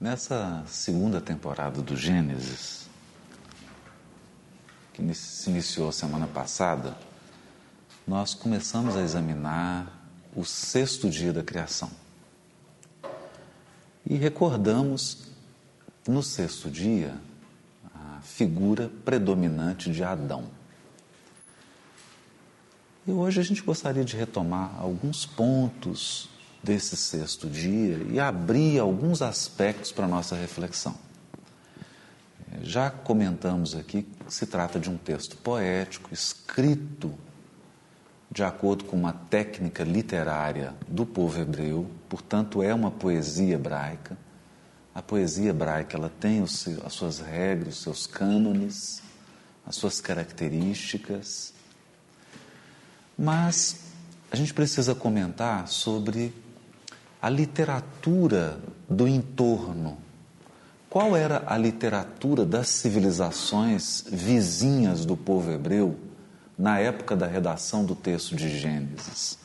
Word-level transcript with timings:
Nessa 0.00 0.62
segunda 0.68 1.20
temporada 1.20 1.82
do 1.82 1.96
Gênesis, 1.96 2.88
que 4.94 5.12
se 5.12 5.50
iniciou 5.50 5.90
semana 5.90 6.28
passada, 6.28 6.96
nós 8.06 8.32
começamos 8.32 8.96
a 8.96 9.02
examinar 9.02 9.92
o 10.36 10.44
sexto 10.44 11.10
dia 11.10 11.32
da 11.32 11.42
criação. 11.42 11.90
E 14.06 14.14
recordamos 14.14 15.32
no 16.06 16.22
sexto 16.22 16.70
dia 16.70 17.16
a 17.92 18.20
figura 18.20 18.88
predominante 19.04 19.90
de 19.90 20.04
Adão. 20.04 20.44
E 23.04 23.10
hoje 23.10 23.40
a 23.40 23.42
gente 23.42 23.62
gostaria 23.62 24.04
de 24.04 24.16
retomar 24.16 24.78
alguns 24.78 25.26
pontos 25.26 26.28
desse 26.62 26.96
sexto 26.96 27.48
dia 27.48 27.98
e 28.10 28.18
abrir 28.18 28.78
alguns 28.78 29.22
aspectos 29.22 29.92
para 29.92 30.04
a 30.04 30.08
nossa 30.08 30.34
reflexão. 30.34 30.94
Já 32.62 32.90
comentamos 32.90 33.74
aqui 33.74 34.02
que 34.02 34.32
se 34.34 34.46
trata 34.46 34.80
de 34.80 34.90
um 34.90 34.96
texto 34.96 35.36
poético, 35.36 36.12
escrito 36.12 37.14
de 38.30 38.42
acordo 38.42 38.84
com 38.84 38.96
uma 38.96 39.12
técnica 39.12 39.82
literária 39.84 40.74
do 40.86 41.06
povo 41.06 41.40
hebreu, 41.40 41.90
portanto 42.08 42.62
é 42.62 42.74
uma 42.74 42.90
poesia 42.90 43.54
hebraica. 43.54 44.16
A 44.94 45.00
poesia 45.00 45.50
hebraica 45.50 45.96
ela 45.96 46.10
tem 46.20 46.42
as 46.42 46.66
suas 46.92 47.20
regras, 47.20 47.76
os 47.76 47.82
seus 47.82 48.06
cânones, 48.06 49.02
as 49.66 49.76
suas 49.76 50.00
características, 50.00 51.52
mas 53.16 53.80
a 54.30 54.36
gente 54.36 54.52
precisa 54.52 54.94
comentar 54.94 55.68
sobre 55.68 56.34
a 57.20 57.28
literatura 57.28 58.60
do 58.88 59.08
entorno. 59.08 59.98
Qual 60.88 61.16
era 61.16 61.42
a 61.46 61.58
literatura 61.58 62.46
das 62.46 62.68
civilizações 62.68 64.04
vizinhas 64.10 65.04
do 65.04 65.16
povo 65.16 65.50
hebreu 65.50 65.98
na 66.56 66.78
época 66.78 67.14
da 67.14 67.26
redação 67.26 67.84
do 67.84 67.94
texto 67.94 68.34
de 68.34 68.58
Gênesis? 68.58 69.38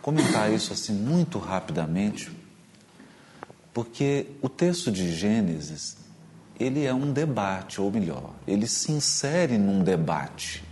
Comentar 0.00 0.52
isso 0.52 0.72
assim 0.72 0.92
muito 0.92 1.38
rapidamente, 1.38 2.30
porque 3.72 4.26
o 4.40 4.48
texto 4.48 4.92
de 4.92 5.12
Gênesis 5.12 5.96
ele 6.60 6.84
é 6.84 6.94
um 6.94 7.12
debate, 7.12 7.80
ou 7.80 7.90
melhor, 7.90 8.30
ele 8.46 8.68
se 8.68 8.92
insere 8.92 9.58
num 9.58 9.82
debate 9.82 10.62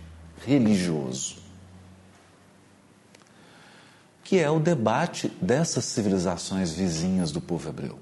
religioso 0.45 1.42
que 4.23 4.39
é 4.39 4.49
o 4.49 4.59
debate 4.59 5.27
dessas 5.41 5.85
civilizações 5.85 6.71
vizinhas 6.71 7.31
do 7.31 7.41
povo 7.41 7.69
hebreu. 7.69 7.99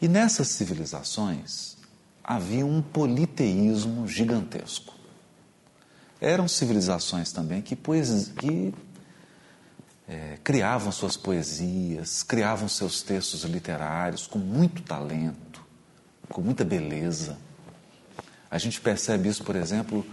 E 0.00 0.08
nessas 0.08 0.48
civilizações 0.48 1.76
havia 2.22 2.64
um 2.64 2.80
politeísmo 2.80 4.08
gigantesco. 4.08 4.94
Eram 6.20 6.48
civilizações 6.48 7.32
também 7.32 7.60
que, 7.60 7.76
que 7.76 8.74
é, 10.08 10.38
criavam 10.42 10.90
suas 10.90 11.16
poesias, 11.16 12.22
criavam 12.22 12.68
seus 12.68 13.02
textos 13.02 13.44
literários 13.44 14.26
com 14.26 14.38
muito 14.38 14.82
talento, 14.82 15.62
com 16.28 16.40
muita 16.40 16.64
beleza. 16.64 17.36
A 18.50 18.58
gente 18.58 18.80
percebe 18.80 19.28
isso, 19.28 19.44
por 19.44 19.56
exemplo, 19.56 20.04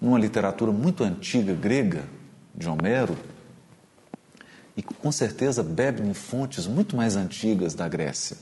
numa 0.00 0.18
literatura 0.18 0.72
muito 0.72 1.04
antiga 1.04 1.54
grega 1.54 2.04
de 2.54 2.68
Homero, 2.68 3.16
e 4.78 4.82
com 4.82 5.10
certeza 5.10 5.60
bebe 5.60 6.02
em 6.02 6.14
fontes 6.14 6.68
muito 6.68 6.96
mais 6.96 7.16
antigas 7.16 7.74
da 7.74 7.88
Grécia, 7.88 8.36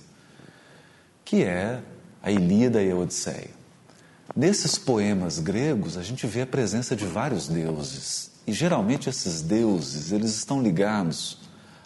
que 1.24 1.42
é 1.42 1.82
a 2.22 2.30
Ilíada 2.30 2.82
e 2.82 2.90
a 2.90 2.94
Odisseia. 2.94 3.56
Nesses 4.36 4.76
poemas 4.76 5.38
gregos, 5.38 5.96
a 5.96 6.02
gente 6.02 6.26
vê 6.26 6.42
a 6.42 6.46
presença 6.46 6.94
de 6.94 7.06
vários 7.06 7.48
deuses, 7.48 8.32
e 8.46 8.52
geralmente 8.52 9.08
esses 9.08 9.40
deuses, 9.40 10.12
eles 10.12 10.36
estão 10.36 10.62
ligados 10.62 11.38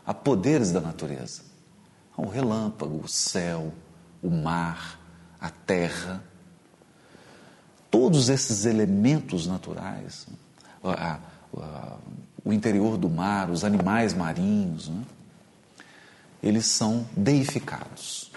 a 0.05 0.12
poderes 0.12 0.72
da 0.72 0.81
natureza. 0.81 1.43
O 2.16 2.27
relâmpago, 2.27 3.05
o 3.05 3.09
céu, 3.09 3.72
o 4.21 4.31
mar, 4.31 4.99
a 5.41 5.49
terra. 5.49 6.25
Todos 7.89 8.28
esses 8.28 8.65
elementos 8.65 9.47
naturais, 9.47 10.27
a, 10.83 11.21
a, 11.56 11.97
o 12.45 12.53
interior 12.53 12.97
do 12.97 13.09
mar, 13.09 13.51
os 13.51 13.65
animais 13.65 14.15
marinhos, 14.15 14.89
né? 14.89 15.03
eles 16.43 16.67
são 16.67 17.06
deificados. 17.17 18.31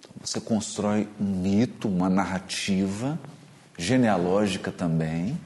Então, 0.00 0.12
você 0.24 0.40
constrói 0.40 1.08
um 1.20 1.24
mito, 1.24 1.88
uma 1.88 2.08
narrativa 2.08 3.18
genealógica 3.76 4.72
também 4.72 5.38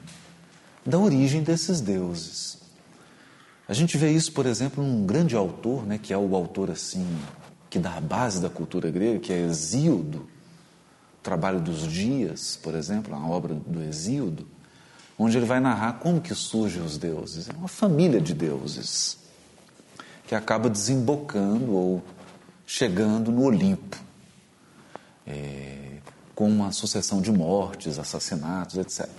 da 0.85 0.97
origem 0.97 1.43
desses 1.43 1.81
deuses. 1.81 2.57
A 3.67 3.73
gente 3.73 3.97
vê 3.97 4.11
isso, 4.11 4.31
por 4.33 4.45
exemplo, 4.45 4.83
num 4.83 5.05
grande 5.05 5.35
autor, 5.35 5.85
né, 5.85 5.97
que 5.97 6.13
é 6.13 6.17
o 6.17 6.35
autor 6.35 6.69
assim 6.71 7.07
que 7.69 7.79
dá 7.79 7.97
a 7.97 8.01
base 8.01 8.39
da 8.39 8.49
cultura 8.49 8.91
grega, 8.91 9.19
que 9.19 9.33
é 9.33 9.47
Hesíodo, 9.47 10.27
trabalho 11.23 11.59
dos 11.59 11.87
dias, 11.87 12.59
por 12.61 12.75
exemplo, 12.75 13.15
a 13.15 13.27
obra 13.27 13.55
do 13.55 13.81
Hesíodo 13.81 14.45
onde 15.23 15.37
ele 15.37 15.45
vai 15.45 15.59
narrar 15.59 15.93
como 15.93 16.19
que 16.19 16.33
surgem 16.35 16.81
os 16.81 16.97
deuses. 16.97 17.49
É 17.49 17.53
uma 17.53 17.67
família 17.67 18.19
de 18.19 18.33
deuses 18.33 19.17
que 20.27 20.35
acaba 20.35 20.69
desembocando 20.69 21.73
ou 21.73 22.03
chegando 22.65 23.31
no 23.31 23.43
Olimpo, 23.43 23.97
é, 25.27 25.97
com 26.33 26.49
uma 26.49 26.71
sucessão 26.71 27.21
de 27.21 27.31
mortes, 27.31 27.99
assassinatos, 27.99 28.77
etc. 28.77 29.09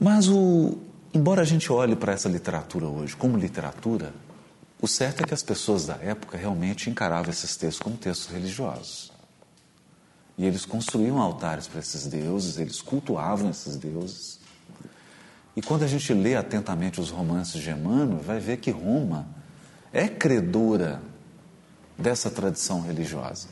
Mas 0.00 0.28
o, 0.28 0.78
embora 1.12 1.42
a 1.42 1.44
gente 1.44 1.72
olhe 1.72 1.96
para 1.96 2.12
essa 2.12 2.28
literatura 2.28 2.86
hoje 2.86 3.16
como 3.16 3.36
literatura, 3.36 4.14
o 4.80 4.86
certo 4.86 5.22
é 5.22 5.26
que 5.26 5.34
as 5.34 5.42
pessoas 5.42 5.86
da 5.86 5.94
época 5.94 6.36
realmente 6.36 6.90
encaravam 6.90 7.30
esses 7.30 7.56
textos 7.56 7.82
como 7.82 7.96
textos 7.96 8.28
religiosos. 8.28 9.15
E 10.38 10.44
eles 10.44 10.66
construíam 10.66 11.18
altares 11.20 11.66
para 11.66 11.80
esses 11.80 12.06
deuses, 12.06 12.58
eles 12.58 12.82
cultuavam 12.82 13.50
esses 13.50 13.76
deuses. 13.76 14.38
E 15.56 15.62
quando 15.62 15.84
a 15.84 15.86
gente 15.86 16.12
lê 16.12 16.36
atentamente 16.36 17.00
os 17.00 17.10
romances 17.10 17.62
de 17.62 17.70
Emmanuel, 17.70 18.18
vai 18.18 18.38
ver 18.38 18.58
que 18.58 18.70
Roma 18.70 19.26
é 19.92 20.06
credora 20.06 21.00
dessa 21.96 22.30
tradição 22.30 22.82
religiosa. 22.82 23.48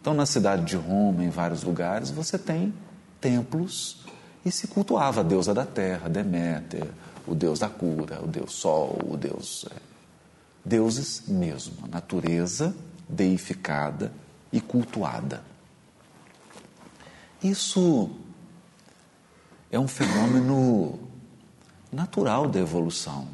Então, 0.00 0.14
na 0.14 0.24
cidade 0.24 0.64
de 0.64 0.76
Roma, 0.76 1.22
em 1.22 1.30
vários 1.30 1.62
lugares, 1.62 2.10
você 2.10 2.38
tem 2.38 2.72
templos 3.20 3.98
e 4.44 4.50
se 4.50 4.66
cultuava 4.66 5.20
a 5.20 5.24
deusa 5.24 5.52
da 5.52 5.64
terra, 5.64 6.08
Deméter, 6.08 6.86
o 7.26 7.34
deus 7.34 7.58
da 7.58 7.68
cura, 7.68 8.20
o 8.22 8.26
deus 8.26 8.52
sol, 8.52 8.98
o 9.06 9.16
deus. 9.16 9.66
É, 9.70 9.76
deuses 10.64 11.24
mesmo, 11.28 11.86
natureza 11.88 12.74
deificada 13.08 14.12
e 14.52 14.60
cultuada. 14.60 15.42
Isso 17.44 18.10
é 19.70 19.78
um 19.78 19.86
fenômeno 19.86 20.98
natural 21.92 22.48
da 22.48 22.58
evolução. 22.58 23.28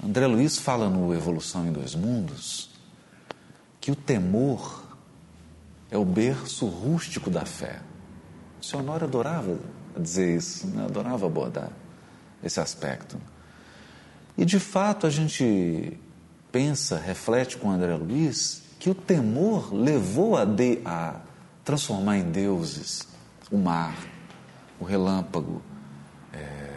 André 0.00 0.28
Luiz 0.28 0.58
fala 0.58 0.88
no 0.88 1.12
Evolução 1.12 1.66
em 1.66 1.72
Dois 1.72 1.96
Mundos 1.96 2.70
que 3.80 3.90
o 3.90 3.96
temor 3.96 4.84
é 5.90 5.98
o 5.98 6.04
berço 6.04 6.66
rústico 6.66 7.28
da 7.28 7.44
fé. 7.44 7.80
O 8.60 8.64
senhor 8.64 8.84
Honório 8.84 9.08
adorava 9.08 9.58
dizer 9.98 10.36
isso, 10.36 10.68
né? 10.68 10.84
adorava 10.84 11.26
abordar 11.26 11.72
esse 12.44 12.60
aspecto. 12.60 13.20
E 14.38 14.44
de 14.44 14.60
fato 14.60 15.04
a 15.04 15.10
gente 15.10 15.98
pensa, 16.52 16.96
reflete 16.96 17.56
com 17.56 17.72
André 17.72 17.96
Luiz, 17.96 18.62
que 18.78 18.88
o 18.88 18.94
temor 18.94 19.74
levou 19.74 20.36
a, 20.36 20.44
de, 20.44 20.80
a 20.84 21.22
transformar 21.64 22.18
em 22.18 22.30
deuses 22.30 23.06
o 23.50 23.58
mar, 23.58 23.96
o 24.80 24.84
relâmpago, 24.84 25.62
é, 26.32 26.70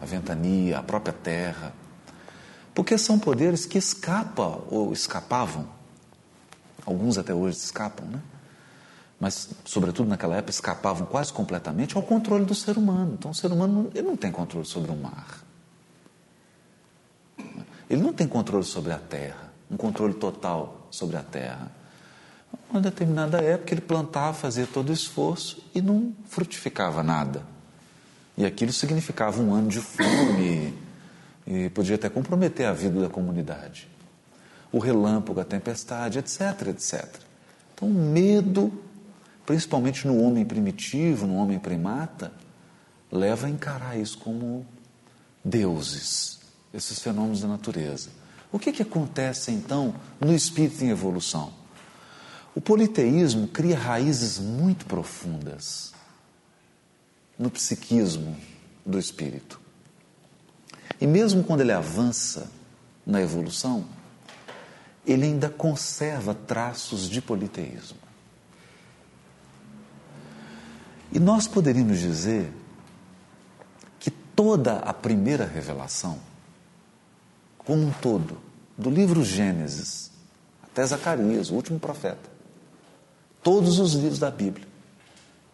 a 0.00 0.04
ventania, 0.04 0.78
a 0.78 0.82
própria 0.82 1.12
terra. 1.12 1.72
Porque 2.74 2.96
são 2.96 3.18
poderes 3.18 3.66
que 3.66 3.78
escapam 3.78 4.62
ou 4.70 4.92
escapavam, 4.92 5.68
alguns 6.86 7.18
até 7.18 7.34
hoje 7.34 7.56
escapam, 7.56 8.06
né? 8.06 8.20
mas, 9.18 9.50
sobretudo 9.64 10.08
naquela 10.08 10.36
época, 10.36 10.52
escapavam 10.52 11.06
quase 11.06 11.32
completamente 11.32 11.96
ao 11.96 12.02
controle 12.02 12.44
do 12.44 12.54
ser 12.54 12.78
humano. 12.78 13.14
Então, 13.18 13.32
o 13.32 13.34
ser 13.34 13.50
humano 13.50 13.90
ele 13.94 14.06
não 14.06 14.16
tem 14.16 14.30
controle 14.30 14.64
sobre 14.64 14.92
o 14.92 14.96
mar. 14.96 15.42
Ele 17.90 18.02
não 18.02 18.12
tem 18.12 18.28
controle 18.28 18.64
sobre 18.64 18.92
a 18.92 18.98
terra, 18.98 19.52
um 19.70 19.76
controle 19.76 20.14
total 20.14 20.86
sobre 20.90 21.16
a 21.16 21.22
terra. 21.22 21.72
Uma 22.70 22.80
determinada 22.80 23.38
época 23.40 23.72
ele 23.72 23.80
plantava, 23.80 24.34
fazia 24.34 24.66
todo 24.66 24.90
o 24.90 24.92
esforço 24.92 25.64
e 25.74 25.80
não 25.80 26.14
frutificava 26.26 27.02
nada. 27.02 27.42
E 28.36 28.44
aquilo 28.44 28.72
significava 28.72 29.40
um 29.40 29.54
ano 29.54 29.68
de 29.68 29.80
fome 29.80 30.74
e 31.46 31.70
podia 31.70 31.94
até 31.94 32.08
comprometer 32.08 32.66
a 32.66 32.72
vida 32.72 33.00
da 33.00 33.08
comunidade. 33.08 33.88
o 34.70 34.78
relâmpago, 34.78 35.40
a 35.40 35.44
tempestade, 35.44 36.18
etc, 36.18 36.68
etc. 36.68 37.06
Então, 37.74 37.88
o 37.88 37.94
medo, 37.94 38.72
principalmente 39.46 40.06
no 40.06 40.22
homem 40.22 40.44
primitivo, 40.44 41.26
no 41.26 41.36
homem 41.36 41.58
primata, 41.58 42.32
leva 43.10 43.46
a 43.46 43.50
encarar 43.50 43.98
isso 43.98 44.18
como 44.18 44.66
deuses, 45.42 46.40
esses 46.72 46.98
fenômenos 47.00 47.40
da 47.40 47.48
natureza. 47.48 48.10
O 48.52 48.58
que, 48.58 48.72
que 48.72 48.82
acontece 48.82 49.50
então 49.50 49.94
no 50.20 50.34
espírito 50.34 50.84
em 50.84 50.90
evolução? 50.90 51.52
O 52.58 52.60
politeísmo 52.60 53.46
cria 53.46 53.78
raízes 53.78 54.40
muito 54.40 54.84
profundas 54.84 55.92
no 57.38 57.48
psiquismo 57.48 58.36
do 58.84 58.98
espírito. 58.98 59.60
E 61.00 61.06
mesmo 61.06 61.44
quando 61.44 61.60
ele 61.60 61.70
avança 61.70 62.50
na 63.06 63.22
evolução, 63.22 63.86
ele 65.06 65.26
ainda 65.26 65.48
conserva 65.48 66.34
traços 66.34 67.08
de 67.08 67.22
politeísmo. 67.22 67.98
E 71.12 71.20
nós 71.20 71.46
poderíamos 71.46 72.00
dizer 72.00 72.52
que 74.00 74.10
toda 74.10 74.80
a 74.80 74.92
primeira 74.92 75.46
revelação, 75.46 76.18
como 77.56 77.86
um 77.86 77.92
todo, 77.92 78.36
do 78.76 78.90
livro 78.90 79.22
Gênesis 79.22 80.10
até 80.60 80.84
Zacarias, 80.84 81.50
o 81.50 81.54
último 81.54 81.78
profeta, 81.78 82.37
todos 83.42 83.78
os 83.78 83.94
livros 83.94 84.18
da 84.18 84.30
Bíblia, 84.30 84.66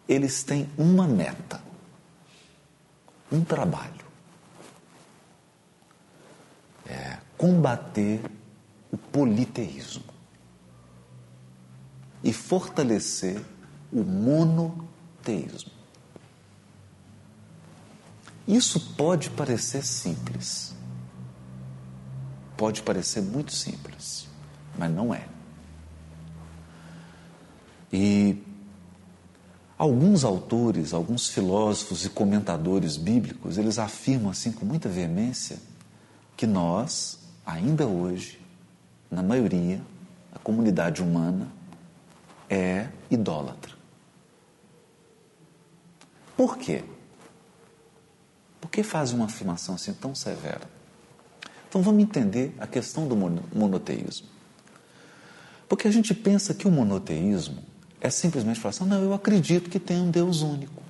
eles 0.07 0.43
têm 0.43 0.69
uma 0.77 1.07
meta, 1.07 1.61
um 3.31 3.43
trabalho. 3.43 4.05
É 6.85 7.17
combater 7.37 8.21
o 8.91 8.97
politeísmo 8.97 10.03
e 12.23 12.31
fortalecer 12.31 13.43
o 13.91 14.03
monoteísmo. 14.03 15.71
Isso 18.47 18.79
pode 18.95 19.31
parecer 19.31 19.83
simples, 19.83 20.75
pode 22.55 22.83
parecer 22.83 23.21
muito 23.21 23.51
simples, 23.51 24.27
mas 24.77 24.91
não 24.91 25.13
é. 25.13 25.34
E 27.97 28.43
alguns 29.77 30.25
autores, 30.25 30.93
alguns 30.93 31.29
filósofos 31.29 32.03
e 32.03 32.09
comentadores 32.09 32.97
bíblicos, 32.97 33.57
eles 33.57 33.79
afirmam 33.79 34.31
assim 34.31 34.51
com 34.51 34.65
muita 34.65 34.89
veemência 34.89 35.57
que 36.35 36.45
nós, 36.45 37.17
ainda 37.45 37.87
hoje, 37.87 38.37
na 39.09 39.23
maioria, 39.23 39.81
a 40.33 40.39
comunidade 40.39 41.01
humana 41.01 41.47
é 42.49 42.89
idólatra. 43.09 43.73
Por 46.35 46.57
quê? 46.57 46.83
Por 48.59 48.69
que 48.69 48.83
faz 48.83 49.13
uma 49.13 49.23
afirmação 49.23 49.75
assim 49.75 49.93
tão 49.93 50.13
severa? 50.13 50.69
Então 51.69 51.81
vamos 51.81 52.03
entender 52.03 52.53
a 52.59 52.67
questão 52.67 53.07
do 53.07 53.15
monoteísmo. 53.15 54.27
Porque 55.69 55.87
a 55.87 55.91
gente 55.91 56.13
pensa 56.13 56.53
que 56.53 56.67
o 56.67 56.71
monoteísmo 56.71 57.63
é 58.05 58.09
simplesmente 58.09 58.59
falar 58.59 58.69
assim: 58.69 58.85
não, 58.85 59.01
eu 59.01 59.13
acredito 59.13 59.69
que 59.69 59.79
tem 59.79 59.97
um 59.97 60.11
Deus 60.11 60.41
único. 60.41 60.83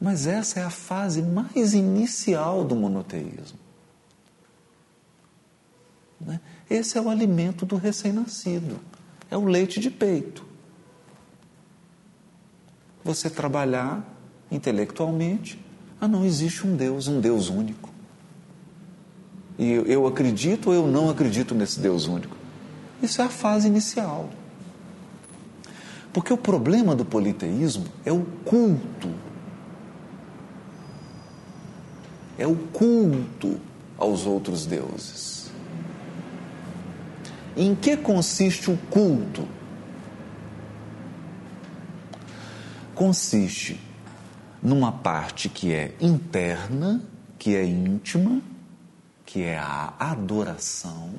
Mas 0.00 0.26
essa 0.26 0.60
é 0.60 0.62
a 0.62 0.70
fase 0.70 1.22
mais 1.22 1.74
inicial 1.74 2.64
do 2.64 2.76
monoteísmo. 2.76 3.58
Né? 6.20 6.40
Esse 6.68 6.98
é 6.98 7.00
o 7.00 7.08
alimento 7.08 7.66
do 7.66 7.76
recém-nascido, 7.76 8.78
é 9.30 9.36
o 9.36 9.44
leite 9.44 9.80
de 9.80 9.90
peito. 9.90 10.44
Você 13.02 13.28
trabalhar 13.28 14.02
intelectualmente, 14.50 15.62
ah, 16.00 16.08
não 16.08 16.24
existe 16.24 16.66
um 16.66 16.76
Deus, 16.76 17.08
um 17.08 17.20
Deus 17.20 17.48
único. 17.48 17.90
E 19.58 19.72
eu 19.72 20.06
acredito 20.06 20.68
ou 20.68 20.74
eu 20.74 20.86
não 20.86 21.10
acredito 21.10 21.54
nesse 21.54 21.80
Deus 21.80 22.06
único? 22.06 22.43
Isso 23.04 23.20
é 23.20 23.26
a 23.26 23.28
fase 23.28 23.68
inicial. 23.68 24.30
Porque 26.10 26.32
o 26.32 26.38
problema 26.38 26.96
do 26.96 27.04
politeísmo 27.04 27.84
é 28.02 28.10
o 28.10 28.24
culto. 28.46 29.10
É 32.38 32.46
o 32.46 32.56
culto 32.56 33.60
aos 33.98 34.24
outros 34.24 34.64
deuses. 34.64 35.50
Em 37.54 37.74
que 37.74 37.94
consiste 37.94 38.70
o 38.70 38.78
culto? 38.88 39.46
Consiste 42.94 43.78
numa 44.62 44.90
parte 44.90 45.50
que 45.50 45.74
é 45.74 45.94
interna, 46.00 47.02
que 47.38 47.54
é 47.54 47.66
íntima, 47.66 48.40
que 49.26 49.42
é 49.42 49.58
a 49.58 49.92
adoração 49.98 51.12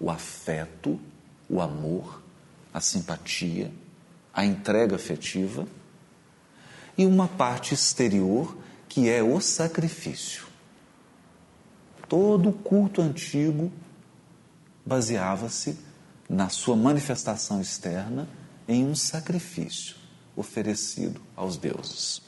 o 0.00 0.10
afeto, 0.10 1.00
o 1.48 1.60
amor, 1.60 2.22
a 2.72 2.80
simpatia, 2.80 3.72
a 4.32 4.44
entrega 4.44 4.96
afetiva, 4.96 5.66
e 6.96 7.06
uma 7.06 7.28
parte 7.28 7.74
exterior 7.74 8.56
que 8.88 9.08
é 9.08 9.22
o 9.22 9.40
sacrifício. 9.40 10.46
Todo 12.08 12.52
culto 12.52 13.00
antigo 13.00 13.72
baseava-se 14.84 15.78
na 16.28 16.48
sua 16.48 16.76
manifestação 16.76 17.60
externa 17.60 18.28
em 18.68 18.84
um 18.84 18.94
sacrifício 18.94 19.96
oferecido 20.36 21.20
aos 21.36 21.56
deuses. 21.56 22.22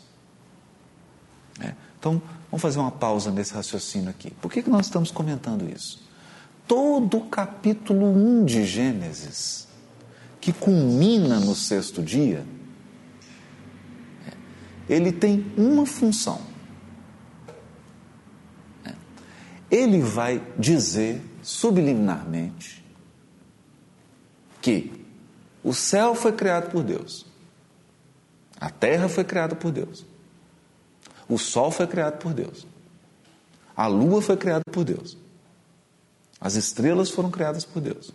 É. 1.61 1.75
Então, 1.99 2.21
vamos 2.51 2.63
fazer 2.63 2.79
uma 2.79 2.91
pausa 2.91 3.31
nesse 3.31 3.55
raciocínio 3.55 4.11
aqui. 4.11 4.31
Por 4.31 4.51
que, 4.51 4.63
que 4.63 4.71
nós 4.71 4.87
estamos 4.87 5.11
comentando 5.11 5.69
isso? 5.69 6.06
Todo 6.67 7.19
o 7.19 7.29
capítulo 7.29 8.07
1 8.07 8.45
de 8.45 8.65
Gênesis, 8.65 9.69
que 10.41 10.53
culmina 10.53 11.39
no 11.41 11.55
sexto 11.55 12.03
dia, 12.03 12.45
ele 14.89 15.13
tem 15.13 15.53
uma 15.57 15.87
função. 15.87 16.41
Ele 19.71 20.01
vai 20.01 20.41
dizer 20.57 21.21
subliminarmente 21.43 22.85
que 24.63 25.05
o 25.63 25.75
céu 25.75 26.15
foi 26.15 26.33
criado 26.33 26.71
por 26.71 26.85
Deus, 26.85 27.27
a 28.61 28.71
terra 28.71 29.09
foi 29.09 29.25
criada 29.25 29.57
por 29.57 29.73
Deus, 29.73 30.07
o 31.29 31.37
sol 31.37 31.71
foi 31.73 31.87
criado 31.87 32.19
por 32.19 32.33
Deus, 32.33 32.67
a 33.77 33.89
lua 33.89 34.23
foi 34.23 34.37
criada 34.37 34.63
por 34.71 34.85
Deus. 34.85 35.26
As 36.41 36.55
estrelas 36.55 37.11
foram 37.11 37.31
criadas 37.31 37.65
por 37.65 37.81
Deus. 37.81 38.13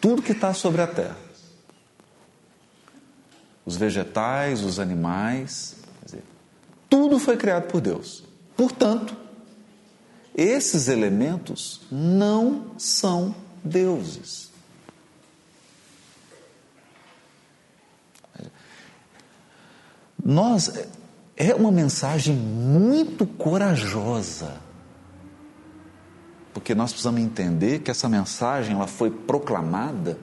Tudo 0.00 0.22
que 0.22 0.32
está 0.32 0.54
sobre 0.54 0.80
a 0.80 0.86
terra. 0.86 1.16
Os 3.66 3.76
vegetais, 3.76 4.62
os 4.62 4.78
animais, 4.78 5.76
dizer, 6.04 6.22
tudo 6.88 7.18
foi 7.18 7.36
criado 7.36 7.66
por 7.68 7.80
Deus. 7.80 8.24
Portanto, 8.56 9.14
esses 10.34 10.88
elementos 10.88 11.80
não 11.90 12.78
são 12.78 13.34
deuses. 13.62 14.48
Nós 20.24 20.72
é 21.36 21.54
uma 21.54 21.72
mensagem 21.72 22.34
muito 22.36 23.26
corajosa 23.26 24.67
porque 26.58 26.74
nós 26.74 26.90
precisamos 26.90 27.20
entender 27.20 27.78
que 27.78 27.88
essa 27.88 28.08
mensagem 28.08 28.74
ela 28.74 28.88
foi 28.88 29.12
proclamada 29.12 30.18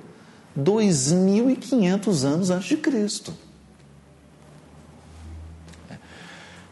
2.500 0.60 2.26
anos 2.26 2.50
antes 2.50 2.68
de 2.68 2.76
Cristo. 2.76 3.34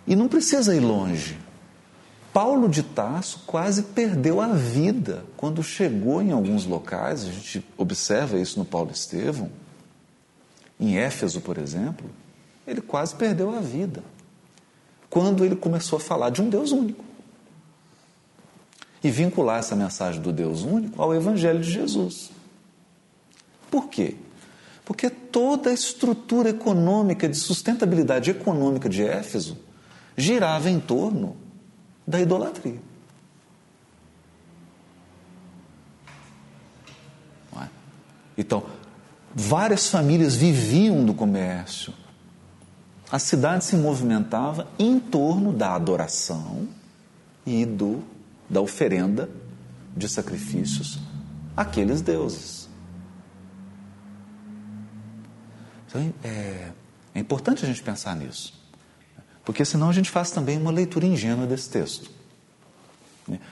E 0.06 0.18
não 0.18 0.28
precisa 0.28 0.76
ir 0.76 0.82
longe. 0.82 1.40
Paulo 2.34 2.68
de 2.68 2.84
Tarso 2.84 3.44
quase 3.48 3.84
perdeu 3.84 4.42
a 4.42 4.50
vida 4.50 5.24
quando 5.38 5.64
chegou 5.64 6.22
em 6.22 6.34
alguns 6.34 6.66
locais, 6.66 7.24
a 7.24 7.32
gente 7.32 7.66
observa 7.78 8.38
isso 8.38 8.60
no 8.60 8.66
Paulo 8.66 8.92
Estevão, 8.92 9.50
em 10.78 10.98
Éfeso, 10.98 11.40
por 11.40 11.58
exemplo, 11.58 12.10
ele 12.68 12.82
quase 12.82 13.16
perdeu 13.16 13.56
a 13.56 13.62
vida 13.62 14.04
quando 15.10 15.46
ele 15.46 15.56
começou 15.56 15.96
a 15.96 16.02
falar 16.02 16.32
de 16.32 16.42
um 16.42 16.50
Deus 16.50 16.74
único 16.74 17.13
e 19.04 19.12
vincular 19.12 19.60
essa 19.60 19.76
mensagem 19.76 20.22
do 20.22 20.32
Deus 20.32 20.64
único 20.64 21.02
ao 21.02 21.14
Evangelho 21.14 21.60
de 21.60 21.70
Jesus. 21.70 22.32
Por 23.70 23.90
quê? 23.90 24.16
Porque 24.86 25.10
toda 25.10 25.70
a 25.70 25.74
estrutura 25.74 26.50
econômica, 26.50 27.28
de 27.28 27.36
sustentabilidade 27.36 28.32
econômica 28.32 28.88
de 28.88 29.04
Éfeso, 29.04 29.58
girava 30.16 30.70
em 30.70 30.80
torno 30.80 31.36
da 32.06 32.20
idolatria. 32.20 32.80
É? 37.60 37.68
Então, 38.38 38.64
várias 39.34 39.90
famílias 39.90 40.36
viviam 40.36 41.04
do 41.04 41.14
comércio. 41.14 41.94
A 43.12 43.20
cidade 43.20 43.66
se 43.66 43.76
movimentava 43.76 44.68
em 44.78 45.00
torno 45.00 45.52
da 45.52 45.76
adoração 45.76 46.68
e 47.46 47.66
do 47.66 48.04
da 48.50 48.62
oferenda 48.62 49.30
de 49.96 50.08
sacrifícios 50.08 51.00
àqueles 51.56 52.02
deuses. 52.02 52.68
Então, 55.88 56.14
é, 56.24 56.72
é 57.14 57.20
importante 57.20 57.64
a 57.64 57.68
gente 57.68 57.84
pensar 57.84 58.16
nisso, 58.16 58.54
porque 59.46 59.64
senão 59.64 59.90
a 59.90 59.94
gente 59.94 60.10
faz 60.10 60.32
também 60.32 60.58
uma 60.58 60.72
leitura 60.72 61.06
ingênua 61.06 61.46
desse 61.46 61.70
texto. 61.70 62.10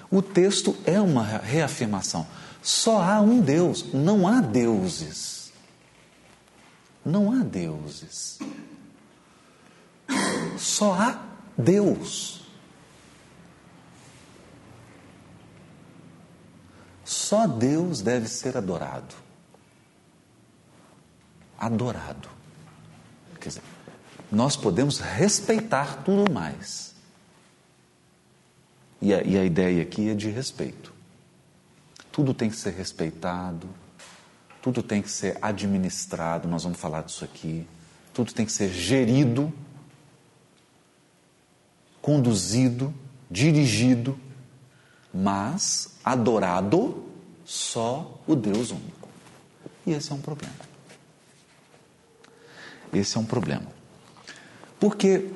O 0.10 0.22
texto 0.22 0.76
é 0.86 1.00
uma 1.00 1.24
reafirmação. 1.24 2.28
Só 2.62 3.02
há 3.02 3.22
um 3.22 3.40
Deus, 3.40 3.94
não 3.94 4.28
há 4.28 4.42
deuses. 4.42 5.52
Não 7.06 7.32
há 7.32 7.44
deuses. 7.44 8.40
Só 10.58 10.94
há 10.94 11.22
Deus. 11.58 12.41
Só 17.12 17.46
Deus 17.46 18.02
deve 18.02 18.30
ser 18.30 18.56
adorado. 18.56 19.14
Adorado. 21.60 22.30
Quer 23.38 23.50
dizer, 23.50 23.62
nós 24.32 24.56
podemos 24.56 25.00
respeitar 25.00 26.04
tudo 26.06 26.32
mais. 26.32 26.96
E 29.02 29.14
a, 29.14 29.22
e 29.24 29.38
a 29.38 29.44
ideia 29.44 29.84
aqui 29.84 30.08
é 30.08 30.16
de 30.16 30.30
respeito. 30.30 30.94
Tudo 32.14 32.34
tem 32.34 32.50
que 32.50 32.56
ser 32.56 32.72
respeitado, 32.72 33.68
tudo 34.62 34.82
tem 34.82 35.02
que 35.02 35.12
ser 35.12 35.38
administrado, 35.42 36.48
nós 36.48 36.64
vamos 36.64 36.80
falar 36.80 37.02
disso 37.04 37.26
aqui. 37.26 37.68
Tudo 38.14 38.34
tem 38.34 38.46
que 38.46 38.54
ser 38.54 38.70
gerido, 38.70 39.52
conduzido, 42.02 42.94
dirigido, 43.30 44.18
mas 45.14 45.96
adorado 46.04 47.04
só 47.46 48.20
o 48.26 48.36
Deus 48.36 48.72
único. 48.72 49.10
E 49.86 49.92
esse 49.92 50.12
é 50.12 50.16
um 50.16 50.22
problema. 50.22 50.54
Esse 52.94 53.18
é 53.18 53.20
um 53.20 53.26
problema. 53.26 53.68
Porque, 54.80 55.30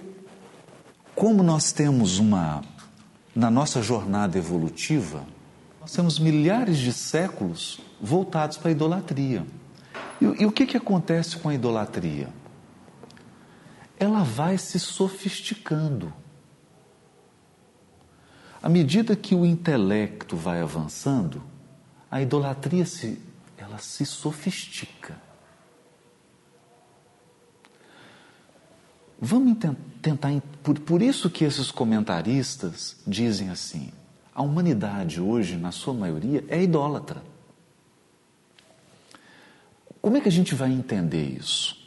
como 1.16 1.44
nós 1.44 1.72
temos 1.72 2.20
uma, 2.20 2.64
na 3.36 3.50
nossa 3.50 3.82
jornada 3.82 4.38
evolutiva, 4.38 5.26
nós 5.80 5.92
temos 5.92 6.20
milhares 6.20 6.78
de 6.78 6.92
séculos 6.92 7.80
voltados 8.02 8.58
para 8.58 8.70
a 8.70 8.72
idolatria. 8.72 9.46
E, 10.20 10.26
e 10.26 10.46
o 10.46 10.52
que, 10.52 10.66
que 10.66 10.78
acontece 10.78 11.38
com 11.38 11.50
a 11.50 11.54
idolatria? 11.54 12.30
Ela 13.98 14.24
vai 14.24 14.58
se 14.58 14.80
sofisticando. 14.80 16.12
À 18.66 18.70
medida 18.70 19.16
que 19.16 19.36
o 19.36 19.46
intelecto 19.46 20.36
vai 20.36 20.60
avançando, 20.60 21.40
a 22.10 22.20
idolatria 22.20 22.84
se, 22.84 23.22
ela 23.56 23.78
se 23.78 24.04
sofistica. 24.08 25.22
Vamos 29.22 29.60
tentar. 30.02 30.32
Por, 30.64 30.80
por 30.80 31.04
isso 31.04 31.30
que 31.30 31.46
esses 31.46 31.70
comentaristas 31.70 32.98
dizem 33.06 33.52
assim: 33.52 33.92
a 34.34 34.42
humanidade 34.42 35.22
hoje, 35.22 35.58
na 35.58 35.72
sua 35.72 35.94
maioria, 35.94 36.44
é 36.48 36.60
idólatra. 36.64 37.22
Como 40.02 40.18
é 40.18 40.22
que 40.22 40.28
a 40.28 40.32
gente 40.32 40.56
vai 40.56 40.72
entender 40.72 41.38
isso? 41.38 41.78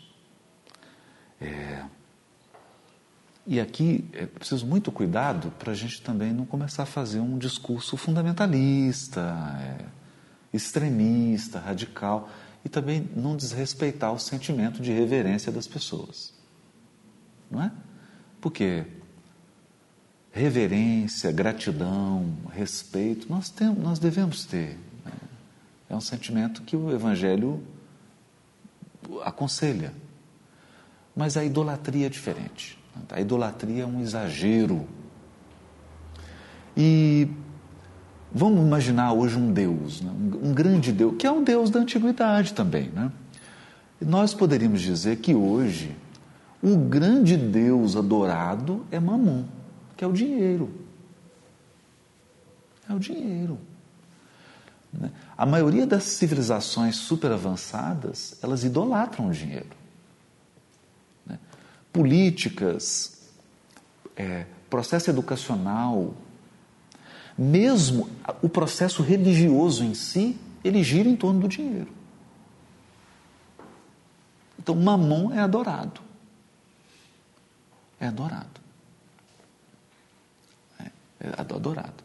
É, 1.41 1.83
e 3.51 3.59
aqui 3.59 4.05
é 4.13 4.27
preciso 4.27 4.67
muito 4.67 4.93
cuidado 4.93 5.51
para 5.59 5.73
a 5.73 5.75
gente 5.75 6.03
também 6.03 6.35
não 6.35 6.45
começar 6.45 6.83
a 6.83 6.87
fazer 6.87 7.21
um 7.21 7.39
discurso 7.39 7.97
fundamentalista, 7.97 9.23
é, 9.59 9.87
extremista, 10.53 11.59
radical, 11.59 12.29
e 12.63 12.69
também 12.69 13.09
não 13.17 13.35
desrespeitar 13.35 14.13
o 14.13 14.19
sentimento 14.19 14.83
de 14.83 14.93
reverência 14.93 15.51
das 15.51 15.67
pessoas. 15.67 16.35
Não 17.51 17.63
é? 17.63 17.73
Porque 18.39 18.85
reverência, 20.31 21.33
gratidão, 21.33 22.37
respeito, 22.53 23.31
nós, 23.31 23.49
temos, 23.49 23.83
nós 23.83 23.99
devemos 23.99 24.45
ter. 24.45 24.79
Né? 25.03 25.13
É 25.89 25.97
um 25.97 26.03
sentimento 26.03 26.61
que 26.65 26.77
o 26.77 26.93
Evangelho 26.93 27.67
aconselha. 29.25 29.95
Mas 31.17 31.39
a 31.39 31.43
idolatria 31.43 32.09
é 32.09 32.11
diferente. 32.11 32.78
A 33.11 33.21
idolatria 33.21 33.83
é 33.83 33.87
um 33.87 34.01
exagero. 34.01 34.87
E 36.77 37.29
vamos 38.33 38.61
imaginar 38.61 39.13
hoje 39.13 39.37
um 39.37 39.53
Deus, 39.53 40.01
né? 40.01 40.13
um 40.43 40.53
grande 40.53 40.93
Deus, 40.93 41.15
que 41.19 41.27
é 41.27 41.31
um 41.31 41.43
Deus 41.43 41.71
da 41.71 41.81
antiguidade 41.81 42.53
também. 42.53 42.89
Né? 42.91 43.11
Nós 44.01 44.35
poderíamos 44.35 44.81
dizer 44.81 45.17
que 45.17 45.35
hoje 45.35 45.97
o 46.63 46.77
grande 46.77 47.37
Deus 47.37 47.97
adorado 47.97 48.85
é 48.91 49.01
Mamon, 49.01 49.45
que 49.97 50.05
é 50.05 50.07
o 50.07 50.13
dinheiro. 50.13 50.71
É 52.89 52.95
o 52.95 52.99
dinheiro. 52.99 53.59
Né? 54.93 55.11
A 55.37 55.45
maioria 55.45 55.87
das 55.87 56.05
civilizações 56.05 56.97
super 56.97 57.31
avançadas, 57.33 58.39
elas 58.43 58.65
idolatram 58.65 59.29
o 59.29 59.33
dinheiro. 59.33 59.78
Políticas, 61.93 63.31
é, 64.17 64.47
processo 64.69 65.11
educacional, 65.11 66.15
mesmo 67.37 68.09
o 68.43 68.49
processo 68.49 69.03
religioso 69.03 69.85
em 69.85 69.95
si, 69.95 70.39
ele 70.65 70.83
gira 70.83 71.09
em 71.09 71.17
torno 71.17 71.41
do 71.41 71.49
dinheiro. 71.49 71.93
Então, 74.59 74.75
Mamon 74.75 75.33
é 75.33 75.39
adorado. 75.39 76.01
É 78.01 78.07
adorado. 78.07 78.61
É, 80.81 80.85
é 81.21 81.35
adorado. 81.39 82.05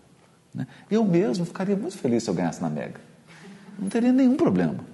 Né? 0.54 0.68
Eu 0.90 1.04
mesmo 1.04 1.46
ficaria 1.46 1.75
muito 1.75 1.98
feliz 1.98 2.24
se 2.24 2.30
eu 2.30 2.34
ganhasse 2.34 2.62
na 2.62 2.70
Mega. 2.70 3.02
Não 3.78 3.90
teria 3.90 4.12
nenhum 4.12 4.38
problema. 4.38 4.94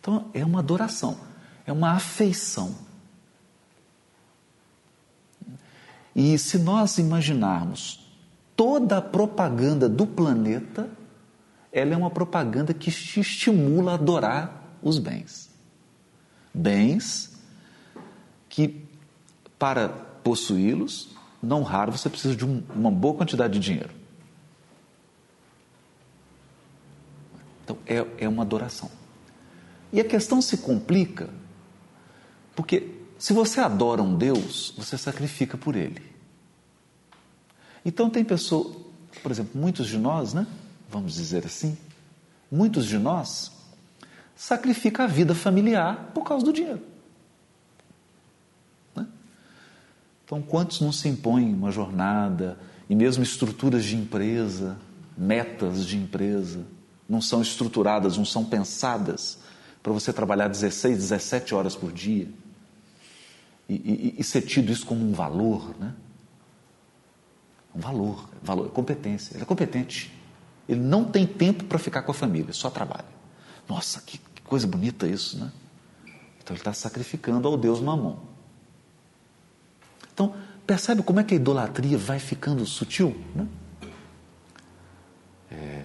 Então 0.00 0.30
é 0.32 0.44
uma 0.44 0.60
adoração, 0.60 1.18
é 1.68 1.72
uma 1.72 1.92
afeição. 1.92 2.74
E 6.16 6.38
se 6.38 6.58
nós 6.58 6.96
imaginarmos 6.96 8.10
toda 8.56 8.96
a 8.96 9.02
propaganda 9.02 9.86
do 9.86 10.06
planeta, 10.06 10.88
ela 11.70 11.92
é 11.92 11.96
uma 11.96 12.10
propaganda 12.10 12.72
que 12.72 12.90
te 12.90 13.20
estimula 13.20 13.92
a 13.92 13.94
adorar 13.96 14.78
os 14.82 14.98
bens. 14.98 15.50
Bens 16.54 17.38
que, 18.48 18.82
para 19.58 19.90
possuí-los, 20.24 21.10
não 21.42 21.62
raro, 21.62 21.92
você 21.92 22.08
precisa 22.08 22.34
de 22.34 22.46
um, 22.46 22.62
uma 22.74 22.90
boa 22.90 23.14
quantidade 23.14 23.52
de 23.52 23.60
dinheiro. 23.60 23.92
Então, 27.62 27.76
é, 27.86 28.06
é 28.24 28.26
uma 28.28 28.42
adoração. 28.42 28.90
E 29.92 30.00
a 30.00 30.04
questão 30.04 30.40
se 30.40 30.56
complica 30.56 31.28
porque 32.58 32.90
se 33.16 33.32
você 33.32 33.60
adora 33.60 34.02
um 34.02 34.16
Deus, 34.16 34.74
você 34.76 34.98
sacrifica 34.98 35.56
por 35.56 35.76
ele. 35.76 36.02
Então, 37.84 38.10
tem 38.10 38.24
pessoa, 38.24 38.74
por 39.22 39.30
exemplo, 39.30 39.52
muitos 39.54 39.86
de 39.86 39.96
nós, 39.96 40.34
né? 40.34 40.44
Vamos 40.90 41.14
dizer 41.14 41.46
assim, 41.46 41.78
muitos 42.50 42.86
de 42.86 42.98
nós 42.98 43.52
sacrificam 44.34 45.04
a 45.04 45.08
vida 45.08 45.36
familiar 45.36 46.10
por 46.12 46.24
causa 46.24 46.44
do 46.44 46.52
dinheiro. 46.52 46.82
Então, 50.24 50.42
quantos 50.42 50.80
não 50.80 50.90
se 50.90 51.08
impõem 51.08 51.54
uma 51.54 51.70
jornada 51.70 52.58
e 52.90 52.94
mesmo 52.96 53.22
estruturas 53.22 53.84
de 53.84 53.94
empresa, 53.94 54.76
metas 55.16 55.86
de 55.86 55.96
empresa, 55.96 56.66
não 57.08 57.20
são 57.20 57.40
estruturadas, 57.40 58.16
não 58.16 58.24
são 58.24 58.44
pensadas 58.44 59.38
para 59.80 59.92
você 59.92 60.12
trabalhar 60.12 60.48
16, 60.48 60.96
17 60.98 61.54
horas 61.54 61.76
por 61.76 61.92
dia 61.92 62.28
e, 63.68 63.74
e, 63.74 64.14
e 64.18 64.24
ser 64.24 64.42
tido 64.42 64.72
isso 64.72 64.86
como 64.86 65.04
um 65.04 65.12
valor, 65.12 65.74
né? 65.78 65.94
Um 67.74 67.80
valor, 67.80 68.28
valor, 68.42 68.70
competência. 68.70 69.34
Ele 69.34 69.42
é 69.42 69.46
competente. 69.46 70.12
Ele 70.68 70.80
não 70.80 71.04
tem 71.04 71.26
tempo 71.26 71.64
para 71.64 71.78
ficar 71.78 72.02
com 72.02 72.10
a 72.10 72.14
família, 72.14 72.52
só 72.52 72.70
trabalha. 72.70 73.06
Nossa, 73.68 74.00
que, 74.00 74.18
que 74.18 74.42
coisa 74.42 74.66
bonita 74.66 75.06
isso, 75.06 75.38
né? 75.38 75.52
Então 76.42 76.54
ele 76.54 76.60
está 76.60 76.72
sacrificando 76.72 77.46
ao 77.46 77.56
Deus 77.56 77.80
Mamon. 77.80 78.16
Então, 80.12 80.34
percebe 80.66 81.02
como 81.02 81.20
é 81.20 81.24
que 81.24 81.34
a 81.34 81.36
idolatria 81.36 81.98
vai 81.98 82.18
ficando 82.18 82.64
sutil? 82.64 83.16
Né? 83.34 83.46
É, 85.50 85.84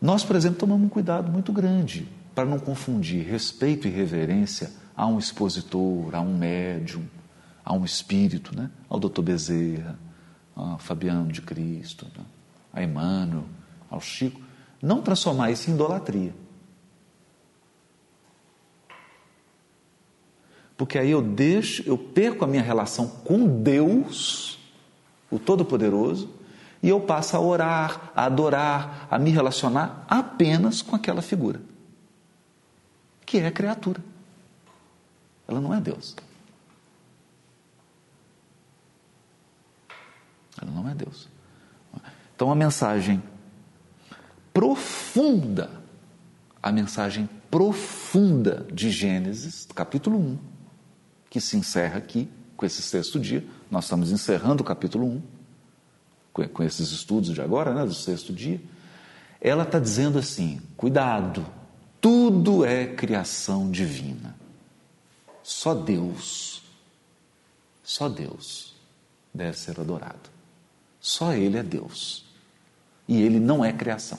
Nós, 0.00 0.24
por 0.24 0.34
exemplo, 0.34 0.58
tomamos 0.58 0.86
um 0.86 0.88
cuidado 0.88 1.30
muito 1.30 1.52
grande 1.52 2.08
para 2.34 2.44
não 2.44 2.58
confundir 2.58 3.26
respeito 3.26 3.86
e 3.86 3.90
reverência 3.90 4.70
a 4.96 5.06
um 5.06 5.18
expositor, 5.18 6.14
a 6.14 6.20
um 6.20 6.36
médium, 6.36 7.04
a 7.68 7.74
um 7.74 7.84
espírito, 7.84 8.56
né? 8.56 8.70
ao 8.88 8.98
doutor 8.98 9.20
Bezerra, 9.20 9.98
a 10.56 10.78
Fabiano 10.78 11.30
de 11.30 11.42
Cristo, 11.42 12.06
né? 12.16 12.24
a 12.72 12.82
Emmanuel, 12.82 13.44
ao 13.90 14.00
Chico. 14.00 14.40
Não 14.80 15.02
transformar 15.02 15.50
isso 15.50 15.70
em 15.70 15.74
idolatria. 15.74 16.34
Porque 20.78 20.98
aí 20.98 21.10
eu 21.10 21.20
deixo, 21.20 21.82
eu 21.86 21.98
perco 21.98 22.42
a 22.42 22.48
minha 22.48 22.62
relação 22.62 23.06
com 23.06 23.62
Deus, 23.62 24.58
o 25.30 25.38
Todo-Poderoso, 25.38 26.30
e 26.82 26.88
eu 26.88 26.98
passo 26.98 27.36
a 27.36 27.40
orar, 27.40 28.12
a 28.16 28.24
adorar, 28.24 29.08
a 29.10 29.18
me 29.18 29.30
relacionar 29.30 30.06
apenas 30.08 30.80
com 30.80 30.96
aquela 30.96 31.20
figura, 31.20 31.60
que 33.26 33.36
é 33.36 33.46
a 33.46 33.52
criatura. 33.52 34.02
Ela 35.46 35.60
não 35.60 35.74
é 35.74 35.80
Deus. 35.82 36.16
Ela 40.60 40.70
não 40.70 40.88
é 40.88 40.94
Deus. 40.94 41.28
Então 42.34 42.50
a 42.50 42.54
mensagem 42.54 43.22
profunda, 44.52 45.70
a 46.62 46.70
mensagem 46.70 47.28
profunda 47.50 48.66
de 48.72 48.90
Gênesis, 48.90 49.66
capítulo 49.74 50.18
1, 50.18 50.38
que 51.30 51.40
se 51.40 51.56
encerra 51.56 51.98
aqui 51.98 52.28
com 52.56 52.66
esse 52.66 52.82
sexto 52.82 53.18
dia, 53.18 53.44
nós 53.70 53.84
estamos 53.84 54.10
encerrando 54.10 54.62
o 54.62 54.66
capítulo 54.66 55.06
1, 55.06 55.22
com, 56.32 56.48
com 56.48 56.62
esses 56.62 56.90
estudos 56.90 57.34
de 57.34 57.40
agora, 57.40 57.72
né, 57.72 57.84
do 57.84 57.94
sexto 57.94 58.32
dia, 58.32 58.60
ela 59.40 59.62
está 59.62 59.78
dizendo 59.78 60.18
assim: 60.18 60.60
cuidado, 60.76 61.46
tudo 62.00 62.64
é 62.64 62.86
criação 62.86 63.70
divina. 63.70 64.36
Só 65.42 65.74
Deus, 65.74 66.62
só 67.82 68.08
Deus 68.08 68.74
deve 69.32 69.56
ser 69.56 69.80
adorado. 69.80 70.37
Só 71.08 71.32
Ele 71.32 71.56
é 71.56 71.62
Deus. 71.62 72.22
E 73.08 73.22
Ele 73.22 73.40
não 73.40 73.64
é 73.64 73.72
criação. 73.72 74.18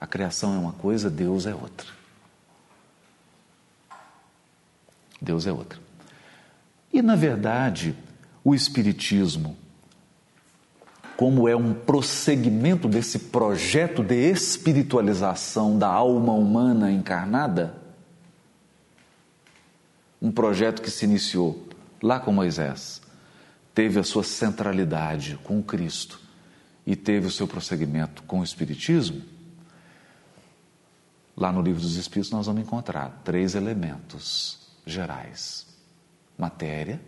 A 0.00 0.06
criação 0.06 0.54
é 0.54 0.58
uma 0.58 0.74
coisa, 0.74 1.10
Deus 1.10 1.44
é 1.44 1.52
outra. 1.52 1.88
Deus 5.20 5.44
é 5.44 5.52
outra. 5.52 5.80
E, 6.92 7.02
na 7.02 7.16
verdade, 7.16 7.96
o 8.44 8.54
Espiritismo 8.54 9.56
como 11.16 11.48
é 11.48 11.56
um 11.56 11.74
prosseguimento 11.74 12.86
desse 12.86 13.18
projeto 13.18 14.04
de 14.04 14.14
espiritualização 14.30 15.76
da 15.76 15.88
alma 15.88 16.32
humana 16.32 16.92
encarnada, 16.92 17.74
um 20.20 20.30
projeto 20.30 20.80
que 20.80 20.90
se 20.90 21.04
iniciou 21.04 21.68
lá 22.00 22.18
com 22.20 22.32
Moisés, 22.32 23.01
teve 23.74 23.98
a 23.98 24.04
sua 24.04 24.22
centralidade 24.22 25.38
com 25.44 25.62
Cristo 25.62 26.20
e 26.86 26.96
teve 26.96 27.26
o 27.26 27.30
seu 27.30 27.46
prosseguimento 27.46 28.22
com 28.24 28.40
o 28.40 28.44
Espiritismo, 28.44 29.22
lá 31.36 31.52
no 31.52 31.62
Livro 31.62 31.80
dos 31.80 31.96
Espíritos 31.96 32.30
nós 32.30 32.46
vamos 32.46 32.62
encontrar 32.62 33.22
três 33.24 33.54
elementos 33.54 34.58
gerais: 34.86 35.66
matéria, 36.36 37.00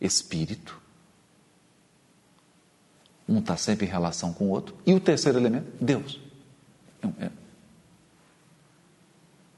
espírito 0.00 0.84
um 3.28 3.38
está 3.38 3.56
sempre 3.56 3.86
em 3.86 3.88
relação 3.88 4.32
com 4.32 4.46
o 4.46 4.50
outro. 4.50 4.76
E 4.86 4.92
o 4.92 5.00
terceiro 5.00 5.38
elemento, 5.38 5.66
Deus. 5.80 6.20
É. 7.18 7.30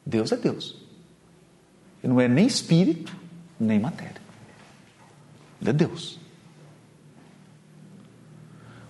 Deus 0.05 0.31
é 0.31 0.37
Deus. 0.37 0.77
Ele 2.03 2.13
não 2.13 2.21
é 2.21 2.29
nem 2.29 2.47
espírito, 2.47 3.15
nem 3.59 3.79
matéria. 3.79 4.23
Ele 5.61 5.71
é 5.71 5.73
Deus. 5.73 6.21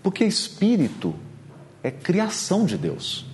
Porque 0.06 0.24
espírito 0.24 1.16
é 1.82 1.90
criação 1.90 2.64
de 2.64 2.78
Deus. 2.78 3.26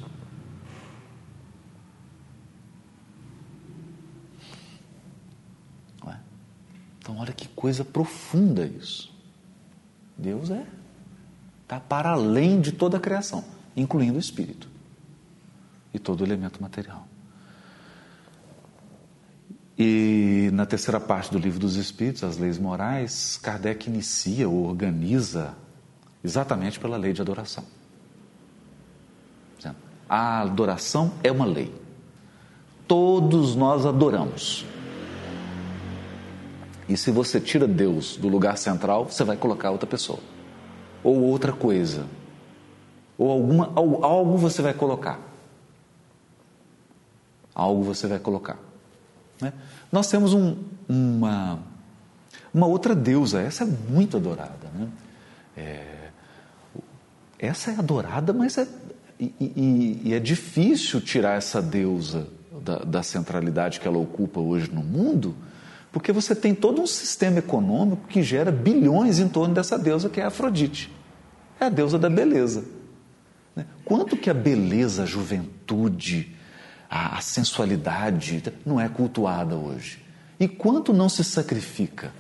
É? 6.07 6.17
Então, 6.99 7.19
olha 7.19 7.35
que 7.35 7.47
coisa 7.49 7.85
profunda 7.85 8.65
isso. 8.65 9.15
Deus 10.17 10.51
é 10.51 10.67
está 11.63 11.79
para 11.79 12.13
além 12.13 12.59
de 12.59 12.73
toda 12.73 12.97
a 12.97 13.01
criação, 13.01 13.45
incluindo 13.77 14.17
o 14.17 14.19
espírito 14.19 14.67
e 15.93 15.99
todo 15.99 16.23
o 16.23 16.25
elemento 16.25 16.63
material. 16.63 17.07
E 19.79 20.49
na 20.55 20.65
terceira 20.65 20.99
parte 20.99 21.31
do 21.31 21.39
livro 21.39 21.61
dos 21.61 21.77
Espíritos, 21.77 22.25
as 22.25 22.39
leis 22.39 22.57
morais, 22.57 23.37
Kardec 23.37 23.91
inicia 23.91 24.49
ou 24.49 24.65
organiza 24.65 25.55
exatamente 26.25 26.79
pela 26.79 26.97
lei 26.97 27.13
de 27.13 27.21
adoração. 27.21 27.65
A 30.09 30.43
adoração 30.43 31.13
é 31.23 31.33
uma 31.33 31.47
lei. 31.47 31.75
Todos 32.87 33.57
nós 33.57 33.87
adoramos. 33.87 34.67
E 36.87 36.99
se 36.99 37.11
você 37.11 37.41
tira 37.41 37.67
Deus 37.67 38.19
do 38.19 38.29
lugar 38.29 38.59
central, 38.59 39.07
você 39.07 39.25
vai 39.25 39.39
colocar 39.39 39.71
outra 39.71 39.87
pessoa 39.87 40.19
ou 41.03 41.21
outra 41.23 41.53
coisa. 41.53 42.07
Ou 43.19 43.31
alguma, 43.31 43.73
algo 43.75 44.37
você 44.37 44.63
vai 44.63 44.75
colocar. 44.75 45.19
Algo 47.55 47.83
você 47.83 48.07
vai 48.07 48.19
colocar. 48.19 48.59
Né? 49.41 49.53
Nós 49.91 50.09
temos 50.09 50.33
um, 50.33 50.57
uma, 50.89 51.59
uma 52.53 52.67
outra 52.67 52.95
deusa, 52.95 53.41
essa 53.41 53.65
é 53.65 53.67
muito 53.67 54.17
adorada. 54.17 54.69
Né? 54.75 54.89
É, 55.57 56.02
essa 57.43 57.73
é 57.73 57.75
adorada, 57.75 58.33
mas 58.33 58.57
é, 58.57 58.69
e, 59.19 59.35
e, 59.41 60.03
e, 60.05 60.15
é 60.15 60.21
difícil 60.21 61.01
tirar 61.01 61.37
essa 61.37 61.61
deusa 61.61 62.29
da, 62.63 62.79
da 62.79 63.03
centralidade 63.03 63.81
que 63.81 63.89
ela 63.89 63.99
ocupa 63.99 64.39
hoje 64.39 64.71
no 64.73 64.81
mundo, 64.81 65.35
porque 65.91 66.13
você 66.13 66.37
tem 66.37 66.55
todo 66.55 66.81
um 66.81 66.87
sistema 66.87 67.41
econômico 67.41 68.07
que 68.07 68.23
gera 68.23 68.53
bilhões 68.53 69.19
em 69.19 69.29
torno 69.29 69.53
dessa 69.53 69.77
deusa 69.77 70.09
que 70.09 70.21
é 70.21 70.25
Afrodite. 70.25 70.89
É 71.59 71.65
a 71.65 71.69
deusa 71.69 71.99
da 71.99 72.09
beleza. 72.09 72.65
Né? 73.57 73.67
Quanto 73.85 74.17
que 74.17 74.31
a 74.31 74.35
beleza, 74.35 75.03
a 75.03 75.07
juventude, 75.07 76.37
a 76.89 77.21
sensualidade 77.21 78.41
não 78.65 78.81
é 78.81 78.89
cultuada 78.89 79.57
hoje? 79.57 79.99
E 80.39 80.47
quanto 80.47 80.93
não 80.93 81.09
se 81.09 81.25
sacrifica? 81.25 82.13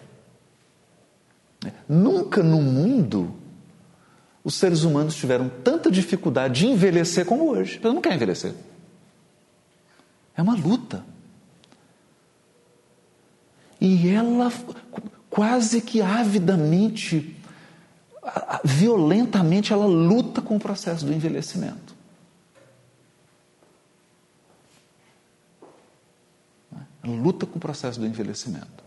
Né? 1.65 1.73
Nunca 1.89 2.43
no 2.43 2.61
mundo 2.61 3.42
os 4.45 4.55
seres 4.55 4.83
humanos 4.83 5.15
tiveram 5.15 5.49
tanta 5.49 5.91
dificuldade 5.91 6.61
de 6.61 6.67
envelhecer 6.67 7.25
como 7.25 7.51
hoje. 7.51 7.79
Mas 7.83 7.95
não 7.95 8.01
quer 8.01 8.15
envelhecer. 8.15 8.55
É 10.37 10.43
uma 10.43 10.57
luta. 10.57 11.05
E 13.81 14.09
ela 14.09 14.53
quase 15.29 15.81
que 15.81 16.01
avidamente, 16.01 17.37
violentamente, 18.65 19.73
ela 19.73 19.87
luta 19.87 20.41
com 20.41 20.57
o 20.57 20.61
processo 20.61 21.05
do 21.05 21.13
envelhecimento. 21.13 21.95
Ela 27.03 27.17
luta 27.17 27.47
com 27.47 27.57
o 27.57 27.61
processo 27.61 27.99
do 27.99 28.07
envelhecimento. 28.07 28.85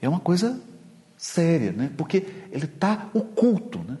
É 0.00 0.08
uma 0.08 0.20
coisa 0.20 0.60
séria, 1.16 1.72
né? 1.72 1.92
porque 1.96 2.26
ele 2.50 2.64
está 2.64 3.08
oculto. 3.12 3.80
Né? 3.80 3.98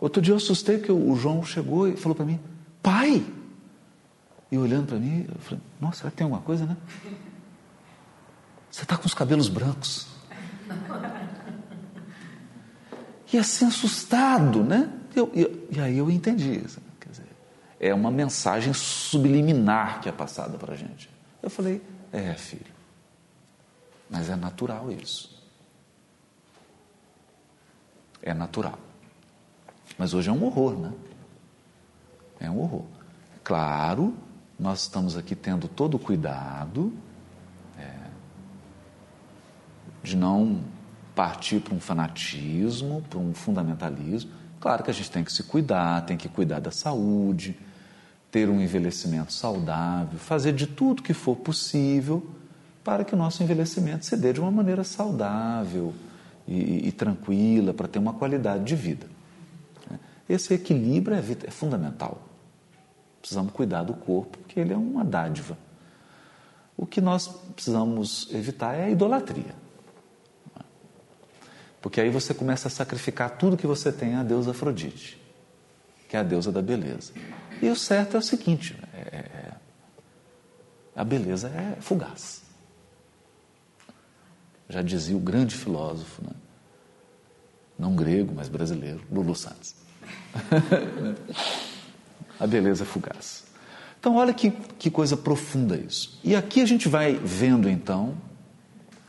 Outro 0.00 0.22
dia 0.22 0.32
eu 0.32 0.38
assustei 0.38 0.78
que 0.78 0.90
o 0.90 1.14
João 1.14 1.44
chegou 1.44 1.86
e 1.86 1.96
falou 1.96 2.16
para 2.16 2.24
mim, 2.24 2.40
pai! 2.82 3.24
E 4.50 4.56
olhando 4.56 4.86
para 4.86 4.98
mim, 4.98 5.26
eu 5.28 5.38
falei, 5.40 5.62
nossa, 5.80 5.98
será 5.98 6.10
que 6.10 6.16
tem 6.16 6.24
alguma 6.24 6.42
coisa, 6.42 6.64
né? 6.64 6.76
Você 8.70 8.82
está 8.82 8.96
com 8.96 9.06
os 9.06 9.14
cabelos 9.14 9.48
brancos. 9.48 10.06
E 13.32 13.38
assim 13.38 13.66
assustado, 13.66 14.64
né? 14.64 14.92
Eu, 15.14 15.30
eu, 15.34 15.68
e 15.70 15.80
aí 15.80 15.98
eu 15.98 16.10
entendi. 16.10 16.64
Quer 16.98 17.10
dizer, 17.10 17.28
é 17.78 17.94
uma 17.94 18.10
mensagem 18.10 18.72
subliminar 18.72 20.00
que 20.00 20.08
é 20.08 20.12
passada 20.12 20.56
para 20.56 20.74
a 20.74 20.76
gente. 20.76 21.10
Eu 21.42 21.50
falei, 21.50 21.82
é, 22.12 22.34
filho, 22.34 22.72
mas 24.08 24.28
é 24.28 24.36
natural 24.36 24.90
isso. 24.90 25.38
É 28.22 28.34
natural. 28.34 28.78
Mas 30.00 30.14
hoje 30.14 30.30
é 30.30 30.32
um 30.32 30.42
horror, 30.46 30.78
né? 30.78 30.92
É 32.40 32.50
um 32.50 32.58
horror. 32.58 32.84
Claro, 33.44 34.14
nós 34.58 34.80
estamos 34.80 35.14
aqui 35.14 35.34
tendo 35.34 35.68
todo 35.68 35.96
o 35.96 35.98
cuidado 35.98 36.90
é, 37.78 38.08
de 40.02 40.16
não 40.16 40.62
partir 41.14 41.60
para 41.60 41.74
um 41.74 41.80
fanatismo, 41.80 43.04
para 43.10 43.18
um 43.18 43.34
fundamentalismo. 43.34 44.30
Claro 44.58 44.82
que 44.82 44.90
a 44.90 44.94
gente 44.94 45.10
tem 45.10 45.22
que 45.22 45.30
se 45.30 45.42
cuidar, 45.42 46.06
tem 46.06 46.16
que 46.16 46.30
cuidar 46.30 46.60
da 46.60 46.70
saúde, 46.70 47.54
ter 48.30 48.48
um 48.48 48.58
envelhecimento 48.58 49.34
saudável, 49.34 50.18
fazer 50.18 50.54
de 50.54 50.66
tudo 50.66 51.02
que 51.02 51.12
for 51.12 51.36
possível 51.36 52.26
para 52.82 53.04
que 53.04 53.14
o 53.14 53.18
nosso 53.18 53.42
envelhecimento 53.42 54.06
se 54.06 54.16
dê 54.16 54.32
de 54.32 54.40
uma 54.40 54.50
maneira 54.50 54.82
saudável 54.82 55.92
e, 56.48 56.88
e 56.88 56.90
tranquila, 56.90 57.74
para 57.74 57.86
ter 57.86 57.98
uma 57.98 58.14
qualidade 58.14 58.64
de 58.64 58.74
vida. 58.74 59.19
Esse 60.30 60.54
equilíbrio 60.54 61.16
é, 61.16 61.18
é 61.18 61.50
fundamental. 61.50 62.22
Precisamos 63.20 63.52
cuidar 63.52 63.82
do 63.82 63.94
corpo, 63.94 64.38
porque 64.38 64.60
ele 64.60 64.72
é 64.72 64.76
uma 64.76 65.04
dádiva. 65.04 65.58
O 66.76 66.86
que 66.86 67.00
nós 67.00 67.26
precisamos 67.52 68.28
evitar 68.32 68.74
é 68.74 68.84
a 68.84 68.90
idolatria. 68.90 69.56
Porque 71.82 72.00
aí 72.00 72.10
você 72.10 72.32
começa 72.32 72.68
a 72.68 72.70
sacrificar 72.70 73.38
tudo 73.38 73.56
que 73.56 73.66
você 73.66 73.90
tem 73.90 74.14
à 74.14 74.22
deusa 74.22 74.52
Afrodite, 74.52 75.20
que 76.08 76.16
é 76.16 76.20
a 76.20 76.22
deusa 76.22 76.52
da 76.52 76.62
beleza. 76.62 77.12
E 77.60 77.68
o 77.68 77.74
certo 77.74 78.16
é 78.16 78.20
o 78.20 78.22
seguinte: 78.22 78.78
é, 78.94 79.16
é 79.16 79.52
a 80.94 81.02
beleza 81.02 81.48
é 81.48 81.80
fugaz. 81.80 82.42
Já 84.68 84.80
dizia 84.80 85.16
o 85.16 85.20
grande 85.20 85.56
filósofo, 85.56 86.22
né? 86.22 86.32
não 87.76 87.96
grego, 87.96 88.32
mas 88.32 88.48
brasileiro, 88.48 89.02
Lulu 89.10 89.34
Santos. 89.34 89.74
a 92.38 92.46
beleza 92.46 92.84
fugaz. 92.84 93.44
Então, 93.98 94.16
olha 94.16 94.32
que, 94.32 94.50
que 94.50 94.90
coisa 94.90 95.16
profunda 95.16 95.76
isso. 95.76 96.18
E 96.24 96.34
aqui 96.34 96.62
a 96.62 96.66
gente 96.66 96.88
vai 96.88 97.14
vendo, 97.14 97.68
então, 97.68 98.16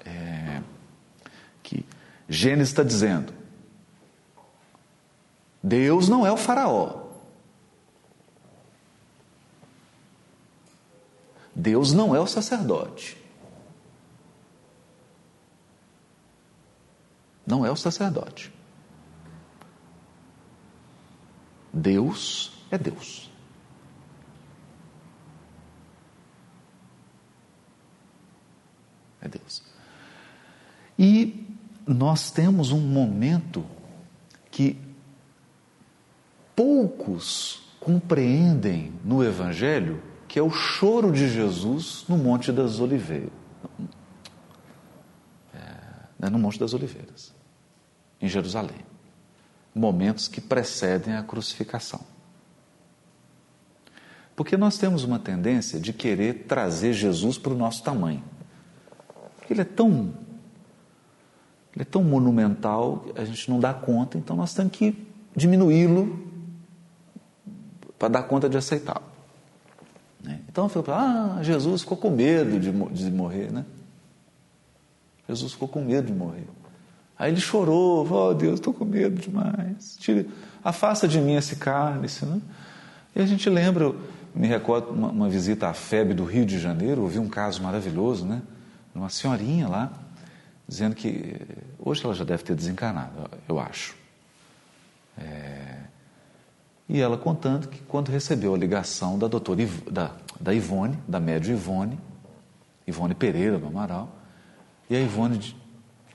é, 0.05 0.61
que 1.63 1.85
Gênesis 2.27 2.69
está 2.69 2.83
dizendo: 2.83 3.33
Deus 5.63 6.09
não 6.09 6.25
é 6.25 6.31
o 6.31 6.37
Faraó. 6.37 7.01
Deus 11.55 11.93
não 11.93 12.15
é 12.15 12.19
o 12.19 12.27
sacerdote. 12.27 13.17
Não 17.45 17.65
é 17.65 17.71
o 17.71 17.75
sacerdote. 17.75 18.51
Deus 21.73 22.51
é 22.69 22.77
Deus. 22.77 23.29
É 29.21 29.27
Deus. 29.27 29.63
E 30.97 31.47
nós 31.85 32.31
temos 32.31 32.71
um 32.71 32.79
momento 32.79 33.65
que 34.49 34.77
poucos 36.55 37.63
compreendem 37.79 38.93
no 39.03 39.23
Evangelho, 39.23 40.01
que 40.27 40.37
é 40.37 40.41
o 40.41 40.51
choro 40.51 41.11
de 41.11 41.27
Jesus 41.29 42.05
no 42.07 42.17
Monte 42.17 42.51
das 42.51 42.79
Oliveiras. 42.79 43.31
É, 45.53 46.29
no 46.29 46.37
Monte 46.37 46.59
das 46.59 46.73
Oliveiras, 46.73 47.33
em 48.21 48.27
Jerusalém. 48.27 48.90
Momentos 49.73 50.27
que 50.27 50.41
precedem 50.41 51.15
a 51.15 51.23
crucificação. 51.23 52.01
Porque 54.35 54.57
nós 54.57 54.77
temos 54.77 55.03
uma 55.03 55.19
tendência 55.19 55.79
de 55.79 55.93
querer 55.93 56.45
trazer 56.47 56.93
Jesus 56.93 57.37
para 57.37 57.53
o 57.53 57.57
nosso 57.57 57.83
tamanho. 57.83 58.23
Ele 59.49 59.61
é 59.61 59.65
tão 59.65 60.13
ele 61.73 61.83
é 61.83 61.85
tão 61.85 62.03
monumental, 62.03 63.05
a 63.15 63.23
gente 63.23 63.49
não 63.49 63.59
dá 63.59 63.73
conta, 63.73 64.17
então 64.17 64.35
nós 64.35 64.53
temos 64.53 64.73
que 64.73 65.07
diminuí-lo 65.33 66.27
para 67.97 68.09
dar 68.09 68.23
conta 68.23 68.49
de 68.49 68.57
aceitá-lo. 68.57 69.05
Né? 70.21 70.41
Então 70.49 70.69
eu 70.73 70.85
ah, 70.93 71.39
Jesus 71.41 71.81
ficou 71.81 71.97
com 71.97 72.09
medo 72.09 72.59
de, 72.59 72.71
de 72.71 73.11
morrer, 73.11 73.51
né? 73.51 73.65
Jesus 75.29 75.53
ficou 75.53 75.67
com 75.67 75.81
medo 75.81 76.07
de 76.07 76.13
morrer. 76.13 76.45
Aí 77.21 77.31
ele 77.31 77.39
chorou, 77.39 78.11
oh 78.11 78.33
Deus, 78.33 78.55
estou 78.55 78.73
com 78.73 78.83
medo 78.83 79.21
demais. 79.21 79.95
Tire, 79.99 80.27
afasta 80.63 81.07
de 81.07 81.21
mim 81.21 81.35
esse 81.35 81.55
cálice. 81.55 82.25
Né? 82.25 82.41
E 83.15 83.21
a 83.21 83.25
gente 83.27 83.47
lembra, 83.47 83.93
me 84.33 84.47
recordo 84.47 84.89
uma, 84.89 85.09
uma 85.09 85.29
visita 85.29 85.67
à 85.67 85.73
FEB 85.75 86.15
do 86.15 86.25
Rio 86.25 86.47
de 86.47 86.57
Janeiro, 86.57 87.03
ouvi 87.03 87.19
um 87.19 87.29
caso 87.29 87.61
maravilhoso, 87.61 88.25
né? 88.25 88.41
Uma 88.95 89.07
senhorinha 89.07 89.67
lá, 89.67 89.91
dizendo 90.67 90.95
que 90.95 91.35
hoje 91.77 92.03
ela 92.03 92.15
já 92.15 92.23
deve 92.23 92.41
ter 92.41 92.55
desencarnado, 92.55 93.29
eu 93.47 93.59
acho. 93.59 93.95
É, 95.15 95.75
e 96.89 96.99
ela 96.99 97.19
contando 97.19 97.67
que 97.67 97.81
quando 97.83 98.09
recebeu 98.09 98.55
a 98.55 98.57
ligação 98.57 99.19
da 99.19 99.27
doutora 99.27 99.61
Iv, 99.61 99.91
da, 99.91 100.09
da 100.39 100.55
Ivone, 100.55 100.97
da 101.07 101.19
médio 101.19 101.53
Ivone, 101.53 101.99
Ivone 102.87 103.13
Pereira 103.13 103.59
do 103.59 103.67
Amaral, 103.67 104.09
e 104.89 104.95
a 104.95 104.99
Ivone, 104.99 105.60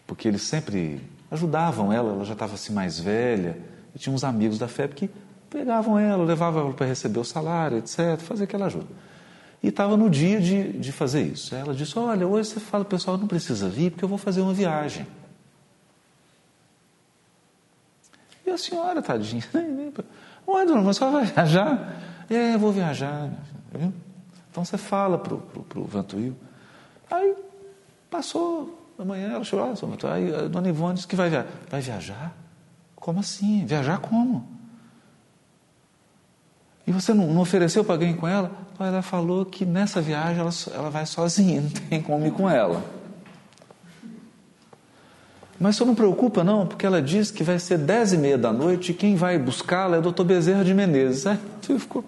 porque 0.07 0.29
eles 0.29 0.43
sempre 0.43 1.01
ajudavam 1.31 1.93
ela, 1.93 2.13
ela 2.13 2.25
já 2.25 2.33
estava 2.33 2.55
assim 2.55 2.73
mais 2.73 2.99
velha, 2.99 3.59
e 3.95 3.99
tinha 3.99 4.15
uns 4.15 4.25
amigos 4.25 4.59
da 4.59 4.69
FEB 4.69 4.95
que 4.95 5.11
pegavam 5.51 5.99
ela, 5.99 6.25
levavam 6.25 6.67
ela 6.67 6.73
para 6.73 6.87
receber 6.87 7.19
o 7.19 7.25
salário, 7.25 7.79
etc., 7.79 8.19
fazer 8.19 8.45
aquela 8.45 8.67
ajuda. 8.67 8.87
E 9.63 9.69
estava 9.69 9.97
no 9.97 10.09
dia 10.09 10.41
de, 10.41 10.75
de 10.75 10.93
fazer 10.93 11.23
isso. 11.23 11.55
Ela 11.55 11.75
disse: 11.75 11.99
Olha, 11.99 12.27
hoje 12.27 12.51
você 12.51 12.61
fala, 12.61 12.85
pessoal, 12.85 13.17
não 13.17 13.27
precisa 13.27 13.69
vir 13.69 13.91
porque 13.91 14.05
eu 14.05 14.09
vou 14.09 14.19
fazer 14.19 14.43
uma 14.43 14.53
viagem. 14.53 15.07
E 18.47 18.51
a 18.51 18.59
senhora, 18.59 19.03
tadinha, 19.03 19.43
Ué, 20.47 20.65
dona, 20.65 20.83
mas 20.83 20.97
só 20.97 21.11
vai 21.11 21.25
viajar? 21.25 22.01
É, 22.31 22.57
vou 22.57 22.71
viajar. 22.71 23.33
Então 24.51 24.65
você 24.65 24.79
fala 24.79 25.19
para 25.19 25.35
o 25.35 25.85
Vantuil. 25.85 26.37
Aí 27.11 27.35
passou 28.09 28.86
amanhã, 28.99 29.33
ela 29.33 29.45
chegou, 29.45 29.65
ah, 29.65 30.15
aí 30.15 30.35
a 30.35 30.49
dona 30.49 30.69
Ivone 30.69 30.95
disse 30.95 31.07
que 31.07 31.17
vai 31.17 31.29
viajar. 31.29 31.49
Vai 31.69 31.81
viajar? 31.81 32.37
Como 32.95 33.21
assim? 33.21 33.65
Viajar 33.65 33.99
como? 33.99 34.57
E 36.87 36.93
você 36.93 37.13
não, 37.13 37.27
não 37.27 37.41
ofereceu 37.41 37.85
para 37.85 37.95
alguém 37.95 38.15
com 38.15 38.29
ela? 38.29 38.51
Ela 38.79 39.03
falou 39.03 39.45
que 39.45 39.65
nessa 39.65 40.01
viagem 40.01 40.41
ela, 40.41 40.51
ela 40.73 40.91
vai 40.91 41.05
sozinha, 41.05 41.61
não 41.63 41.71
tem 41.71 42.01
como 42.01 42.27
ir 42.27 42.31
com 42.31 42.49
ela. 42.49 42.83
Mas 45.59 45.75
isso 45.75 45.87
não 45.87 45.95
preocupa, 45.95 46.45
não, 46.45 46.67
porque 46.67 46.85
ela 46.85 47.01
diz 47.01 47.31
que 47.31 47.43
vai 47.43 47.59
ser 47.59 47.79
dez 47.79 48.13
e 48.13 48.19
meia 48.19 48.37
da 48.37 48.53
noite 48.53 48.93
e 48.93 48.95
quem 48.95 49.17
vai 49.17 49.39
buscá-la 49.39 49.97
é 49.97 49.99
o 49.99 50.03
doutor 50.03 50.25
Bezerra 50.25 50.63
de 50.63 50.75
Menezes. 50.75 51.27
Aí 51.27 51.39
tu 51.63 51.79
ficou 51.79 52.05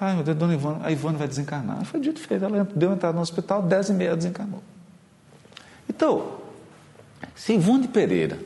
Ai, 0.00 0.14
meu 0.14 0.24
Deus, 0.24 0.36
dona 0.36 0.54
Ivone, 0.54 0.78
a 0.82 0.90
Ivone 0.90 1.16
vai 1.16 1.28
desencarnar. 1.28 1.84
Foi 1.84 2.00
dito 2.00 2.20
feito, 2.20 2.44
ela 2.44 2.66
deu 2.74 2.92
entrada 2.92 3.14
no 3.14 3.20
hospital, 3.20 3.62
dez 3.62 3.88
e 3.90 3.92
meia 3.92 4.16
desencarnou. 4.16 4.62
Então, 5.98 6.38
se 7.34 7.54
Ivone 7.54 7.88
Pereira 7.88 8.38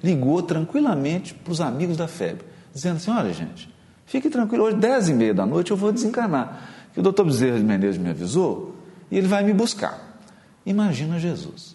ligou 0.00 0.40
tranquilamente 0.40 1.34
para 1.34 1.52
os 1.52 1.60
amigos 1.60 1.96
da 1.96 2.06
FEB, 2.06 2.40
dizendo 2.72 2.98
assim: 2.98 3.10
olha, 3.10 3.32
gente, 3.32 3.68
fique 4.06 4.30
tranquilo, 4.30 4.62
hoje, 4.62 4.76
dez 4.76 5.08
e 5.08 5.12
meia 5.12 5.34
da 5.34 5.44
noite, 5.44 5.72
eu 5.72 5.76
vou 5.76 5.90
desencarnar. 5.90 6.68
Que 6.94 7.00
o 7.00 7.02
doutor 7.02 7.24
Bezerra 7.24 7.58
de 7.58 7.64
Menezes 7.64 8.00
me 8.00 8.10
avisou 8.10 8.76
e 9.10 9.18
ele 9.18 9.26
vai 9.26 9.42
me 9.42 9.52
buscar. 9.52 10.20
Imagina 10.64 11.18
Jesus. 11.18 11.74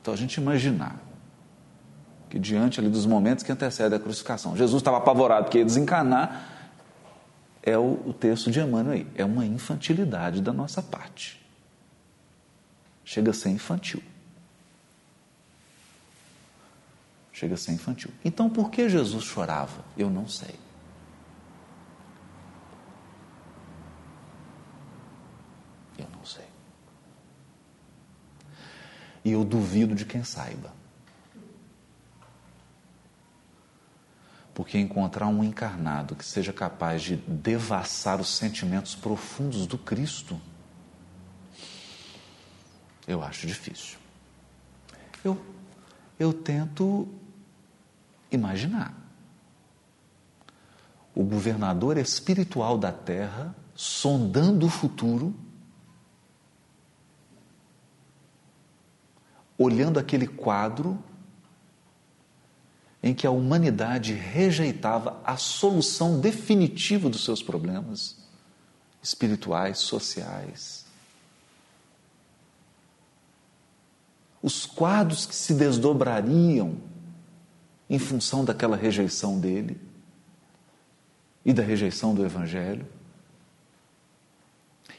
Então 0.00 0.14
a 0.14 0.16
gente 0.16 0.38
imaginar 0.38 0.96
que 2.30 2.38
diante 2.38 2.80
ali 2.80 2.88
dos 2.88 3.04
momentos 3.04 3.44
que 3.44 3.52
antecedem 3.52 3.98
a 3.98 4.00
crucificação, 4.00 4.56
Jesus 4.56 4.80
estava 4.80 4.96
apavorado 4.96 5.44
porque 5.44 5.58
ia 5.58 5.64
desencarnar, 5.64 6.57
é 7.68 7.76
o, 7.76 8.08
o 8.08 8.14
texto 8.14 8.50
de 8.50 8.60
Emmanuel 8.60 8.94
aí, 8.94 9.06
é 9.14 9.24
uma 9.24 9.44
infantilidade 9.44 10.40
da 10.40 10.52
nossa 10.52 10.80
parte. 10.80 11.38
Chega 13.04 13.30
a 13.30 13.34
ser 13.34 13.50
infantil. 13.50 14.02
Chega 17.32 17.54
a 17.54 17.56
ser 17.58 17.72
infantil. 17.72 18.10
Então, 18.24 18.48
por 18.48 18.70
que 18.70 18.88
Jesus 18.88 19.24
chorava? 19.24 19.84
Eu 19.96 20.08
não 20.08 20.26
sei. 20.26 20.54
Eu 25.98 26.08
não 26.16 26.24
sei. 26.24 26.46
E 29.24 29.30
eu 29.30 29.44
duvido 29.44 29.94
de 29.94 30.04
quem 30.04 30.24
saiba. 30.24 30.77
Porque 34.58 34.76
encontrar 34.76 35.28
um 35.28 35.44
encarnado 35.44 36.16
que 36.16 36.24
seja 36.24 36.52
capaz 36.52 37.00
de 37.02 37.14
devassar 37.14 38.20
os 38.20 38.36
sentimentos 38.36 38.96
profundos 38.96 39.68
do 39.68 39.78
Cristo, 39.78 40.36
eu 43.06 43.22
acho 43.22 43.46
difícil. 43.46 43.98
Eu, 45.22 45.40
eu 46.18 46.32
tento 46.32 47.06
imaginar. 48.32 48.92
O 51.14 51.22
governador 51.22 51.96
espiritual 51.96 52.76
da 52.76 52.90
terra 52.90 53.54
sondando 53.76 54.66
o 54.66 54.68
futuro 54.68 55.32
olhando 59.56 60.00
aquele 60.00 60.26
quadro 60.26 60.98
em 63.02 63.14
que 63.14 63.26
a 63.26 63.30
humanidade 63.30 64.12
rejeitava 64.12 65.20
a 65.24 65.36
solução 65.36 66.20
definitiva 66.20 67.08
dos 67.08 67.24
seus 67.24 67.42
problemas 67.42 68.16
espirituais, 69.02 69.78
sociais. 69.78 70.84
Os 74.42 74.66
quadros 74.66 75.26
que 75.26 75.34
se 75.34 75.54
desdobrariam 75.54 76.76
em 77.88 77.98
função 77.98 78.44
daquela 78.44 78.76
rejeição 78.76 79.38
dele 79.38 79.80
e 81.44 81.52
da 81.52 81.62
rejeição 81.62 82.14
do 82.14 82.24
Evangelho. 82.24 82.86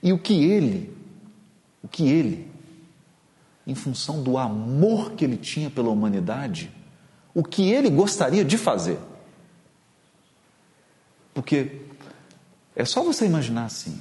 E 0.01 0.12
o 0.12 0.17
que 0.17 0.33
ele, 0.45 0.97
o 1.83 1.88
que 1.88 2.07
ele, 2.07 2.49
em 3.67 3.75
função 3.75 4.23
do 4.23 4.38
amor 4.38 5.12
que 5.12 5.23
ele 5.23 5.38
tinha 5.38 5.69
pela 5.69 5.89
humanidade, 5.89 6.71
o 7.39 7.43
que 7.43 7.71
ele 7.71 7.89
gostaria 7.89 8.43
de 8.43 8.58
fazer. 8.58 8.99
Porque 11.34 11.84
é 12.75 12.84
só 12.84 13.02
você 13.02 13.25
imaginar 13.25 13.63
assim: 13.63 13.97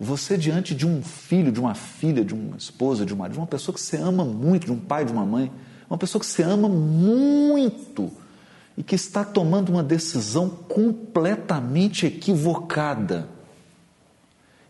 você 0.00 0.36
diante 0.36 0.74
de 0.74 0.84
um 0.84 1.00
filho, 1.00 1.52
de 1.52 1.60
uma 1.60 1.76
filha, 1.76 2.24
de 2.24 2.34
uma 2.34 2.56
esposa, 2.56 3.06
de 3.06 3.14
uma, 3.14 3.30
de 3.30 3.38
uma 3.38 3.46
pessoa 3.46 3.72
que 3.72 3.80
você 3.80 3.98
ama 3.98 4.24
muito, 4.24 4.66
de 4.66 4.72
um 4.72 4.80
pai, 4.80 5.04
de 5.04 5.12
uma 5.12 5.24
mãe, 5.24 5.52
uma 5.88 5.96
pessoa 5.96 6.18
que 6.18 6.26
você 6.26 6.42
ama 6.42 6.68
muito 6.68 8.10
e 8.76 8.82
que 8.82 8.96
está 8.96 9.24
tomando 9.24 9.68
uma 9.68 9.82
decisão 9.84 10.50
completamente 10.50 12.06
equivocada. 12.06 13.28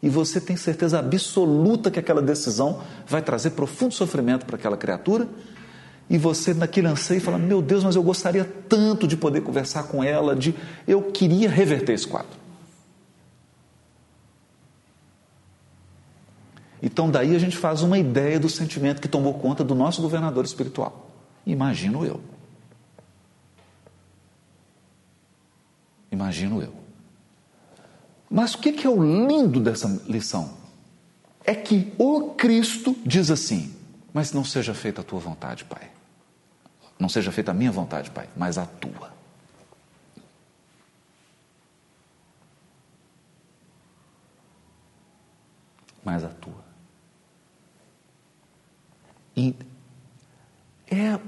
E 0.03 0.11
você 0.11 0.39
tem 0.39 0.57
certeza 0.57 0.99
absoluta 0.99 1.91
que 1.91 1.99
aquela 1.99 2.21
decisão 2.21 2.83
vai 3.07 3.23
trazer 3.23 3.51
profundo 3.51 3.95
sofrimento 3.95 4.45
para 4.45 4.57
aquela 4.57 4.77
criatura 4.77 5.27
e 6.13 6.19
você 6.19 6.53
naquele 6.53 6.87
anseio 6.87 7.23
fala: 7.23 7.39
Meu 7.39 7.63
Deus, 7.63 7.83
mas 7.83 7.97
eu 7.97 8.03
gostaria 8.03 8.45
tanto 8.45 9.09
de 9.09 9.17
poder 9.17 9.41
conversar 9.41 9.85
com 9.85 10.05
ela, 10.05 10.37
de 10.37 10.55
eu 10.87 11.11
queria 11.11 11.49
reverter 11.49 11.95
esse 11.95 12.07
quadro. 12.07 12.39
Então, 16.83 17.11
daí 17.11 17.35
a 17.35 17.39
gente 17.39 17.57
faz 17.57 17.81
uma 17.81 17.99
ideia 17.99 18.39
do 18.39 18.51
sentimento 18.51 19.01
que 19.01 19.09
tomou 19.09 19.33
conta 19.35 19.65
do 19.65 19.75
nosso 19.75 20.03
governador 20.03 20.45
espiritual. 20.45 21.11
Imagino 21.47 22.05
eu. 22.05 22.21
Imagino 26.11 26.61
eu. 26.61 26.75
Mas 28.29 28.53
o 28.55 28.59
que 28.59 28.87
é 28.87 28.91
o 28.91 29.03
lindo 29.03 29.61
dessa 29.61 29.89
lição? 30.07 30.59
É 31.43 31.55
que 31.55 31.95
o 31.97 32.33
Cristo 32.35 32.95
diz 33.07 33.31
assim: 33.31 33.75
Mas 34.13 34.31
não 34.31 34.45
seja 34.45 34.75
feita 34.75 35.01
a 35.01 35.05
tua 35.05 35.19
vontade, 35.19 35.65
Pai. 35.65 35.92
Não 37.03 37.09
seja 37.09 37.33
feita 37.33 37.51
a 37.51 37.55
minha 37.55 37.73
vontade, 37.73 38.13
Pai, 38.13 38.29
mas 38.37 38.57
a 38.57 38.65
tua. 38.65 39.13
Mas 46.05 46.23
a 46.23 46.29
tua. 46.29 46.63
E 49.37 49.53
é. 50.89 51.19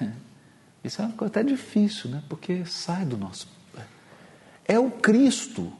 Isso 0.82 1.02
é 1.02 1.04
uma 1.04 1.12
coisa 1.14 1.30
até 1.30 1.42
difícil, 1.42 2.08
né? 2.08 2.22
Porque 2.26 2.64
sai 2.64 3.04
do 3.04 3.18
nosso. 3.18 3.48
É 4.64 4.78
o 4.78 4.90
Cristo. 4.90 5.70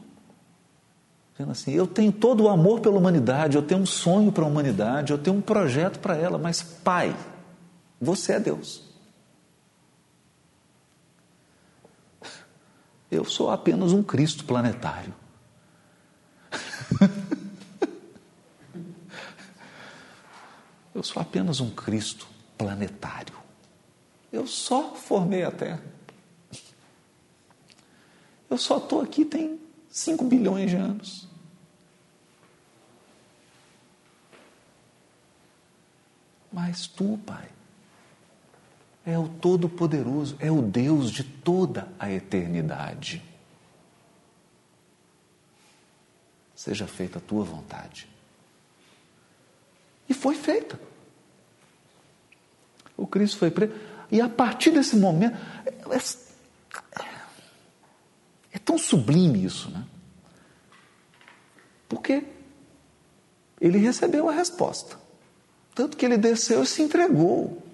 Dizendo 1.31 1.53
assim, 1.53 1.71
eu 1.71 1.87
tenho 1.87 2.11
todo 2.11 2.43
o 2.43 2.49
amor 2.49 2.81
pela 2.81 2.99
humanidade, 2.99 3.55
eu 3.55 3.63
tenho 3.63 3.81
um 3.81 3.85
sonho 3.87 4.31
para 4.31 4.43
a 4.43 4.47
humanidade, 4.47 5.11
eu 5.11 5.17
tenho 5.17 5.37
um 5.37 5.41
projeto 5.41 5.97
para 5.97 6.15
ela, 6.15 6.37
mas 6.37 6.61
Pai, 6.61 7.15
você 7.99 8.33
é 8.33 8.39
Deus. 8.39 8.88
Eu 13.11 13.25
sou 13.25 13.49
apenas 13.49 13.91
um 13.91 14.03
Cristo 14.03 14.45
planetário. 14.45 15.13
Eu 20.93 21.03
sou 21.03 21.21
apenas 21.21 21.59
um 21.61 21.69
Cristo 21.69 22.27
planetário. 22.57 23.35
Eu 24.31 24.45
só 24.45 24.95
formei 24.95 25.43
a 25.43 25.51
Terra. 25.51 25.81
Eu 28.49 28.57
só 28.57 28.77
estou 28.77 29.01
aqui 29.01 29.23
tem 29.23 29.59
5 29.89 30.25
bilhões 30.25 30.69
de 30.71 30.75
anos. 30.75 31.27
Mas 36.51 36.87
tu, 36.87 37.17
Pai, 37.25 37.47
é 39.09 39.17
o 39.17 39.27
Todo-Poderoso, 39.27 40.35
é 40.39 40.51
o 40.51 40.61
Deus 40.61 41.11
de 41.11 41.23
toda 41.23 41.87
a 41.97 42.11
eternidade. 42.11 43.23
Seja 46.55 46.85
feita 46.85 47.17
a 47.17 47.21
tua 47.21 47.43
vontade. 47.43 48.07
E 50.07 50.13
foi 50.13 50.35
feita. 50.35 50.79
O 52.97 53.07
Cristo 53.07 53.37
foi 53.37 53.49
preso. 53.49 53.73
E 54.11 54.19
a 54.19 54.27
partir 54.27 54.71
desse 54.71 54.95
momento. 54.95 55.37
É, 55.89 57.09
é 58.53 58.59
tão 58.59 58.77
sublime 58.77 59.45
isso, 59.45 59.69
né? 59.69 59.85
Porque 61.87 62.25
ele 63.61 63.77
recebeu 63.77 64.29
a 64.29 64.33
resposta. 64.33 64.99
Tanto 65.73 65.95
que 65.95 66.05
ele 66.05 66.17
desceu 66.17 66.63
e 66.63 66.67
se 66.67 66.81
entregou. 66.81 67.68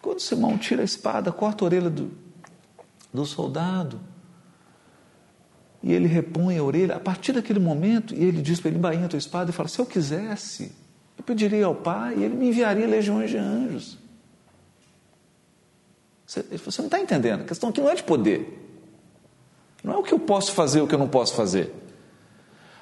Quando 0.00 0.20
Simão 0.20 0.56
tira 0.56 0.82
a 0.82 0.84
espada, 0.84 1.30
corta 1.30 1.64
a 1.64 1.66
orelha 1.66 1.90
do, 1.90 2.10
do 3.12 3.26
soldado, 3.26 4.00
e 5.82 5.92
ele 5.92 6.06
repõe 6.06 6.58
a 6.58 6.62
orelha, 6.62 6.96
a 6.96 7.00
partir 7.00 7.32
daquele 7.32 7.58
momento, 7.58 8.14
e 8.14 8.22
ele 8.22 8.42
diz 8.42 8.60
para 8.60 8.68
ele: 8.68 8.78
embainha 8.78 9.06
a 9.06 9.08
tua 9.08 9.18
espada, 9.18 9.50
e 9.50 9.52
fala: 9.52 9.68
se 9.68 9.78
eu 9.78 9.86
quisesse, 9.86 10.72
eu 11.16 11.24
pediria 11.24 11.66
ao 11.66 11.74
Pai, 11.74 12.16
e 12.16 12.24
ele 12.24 12.34
me 12.34 12.48
enviaria 12.48 12.86
legiões 12.86 13.30
de 13.30 13.38
anjos. 13.38 13.98
Você, 16.26 16.42
você 16.42 16.82
não 16.82 16.86
está 16.86 17.00
entendendo, 17.00 17.42
a 17.42 17.44
questão 17.44 17.70
aqui 17.70 17.80
não 17.80 17.88
é 17.88 17.94
de 17.94 18.04
poder, 18.04 18.56
não 19.82 19.94
é 19.94 19.96
o 19.96 20.02
que 20.02 20.12
eu 20.12 20.18
posso 20.18 20.52
fazer, 20.52 20.80
o 20.80 20.86
que 20.86 20.94
eu 20.94 20.98
não 20.98 21.08
posso 21.08 21.34
fazer. 21.34 21.74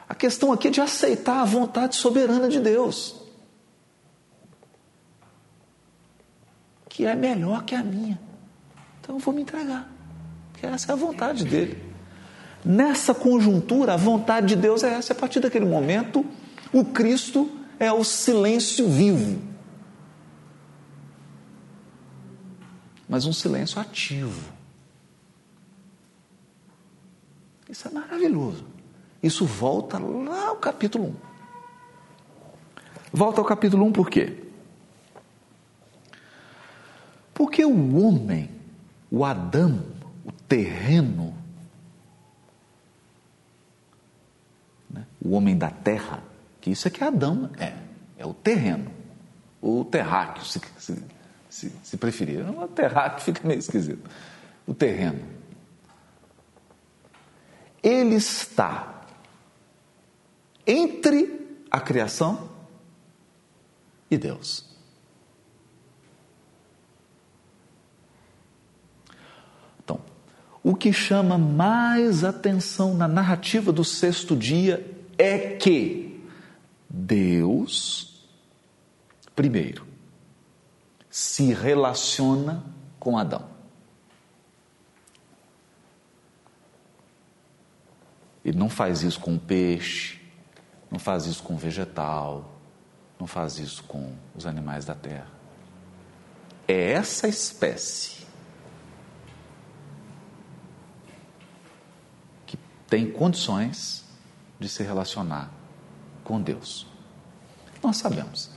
A 0.09 0.14
questão 0.14 0.52
aqui 0.52 0.68
é 0.68 0.70
de 0.70 0.81
aceitar 0.81 1.40
a 1.40 1.44
vontade 1.44 1.96
soberana 1.96 2.48
de 2.48 2.61
Deus. 2.61 3.28
Que 6.99 7.07
é 7.07 7.15
melhor 7.15 7.63
que 7.63 7.77
a 7.77 7.85
minha. 7.85 8.19
Então 9.01 9.15
eu 9.15 9.21
vou 9.21 9.33
me 9.33 9.43
entregar, 9.43 9.89
porque 10.51 10.67
essa 10.67 10.91
é 10.91 10.93
a 10.95 10.97
vontade 10.97 11.45
dele. 11.45 11.81
Nessa 12.65 13.15
conjuntura, 13.15 13.95
a 13.95 13.97
vontade 13.97 14.49
de 14.49 14.57
Deus 14.57 14.83
é 14.83 14.95
essa. 14.95 15.13
A 15.13 15.17
partir 15.17 15.39
daquele 15.39 15.65
momento, 15.65 16.27
o 16.73 16.85
Cristo 16.85 17.49
é 17.79 17.93
o 17.93 18.03
silêncio 18.03 18.89
vivo. 18.89 19.41
Mas 23.09 23.27
um 23.27 23.33
silêncio 23.33 23.81
ativo. 23.81 24.53
Isso 27.71 27.87
é 27.87 27.93
maravilhoso. 27.93 28.65
Isso 29.23 29.47
volta 29.47 30.01
lá 30.01 30.49
ao 30.49 30.57
capítulo 30.57 31.11
1. 31.11 31.15
Volta 33.13 33.41
ao 33.41 33.45
capítulo 33.45 33.87
1 33.87 33.93
por 33.93 34.11
quê? 34.11 34.48
Porque 37.38 37.64
o 37.64 37.96
homem, 37.96 38.51
o 39.09 39.24
Adão, 39.24 39.81
o 40.24 40.33
terreno, 40.33 41.33
né? 44.90 45.07
o 45.24 45.31
homem 45.31 45.57
da 45.57 45.70
terra, 45.70 46.20
que 46.61 46.72
isso 46.72 46.88
é 46.88 46.90
que 46.90 47.05
Adão 47.05 47.48
é, 47.57 47.74
é 48.16 48.27
o 48.27 48.35
terreno, 48.35 48.90
o 49.62 49.85
terráqueo, 49.85 50.44
se, 50.44 50.61
se, 50.79 51.01
se, 51.48 51.72
se 51.81 51.96
preferir. 51.96 52.44
O 52.44 52.66
terráqueo 52.66 53.20
fica 53.20 53.46
meio 53.46 53.61
esquisito. 53.61 54.11
O 54.66 54.74
terreno. 54.74 55.24
Ele 57.81 58.16
está 58.16 59.05
entre 60.66 61.62
a 61.70 61.81
criação 61.81 62.51
e 64.11 64.18
Deus. 64.18 64.67
O 70.68 70.74
que 70.74 70.92
chama 70.92 71.38
mais 71.38 72.24
atenção 72.24 72.92
na 72.92 73.09
narrativa 73.09 73.72
do 73.72 73.83
sexto 73.83 74.37
dia 74.37 74.87
é 75.16 75.57
que 75.57 76.22
Deus, 76.90 78.28
primeiro, 79.35 79.87
se 81.09 81.54
relaciona 81.54 82.62
com 83.00 83.16
Adão. 83.16 83.48
Ele 88.44 88.59
não 88.59 88.68
faz 88.68 89.02
isso 89.02 89.20
com 89.20 89.38
peixe, 89.38 90.20
não 90.90 90.98
faz 90.98 91.24
isso 91.24 91.42
com 91.42 91.57
vegetal, 91.57 92.61
não 93.18 93.26
faz 93.26 93.59
isso 93.59 93.83
com 93.85 94.12
os 94.37 94.44
animais 94.44 94.85
da 94.85 94.94
terra. 94.94 95.31
É 96.68 96.92
essa 96.92 97.26
espécie 97.26 98.17
tem 102.88 103.11
condições 103.11 104.05
de 104.59 104.68
se 104.68 104.83
relacionar 104.83 105.51
com 106.24 106.40
Deus. 106.40 106.87
Nós 107.83 107.96
sabemos. 107.96 108.51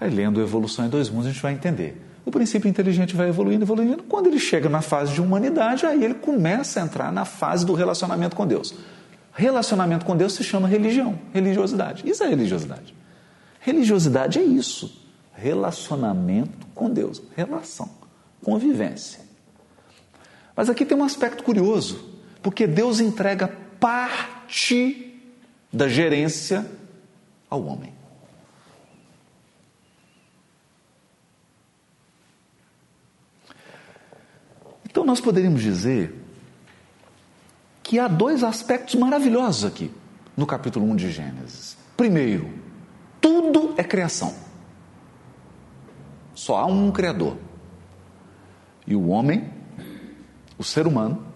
Aí, 0.00 0.10
lendo 0.10 0.40
Evolução 0.40 0.84
em 0.84 0.88
Dois 0.88 1.08
Mundos, 1.08 1.26
a 1.26 1.30
gente 1.30 1.42
vai 1.42 1.52
entender. 1.52 2.00
O 2.24 2.30
princípio 2.30 2.68
inteligente 2.68 3.14
vai 3.14 3.28
evoluindo, 3.28 3.64
evoluindo. 3.64 4.02
Quando 4.04 4.26
ele 4.26 4.38
chega 4.38 4.68
na 4.68 4.80
fase 4.80 5.12
de 5.12 5.20
humanidade, 5.20 5.86
aí 5.86 6.04
ele 6.04 6.14
começa 6.14 6.80
a 6.80 6.84
entrar 6.84 7.12
na 7.12 7.24
fase 7.24 7.64
do 7.66 7.74
relacionamento 7.74 8.34
com 8.34 8.46
Deus. 8.46 8.74
Relacionamento 9.32 10.04
com 10.04 10.16
Deus 10.16 10.34
se 10.34 10.44
chama 10.44 10.68
religião, 10.68 11.18
religiosidade. 11.32 12.08
Isso 12.08 12.22
é 12.22 12.28
religiosidade. 12.28 12.94
Religiosidade 13.60 14.38
é 14.38 14.42
isso. 14.42 15.00
Relacionamento 15.32 16.66
com 16.74 16.90
Deus. 16.90 17.22
Relação. 17.34 17.88
Convivência. 18.44 19.20
Mas 20.54 20.68
aqui 20.68 20.84
tem 20.84 20.96
um 20.96 21.04
aspecto 21.04 21.42
curioso, 21.42 22.11
porque 22.42 22.66
Deus 22.66 23.00
entrega 23.00 23.48
parte 23.78 25.20
da 25.72 25.88
gerência 25.88 26.66
ao 27.48 27.64
homem. 27.64 27.92
Então 34.84 35.04
nós 35.04 35.20
poderíamos 35.20 35.62
dizer 35.62 36.14
que 37.82 37.98
há 37.98 38.08
dois 38.08 38.44
aspectos 38.44 38.94
maravilhosos 38.94 39.64
aqui 39.64 39.90
no 40.36 40.46
capítulo 40.46 40.84
1 40.90 40.96
de 40.96 41.10
Gênesis. 41.10 41.76
Primeiro, 41.96 42.52
tudo 43.20 43.74
é 43.78 43.84
criação. 43.84 44.34
Só 46.34 46.56
há 46.56 46.66
um 46.66 46.90
Criador. 46.90 47.36
E 48.86 48.94
o 48.94 49.08
homem, 49.08 49.48
o 50.58 50.64
ser 50.64 50.86
humano, 50.86 51.31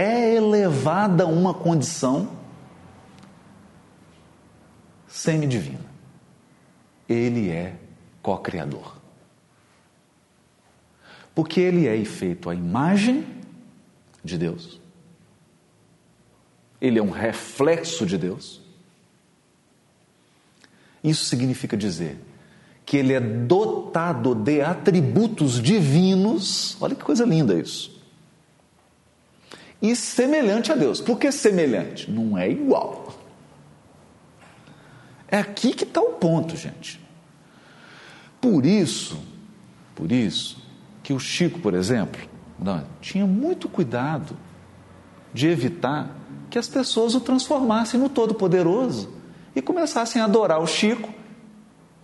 é 0.00 0.34
elevado 0.34 1.22
a 1.22 1.26
uma 1.26 1.52
condição 1.52 2.30
semidivina. 5.06 5.84
Ele 7.06 7.50
é 7.50 7.76
co-criador. 8.22 8.96
Porque 11.34 11.60
ele 11.60 11.86
é 11.86 12.02
feito 12.04 12.48
à 12.48 12.54
imagem 12.54 13.26
de 14.24 14.38
Deus. 14.38 14.80
Ele 16.80 16.98
é 16.98 17.02
um 17.02 17.10
reflexo 17.10 18.06
de 18.06 18.16
Deus. 18.16 18.62
Isso 21.04 21.26
significa 21.26 21.76
dizer 21.76 22.18
que 22.86 22.96
ele 22.96 23.12
é 23.12 23.20
dotado 23.20 24.34
de 24.34 24.62
atributos 24.62 25.60
divinos. 25.60 26.76
Olha 26.80 26.94
que 26.94 27.04
coisa 27.04 27.26
linda 27.26 27.54
isso. 27.54 27.99
E 29.80 29.96
semelhante 29.96 30.70
a 30.70 30.74
Deus. 30.74 31.00
Por 31.00 31.18
que 31.18 31.32
semelhante? 31.32 32.10
Não 32.10 32.36
é 32.36 32.50
igual. 32.50 33.14
É 35.28 35.38
aqui 35.38 35.72
que 35.72 35.84
está 35.84 36.00
o 36.00 36.12
ponto, 36.12 36.56
gente. 36.56 37.00
Por 38.40 38.66
isso, 38.66 39.18
por 39.94 40.10
isso, 40.10 40.62
que 41.02 41.12
o 41.12 41.20
Chico, 41.20 41.60
por 41.60 41.74
exemplo, 41.74 42.20
tinha 43.00 43.26
muito 43.26 43.68
cuidado 43.68 44.36
de 45.32 45.46
evitar 45.46 46.14
que 46.50 46.58
as 46.58 46.68
pessoas 46.68 47.14
o 47.14 47.20
transformassem 47.20 47.98
no 47.98 48.08
Todo-Poderoso 48.08 49.08
e 49.54 49.62
começassem 49.62 50.20
a 50.20 50.24
adorar 50.24 50.60
o 50.60 50.66
Chico 50.66 51.08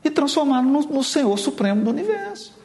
e 0.04 0.10
transformá-lo 0.10 0.68
no, 0.68 0.80
no 0.82 1.04
Senhor 1.04 1.36
Supremo 1.36 1.84
do 1.84 1.90
Universo. 1.90 2.55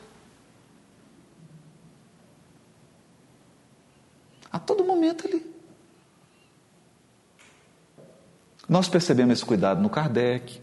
A 4.51 4.59
todo 4.59 4.83
momento 4.83 5.27
ele. 5.27 5.45
Nós 8.67 8.87
percebemos 8.87 9.39
esse 9.39 9.45
cuidado 9.45 9.81
no 9.81 9.89
Kardec, 9.89 10.61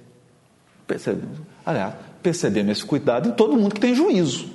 percebemos, 0.87 1.39
aliás, 1.65 1.95
percebemos 2.23 2.79
esse 2.79 2.87
cuidado 2.87 3.29
em 3.29 3.33
todo 3.33 3.57
mundo 3.57 3.75
que 3.75 3.81
tem 3.81 3.95
juízo. 3.95 4.51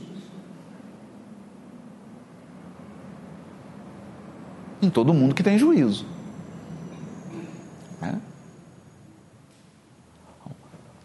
Em 4.81 4.89
todo 4.89 5.13
mundo 5.13 5.33
que 5.33 5.43
tem 5.43 5.57
juízo. 5.57 6.05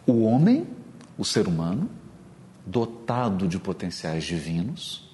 O 0.09 0.23
homem, 0.23 0.67
o 1.19 1.25
ser 1.25 1.47
humano, 1.47 1.91
dotado 2.65 3.47
de 3.47 3.59
potenciais 3.59 4.25
divinos, 4.25 5.07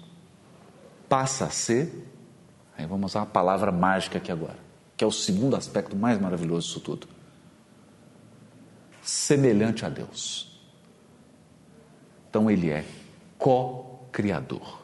passa 1.08 1.46
a 1.46 1.50
ser, 1.50 2.06
aí 2.76 2.86
vamos 2.86 3.12
usar 3.12 3.22
a 3.22 3.26
palavra 3.26 3.70
mágica 3.70 4.18
aqui 4.18 4.30
agora, 4.30 4.58
que 4.96 5.04
é 5.04 5.06
o 5.06 5.12
segundo 5.12 5.56
aspecto 5.56 5.96
mais 5.96 6.20
maravilhoso 6.20 6.66
disso 6.66 6.80
tudo. 6.80 7.08
Semelhante 9.02 9.84
a 9.84 9.88
Deus. 9.88 10.58
Então 12.28 12.50
ele 12.50 12.70
é 12.70 12.84
co-criador. 13.38 14.82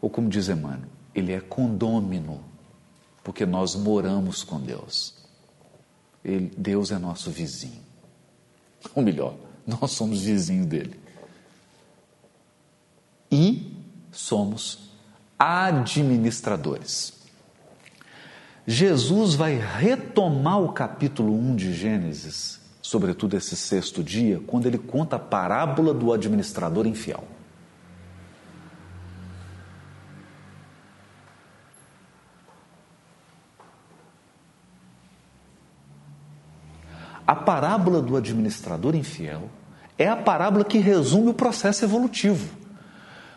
Ou 0.00 0.10
como 0.10 0.28
diz 0.28 0.48
Emmanuel, 0.48 0.90
ele 1.14 1.32
é 1.32 1.40
condômino, 1.40 2.42
porque 3.22 3.46
nós 3.46 3.76
moramos 3.76 4.42
com 4.42 4.60
Deus. 4.60 5.14
Ele, 6.24 6.52
Deus 6.56 6.90
é 6.90 6.98
nosso 6.98 7.30
vizinho. 7.30 7.82
Ou 8.94 9.02
melhor, 9.02 9.36
nós 9.66 9.92
somos 9.92 10.22
vizinhos 10.22 10.66
dele. 10.66 11.00
E 13.30 13.74
somos 14.10 14.91
administradores. 15.42 17.20
Jesus 18.64 19.34
vai 19.34 19.56
retomar 19.56 20.60
o 20.60 20.72
capítulo 20.72 21.34
1 21.34 21.56
de 21.56 21.74
Gênesis, 21.74 22.60
sobretudo 22.80 23.36
esse 23.36 23.56
sexto 23.56 24.04
dia, 24.04 24.40
quando 24.46 24.66
ele 24.66 24.78
conta 24.78 25.16
a 25.16 25.18
parábola 25.18 25.92
do 25.92 26.12
administrador 26.12 26.86
infiel. 26.86 27.24
A 37.26 37.34
parábola 37.34 38.00
do 38.00 38.16
administrador 38.16 38.94
infiel 38.94 39.50
é 39.98 40.06
a 40.06 40.16
parábola 40.16 40.64
que 40.64 40.78
resume 40.78 41.30
o 41.30 41.34
processo 41.34 41.84
evolutivo. 41.84 42.61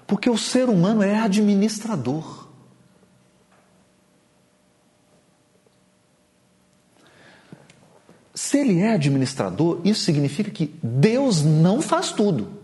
Porque 0.07 0.29
o 0.29 0.37
ser 0.37 0.69
humano 0.69 1.01
é 1.01 1.17
administrador. 1.19 2.47
Se 8.33 8.59
ele 8.59 8.79
é 8.79 8.93
administrador, 8.93 9.81
isso 9.83 10.01
significa 10.03 10.51
que 10.51 10.77
Deus 10.83 11.41
não 11.41 11.81
faz 11.81 12.11
tudo. 12.11 12.61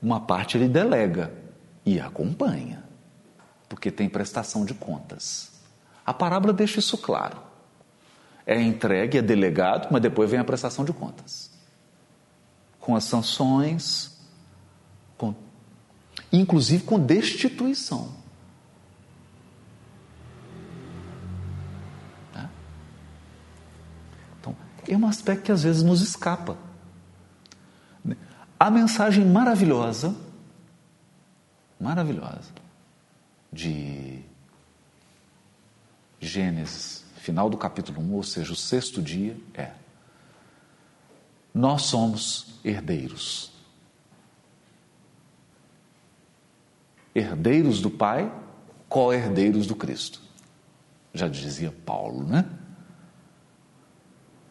Uma 0.00 0.20
parte 0.20 0.56
ele 0.56 0.68
delega 0.68 1.32
e 1.84 1.98
acompanha, 1.98 2.84
porque 3.68 3.90
tem 3.90 4.08
prestação 4.08 4.64
de 4.64 4.74
contas. 4.74 5.50
A 6.06 6.14
parábola 6.14 6.52
deixa 6.52 6.78
isso 6.78 6.96
claro 6.96 7.50
é 8.50 8.60
entregue, 8.60 9.16
é 9.16 9.22
delegado, 9.22 9.86
mas 9.92 10.02
depois 10.02 10.28
vem 10.28 10.40
a 10.40 10.44
prestação 10.44 10.84
de 10.84 10.92
contas. 10.92 11.52
Com 12.80 12.96
as 12.96 13.04
sanções, 13.04 14.18
com, 15.16 15.32
inclusive 16.32 16.84
com 16.84 16.98
destituição. 16.98 18.14
Tá? 22.32 22.50
Então, 24.38 24.56
é 24.88 24.96
um 24.96 25.06
aspecto 25.06 25.44
que 25.44 25.52
às 25.52 25.62
vezes 25.62 25.82
nos 25.82 26.00
escapa. 26.02 26.56
A 28.58 28.70
mensagem 28.70 29.24
maravilhosa, 29.24 30.14
maravilhosa, 31.80 32.52
de 33.52 34.22
Gênesis 36.20 37.00
final 37.20 37.48
do 37.48 37.56
capítulo 37.56 38.00
1, 38.00 38.14
ou 38.14 38.22
seja, 38.22 38.52
o 38.52 38.56
sexto 38.56 39.00
dia, 39.00 39.36
é: 39.54 39.72
Nós 41.54 41.82
somos 41.82 42.58
herdeiros. 42.64 43.52
Herdeiros 47.14 47.80
do 47.80 47.90
Pai, 47.90 48.32
co-herdeiros 48.88 49.66
do 49.66 49.74
Cristo. 49.74 50.20
Já 51.12 51.28
dizia 51.28 51.74
Paulo, 51.84 52.24
né? 52.24 52.44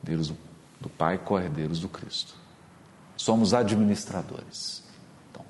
Herdeiros 0.02 0.34
do, 0.80 0.90
Pai, 0.90 1.18
co-herdeiros 1.18 1.80
do 1.80 1.88
Cristo. 1.88 2.34
Somos 3.16 3.54
administradores. 3.54 4.84
Então, 5.30 5.46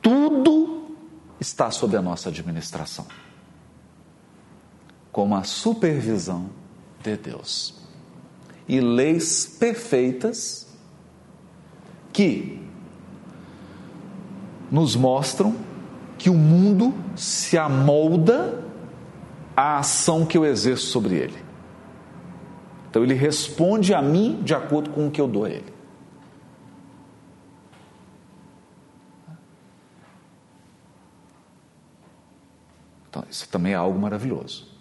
tudo 0.00 0.96
está 1.40 1.70
sob 1.70 1.96
a 1.96 2.02
nossa 2.02 2.28
administração, 2.28 3.06
como 5.10 5.34
a 5.34 5.42
supervisão 5.42 6.50
de 7.02 7.16
Deus. 7.16 7.74
E 8.66 8.80
leis 8.80 9.46
perfeitas 9.46 10.66
que 12.12 12.62
nos 14.70 14.96
mostram 14.96 15.54
que 16.24 16.30
o 16.30 16.34
mundo 16.34 16.94
se 17.14 17.58
amolda 17.58 18.64
à 19.54 19.80
ação 19.80 20.24
que 20.24 20.38
eu 20.38 20.46
exerço 20.46 20.86
sobre 20.86 21.16
ele. 21.16 21.36
Então 22.88 23.04
ele 23.04 23.12
responde 23.12 23.92
a 23.92 24.00
mim 24.00 24.40
de 24.42 24.54
acordo 24.54 24.88
com 24.88 25.06
o 25.06 25.10
que 25.10 25.20
eu 25.20 25.28
dou 25.28 25.44
a 25.44 25.50
ele. 25.50 25.70
Então, 33.10 33.22
isso 33.30 33.46
também 33.50 33.74
é 33.74 33.76
algo 33.76 33.98
maravilhoso. 33.98 34.73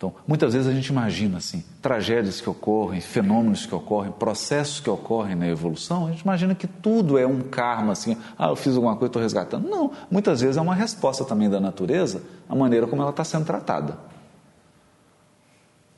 Então, 0.00 0.14
muitas 0.26 0.54
vezes 0.54 0.66
a 0.66 0.72
gente 0.72 0.86
imagina 0.86 1.36
assim, 1.36 1.62
tragédias 1.82 2.40
que 2.40 2.48
ocorrem, 2.48 3.02
fenômenos 3.02 3.66
que 3.66 3.74
ocorrem, 3.74 4.10
processos 4.10 4.80
que 4.80 4.88
ocorrem 4.88 5.34
na 5.34 5.46
evolução, 5.46 6.06
a 6.06 6.10
gente 6.10 6.22
imagina 6.22 6.54
que 6.54 6.66
tudo 6.66 7.18
é 7.18 7.26
um 7.26 7.42
karma 7.42 7.92
assim, 7.92 8.16
ah, 8.38 8.46
eu 8.46 8.56
fiz 8.56 8.76
alguma 8.76 8.96
coisa, 8.96 9.10
estou 9.10 9.20
resgatando. 9.20 9.68
Não, 9.68 9.92
muitas 10.10 10.40
vezes 10.40 10.56
é 10.56 10.60
uma 10.62 10.74
resposta 10.74 11.22
também 11.22 11.50
da 11.50 11.60
natureza, 11.60 12.22
a 12.48 12.54
maneira 12.54 12.86
como 12.86 13.02
ela 13.02 13.10
está 13.10 13.22
sendo 13.22 13.44
tratada. 13.44 13.98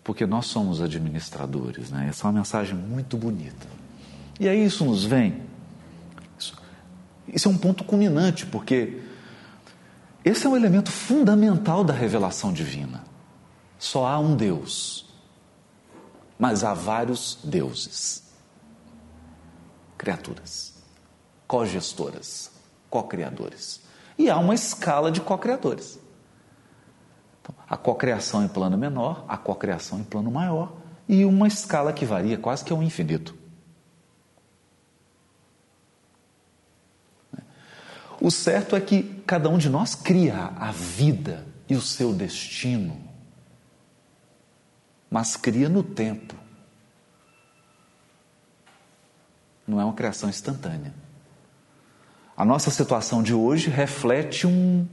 Porque 0.03 0.27
nós 0.27 0.47
somos 0.47 0.83
administradores, 0.83 1.93
né? 1.93 2.09
Essa 2.09 2.27
é 2.27 2.27
uma 2.27 2.41
mensagem 2.41 2.75
muito 2.75 3.17
bonita. 3.17 3.69
E 4.41 4.49
aí 4.49 4.65
isso 4.65 4.85
nos 4.85 5.05
vem. 5.05 5.43
Isso, 6.37 6.57
isso 7.29 7.49
é 7.49 7.53
um 7.53 7.57
ponto 7.57 7.85
culminante, 7.85 8.47
porque 8.47 8.99
esse 10.25 10.45
é 10.45 10.51
um 10.51 10.57
elemento 10.57 10.91
fundamental 10.91 11.85
da 11.85 11.95
revelação 11.95 12.53
divina. 12.53 13.12
Só 13.83 14.07
há 14.07 14.17
um 14.17 14.37
Deus, 14.37 15.13
mas 16.39 16.63
há 16.63 16.73
vários 16.73 17.37
deuses, 17.43 18.33
criaturas, 19.99 20.75
cogestoras, 21.49 22.53
co-criadores. 22.89 23.81
E 24.17 24.31
há 24.31 24.39
uma 24.39 24.55
escala 24.55 25.11
de 25.11 25.21
co-criadores. 25.21 25.99
Então, 27.41 27.53
a 27.69 27.77
cocriação 27.77 28.45
em 28.45 28.49
plano 28.49 28.79
menor, 28.79 29.25
a 29.27 29.37
cocriação 29.37 29.99
em 29.99 30.05
plano 30.05 30.31
maior 30.31 30.73
e 31.09 31.25
uma 31.25 31.49
escala 31.49 31.93
que 31.93 32.07
varia 32.07 32.39
quase 32.39 32.65
que 32.65 32.73
ao 32.73 32.85
infinito. 32.85 33.37
O 38.21 38.31
certo 38.31 38.77
é 38.77 38.81
que 38.81 39.03
cada 39.27 39.49
um 39.49 39.59
de 39.59 39.69
nós 39.69 39.97
cria 39.97 40.53
a 40.57 40.71
vida 40.71 41.45
e 41.69 41.75
o 41.75 41.81
seu 41.81 42.13
destino, 42.13 43.11
mas 45.13 45.37
cria 45.37 45.69
no 45.69 45.85
tempo. 45.85 46.35
Não 49.65 49.81
é 49.81 49.85
uma 49.85 49.95
criação 49.95 50.29
instantânea. 50.29 50.93
A 52.37 52.45
nossa 52.45 52.71
situação 52.71 53.23
de 53.23 53.33
hoje 53.33 53.71
reflete 53.71 54.47
um, 54.47 54.85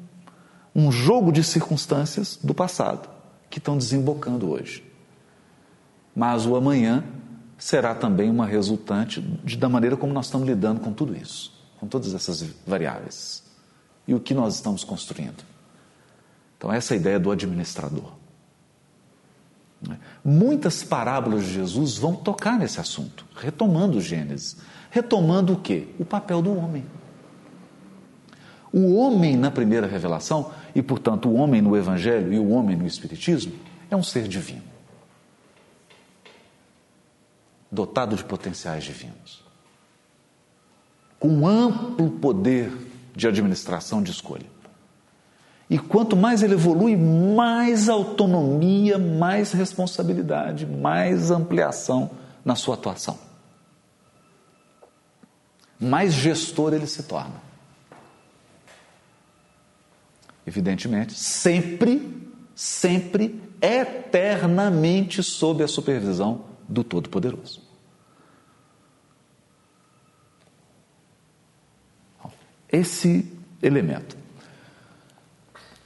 um 0.76 0.92
jogo 0.92 1.32
de 1.32 1.44
circunstâncias 1.44 2.38
do 2.44 2.54
passado 2.54 3.10
que 3.50 3.58
estão 3.58 3.78
desembocando 3.78 4.52
hoje. 4.52 4.84
Mas 6.16 6.46
o 6.46 6.56
amanhã 6.56 7.04
será 7.58 7.96
também 7.96 8.30
uma 8.30 8.46
resultante 8.46 9.22
de, 9.22 9.58
da 9.58 9.68
maneira 9.68 9.98
como 9.98 10.14
nós 10.14 10.26
estamos 10.26 10.48
lidando 10.48 10.82
com 10.82 10.94
tudo 10.94 11.16
isso 11.16 11.58
com 11.80 11.88
todas 11.88 12.14
essas 12.14 12.42
variáveis. 12.68 13.44
E 14.08 14.14
o 14.14 14.20
que 14.20 14.34
nós 14.34 14.56
estamos 14.56 14.84
construindo? 14.84 15.44
Então, 16.58 16.72
essa 16.72 16.94
é 16.94 16.98
a 16.98 17.00
ideia 17.00 17.20
do 17.20 17.32
administrador. 17.32 18.12
Muitas 20.24 20.84
parábolas 20.84 21.46
de 21.46 21.54
Jesus 21.54 21.98
vão 21.98 22.16
tocar 22.16 22.58
nesse 22.60 22.80
assunto, 22.80 23.26
retomando 23.36 24.02
Gênesis. 24.02 24.58
Retomando 24.92 25.54
o 25.54 25.60
quê? 25.60 25.88
O 26.00 26.06
papel 26.06 26.42
do 26.42 26.56
homem. 26.56 26.86
O 28.72 28.96
homem 28.96 29.38
na 29.38 29.50
primeira 29.50 29.88
revelação, 29.88 30.52
e 30.76 30.82
portanto 30.82 31.30
o 31.30 31.34
homem 31.34 31.62
no 31.62 31.76
Evangelho 31.76 32.34
e 32.34 32.40
o 32.40 32.50
homem 32.50 32.76
no 32.76 32.86
Espiritismo, 32.86 33.54
é 33.90 33.96
um 33.96 34.04
ser 34.04 34.28
divino, 34.28 34.62
dotado 37.72 38.16
de 38.16 38.24
potenciais 38.24 38.84
divinos 38.84 39.50
com 41.20 41.46
amplo 41.46 42.10
poder 42.12 42.72
de 43.16 43.28
administração 43.28 44.02
de 44.02 44.12
escolha. 44.12 44.46
E 45.70 45.78
quanto 45.78 46.16
mais 46.16 46.42
ele 46.42 46.54
evolui, 46.54 46.96
mais 46.96 47.90
autonomia, 47.90 48.98
mais 48.98 49.52
responsabilidade, 49.52 50.66
mais 50.66 51.30
ampliação 51.30 52.10
na 52.44 52.56
sua 52.56 52.74
atuação. 52.74 53.20
Mais 55.80 56.14
gestor 56.14 56.74
ele 56.74 56.88
se 56.88 57.04
torna. 57.04 57.36
Evidentemente, 60.46 61.14
sempre, 61.14 62.28
sempre, 62.56 63.40
eternamente 63.62 65.22
sob 65.22 65.64
a 65.64 65.68
supervisão 65.68 66.46
do 66.68 66.84
Todo-Poderoso. 66.84 67.70
esse 72.72 73.26
elemento. 73.62 74.19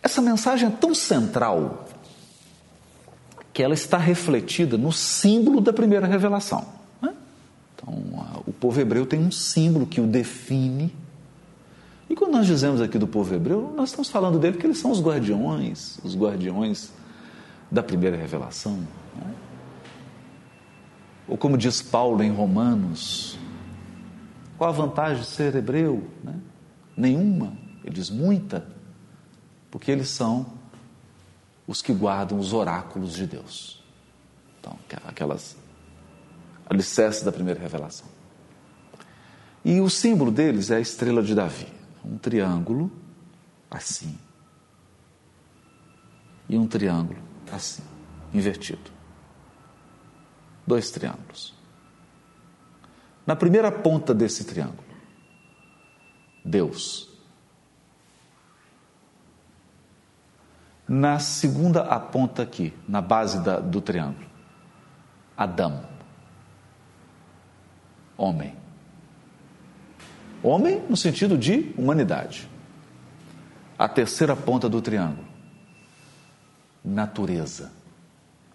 Essa 0.03 0.21
mensagem 0.21 0.67
é 0.67 0.71
tão 0.71 0.93
central 0.93 1.87
que 3.53 3.63
ela 3.63 3.73
está 3.73 3.97
refletida 3.97 4.77
no 4.77 4.91
símbolo 4.91 5.61
da 5.61 5.71
primeira 5.71 6.05
revelação. 6.05 6.65
Né? 7.01 7.13
Então, 7.73 7.93
o 8.45 8.51
povo 8.51 8.81
hebreu 8.81 9.05
tem 9.05 9.19
um 9.19 9.31
símbolo 9.31 9.87
que 9.87 10.01
o 10.01 10.05
define. 10.05 10.93
E 12.09 12.15
quando 12.15 12.33
nós 12.33 12.45
dizemos 12.45 12.81
aqui 12.81 12.97
do 12.97 13.07
povo 13.07 13.33
hebreu, 13.33 13.73
nós 13.77 13.89
estamos 13.89 14.09
falando 14.09 14.37
dele 14.37 14.53
porque 14.53 14.67
eles 14.67 14.79
são 14.79 14.91
os 14.91 15.01
guardiões, 15.01 15.99
os 16.03 16.17
guardiões 16.17 16.91
da 17.71 17.81
primeira 17.81 18.17
revelação. 18.17 18.79
Né? 19.15 19.33
Ou 21.27 21.37
como 21.37 21.57
diz 21.57 21.81
Paulo 21.81 22.21
em 22.21 22.31
Romanos, 22.31 23.37
qual 24.57 24.69
a 24.69 24.73
vantagem 24.73 25.21
de 25.21 25.27
ser 25.29 25.55
hebreu? 25.55 26.03
Né? 26.23 26.35
Nenhuma, 26.97 27.53
ele 27.83 27.95
diz 27.95 28.09
muita, 28.09 28.67
porque 29.73 29.91
eles 29.91 30.09
são 30.09 30.45
os 31.65 31.81
que 31.81 31.91
guardam 31.91 32.37
os 32.37 32.53
oráculos 32.53 33.13
de 33.13 33.25
Deus. 33.25 33.83
Então, 34.59 34.77
aquelas 35.03 35.57
alicerces 36.67 37.23
da 37.23 37.31
primeira 37.31 37.59
revelação. 37.59 38.05
E 39.65 39.81
o 39.81 39.89
símbolo 39.89 40.29
deles 40.29 40.69
é 40.69 40.75
a 40.75 40.79
estrela 40.79 41.23
de 41.23 41.33
Davi, 41.33 41.65
um 42.05 42.19
triângulo 42.19 42.91
assim. 43.71 44.15
E 46.47 46.55
um 46.55 46.67
triângulo 46.67 47.19
assim, 47.51 47.81
invertido. 48.31 48.91
Dois 50.67 50.91
triângulos. 50.91 51.55
Na 53.25 53.35
primeira 53.35 53.71
ponta 53.71 54.13
desse 54.13 54.43
triângulo, 54.43 54.85
Deus. 56.45 57.12
Na 60.95 61.17
segunda 61.17 61.81
aponta 61.81 62.43
aqui, 62.43 62.71
na 62.87 63.01
base 63.01 63.39
da, 63.39 63.59
do 63.59 63.81
triângulo, 63.81 64.27
Adão, 65.35 65.83
homem. 68.15 68.55
Homem 70.43 70.83
no 70.87 70.95
sentido 70.95 71.35
de 71.35 71.73
humanidade. 71.75 72.47
A 73.75 73.89
terceira 73.89 74.35
ponta 74.35 74.69
do 74.69 74.79
triângulo, 74.83 75.27
natureza, 76.85 77.71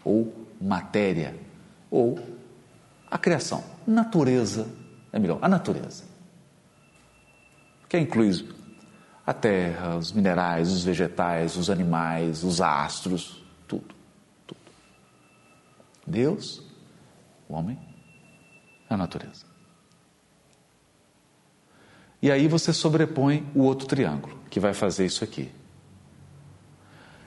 ou 0.05 0.47
matéria, 0.61 1.34
ou 1.91 2.20
a 3.11 3.18
criação. 3.18 3.64
Natureza. 3.84 4.68
É 5.12 5.18
melhor, 5.18 5.41
a 5.43 5.49
natureza. 5.49 6.05
Que 7.89 7.99
inclui 7.99 8.57
a 9.29 9.35
terra, 9.35 9.95
os 9.95 10.11
minerais, 10.11 10.72
os 10.72 10.83
vegetais, 10.83 11.55
os 11.59 11.68
animais, 11.68 12.43
os 12.43 12.62
astros, 12.62 13.45
tudo, 13.66 13.95
tudo. 14.47 14.59
Deus, 16.07 16.62
o 17.47 17.53
homem, 17.53 17.79
a 18.89 18.97
natureza. 18.97 19.45
E 22.22 22.33
aí 22.33 22.49
você 22.49 22.72
sobrepõe 22.72 23.47
o 23.55 23.64
outro 23.64 23.87
triângulo, 23.87 24.35
que 24.49 24.59
vai 24.59 24.72
fazer 24.72 25.05
isso 25.05 25.22
aqui. 25.22 25.53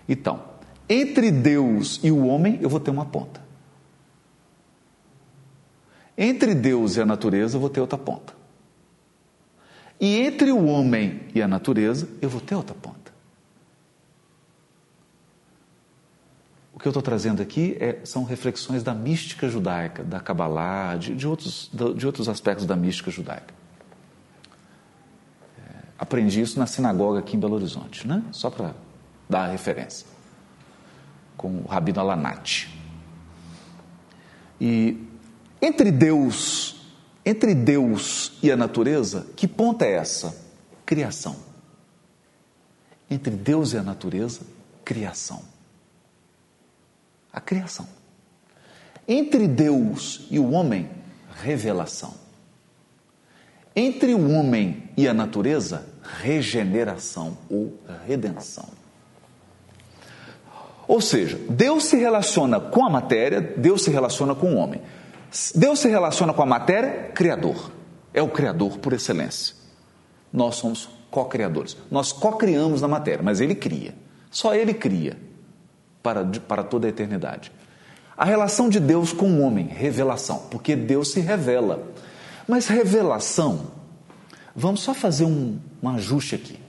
Então, 0.10 0.44
entre 0.90 1.30
Deus 1.30 2.00
e 2.02 2.10
o 2.10 2.26
homem, 2.26 2.58
eu 2.64 2.68
vou 2.68 2.80
ter 2.80 2.90
uma 2.90 3.06
ponta. 3.06 3.40
Entre 6.18 6.56
Deus 6.56 6.96
e 6.96 7.02
a 7.02 7.06
natureza, 7.06 7.58
eu 7.58 7.62
vou 7.62 7.70
ter 7.70 7.80
outra 7.80 8.00
ponta. 8.00 8.41
E 10.02 10.20
entre 10.22 10.52
o 10.52 10.66
homem 10.66 11.22
e 11.36 11.44
a 11.44 11.48
natureza, 11.48 12.10
eu 12.20 12.28
vou 12.28 12.42
ter 12.42 12.56
outra 12.56 12.74
ponta. 12.74 13.12
O 16.74 16.80
que 16.80 16.88
eu 16.88 16.90
estou 16.90 17.04
trazendo 17.04 17.40
aqui 17.40 17.78
é, 17.80 18.00
são 18.04 18.24
reflexões 18.24 18.82
da 18.82 18.96
mística 18.96 19.48
judaica, 19.48 20.04
da 20.04 20.20
Kabbalah, 20.20 20.96
de, 20.96 21.14
de, 21.14 21.28
outros, 21.28 21.70
de 21.96 22.08
outros 22.08 22.28
aspectos 22.28 22.66
da 22.66 22.76
mística 22.76 23.12
judaica. 23.12 23.54
É, 25.60 25.76
aprendi 26.00 26.42
isso 26.42 26.58
na 26.58 26.66
sinagoga 26.66 27.20
aqui 27.20 27.38
em 27.38 27.40
Belo 27.40 27.54
Horizonte, 27.54 28.08
né? 28.08 28.24
só 28.32 28.50
para 28.50 28.74
dar 29.30 29.44
a 29.44 29.52
referência, 29.52 30.08
com 31.38 31.58
o 31.60 31.68
Rabino 31.68 32.00
Alanati. 32.00 32.76
E 34.60 34.98
entre 35.62 35.92
Deus, 35.92 36.81
entre 37.26 37.54
Deus 37.54 38.34
e 38.42 38.52
a 38.52 38.58
natureza, 38.58 39.28
que 39.36 39.48
ponta 39.48 39.86
é 39.86 39.94
essa? 39.94 40.36
Criação. 40.86 41.36
Entre 43.10 43.36
Deus 43.36 43.74
e 43.74 43.78
a 43.78 43.84
natureza, 43.84 44.42
criação 44.84 45.52
a 47.32 47.40
criação. 47.40 47.88
Entre 49.08 49.48
Deus 49.48 50.28
e 50.30 50.38
o 50.38 50.52
homem, 50.52 50.90
revelação. 51.42 52.14
Entre 53.76 54.14
o 54.14 54.32
homem 54.32 54.90
e 54.98 55.08
a 55.08 55.14
natureza, 55.14 55.86
regeneração 56.22 57.38
ou 57.50 57.74
redenção. 58.06 58.68
Ou 60.88 61.00
seja, 61.00 61.40
Deus 61.50 61.86
se 61.86 61.96
relaciona 61.96 62.60
com 62.60 62.86
a 62.86 62.90
matéria, 62.90 63.40
Deus 63.40 63.84
se 63.84 63.90
relaciona 63.90 64.36
com 64.36 64.54
o 64.54 64.58
homem. 64.58 64.82
Deus 65.56 65.80
se 65.80 65.88
relaciona 65.88 66.34
com 66.34 66.42
a 66.42 66.46
matéria, 66.46 67.12
Criador. 67.14 67.72
É 68.14 68.22
o 68.22 68.28
Criador 68.28 68.78
por 68.80 68.94
excelência. 68.94 69.56
Nós 70.32 70.56
somos 70.56 70.90
co-criadores. 71.10 71.78
Nós 71.90 72.12
co-criamos 72.12 72.82
na 72.82 72.88
matéria, 72.88 73.24
mas 73.24 73.40
Ele 73.40 73.56
cria. 73.56 73.96
Só 74.30 74.54
Ele 74.54 74.74
cria 74.74 75.18
para, 76.04 76.26
para 76.26 76.64
toda 76.64 76.88
a 76.88 76.90
eternidade. 76.90 77.52
A 78.18 78.26
relação 78.26 78.70
de 78.70 78.80
Deus 78.80 79.14
com 79.14 79.30
o 79.32 79.42
homem, 79.42 79.68
revelação, 79.68 80.44
porque 80.52 80.76
Deus 80.76 81.12
se 81.12 81.20
revela. 81.20 81.92
Mas 82.48 82.68
revelação, 82.68 83.72
vamos 84.56 84.82
só 84.82 84.94
fazer 84.94 85.26
um, 85.26 85.60
um 85.82 85.90
ajuste 85.90 86.36
aqui. 86.36 86.60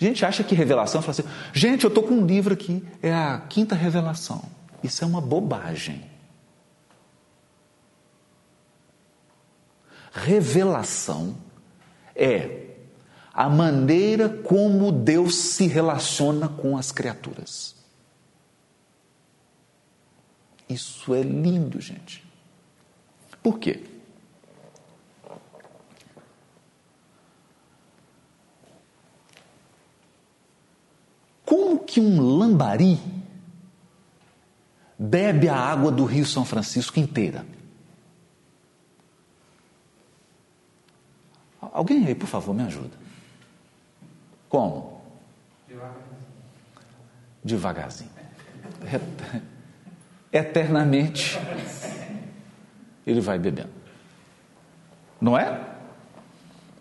A 0.00 0.04
gente 0.04 0.24
acha 0.24 0.44
que 0.44 0.54
revelação, 0.54 1.02
fala 1.02 1.12
assim, 1.12 1.24
gente, 1.52 1.84
eu 1.84 1.88
estou 1.88 2.02
com 2.02 2.14
um 2.14 2.26
livro 2.26 2.54
aqui, 2.54 2.84
é 3.02 3.12
a 3.12 3.42
quinta 3.48 3.74
revelação. 3.74 4.42
Isso 4.82 5.02
é 5.02 5.06
uma 5.06 5.20
bobagem. 5.20 6.04
Revelação 10.24 11.36
é 12.14 12.66
a 13.32 13.48
maneira 13.48 14.28
como 14.28 14.90
Deus 14.90 15.36
se 15.36 15.68
relaciona 15.68 16.48
com 16.48 16.76
as 16.76 16.90
criaturas. 16.90 17.76
Isso 20.68 21.14
é 21.14 21.22
lindo, 21.22 21.80
gente. 21.80 22.24
Por 23.40 23.60
quê? 23.60 23.84
Como 31.44 31.78
que 31.78 32.00
um 32.00 32.20
lambari 32.20 32.98
bebe 34.98 35.48
a 35.48 35.56
água 35.56 35.92
do 35.92 36.04
Rio 36.04 36.26
São 36.26 36.44
Francisco 36.44 36.98
inteira? 36.98 37.46
Alguém 41.72 42.06
aí, 42.06 42.14
por 42.14 42.26
favor, 42.26 42.54
me 42.54 42.62
ajuda. 42.62 42.96
Como? 44.48 45.00
Devagarzinho. 45.68 46.08
Devagarzinho 47.44 48.10
eternamente 50.32 51.38
ele 53.06 53.20
vai 53.20 53.38
bebendo. 53.38 53.70
Não 55.20 55.36
é? 55.36 55.66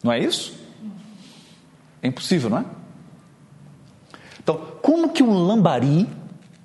Não 0.03 0.11
é 0.11 0.19
isso? 0.19 0.57
É 2.01 2.07
impossível, 2.07 2.49
não 2.49 2.59
é? 2.59 2.65
Então, 4.39 4.57
como 4.81 5.11
que 5.11 5.23
um 5.23 5.33
lambari 5.33 6.07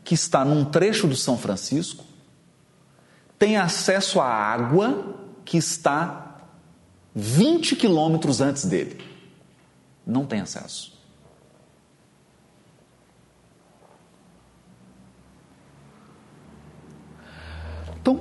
que 0.04 0.14
está 0.14 0.44
num 0.44 0.64
trecho 0.64 1.06
do 1.06 1.16
São 1.16 1.38
Francisco 1.38 2.04
tem 3.38 3.56
acesso 3.56 4.20
à 4.20 4.26
água 4.26 5.16
que 5.44 5.56
está 5.56 6.21
20 7.14 7.76
quilômetros 7.76 8.40
antes 8.40 8.64
dele? 8.64 8.98
Não 10.06 10.24
tem 10.24 10.40
acesso. 10.40 10.92
Então, 18.00 18.20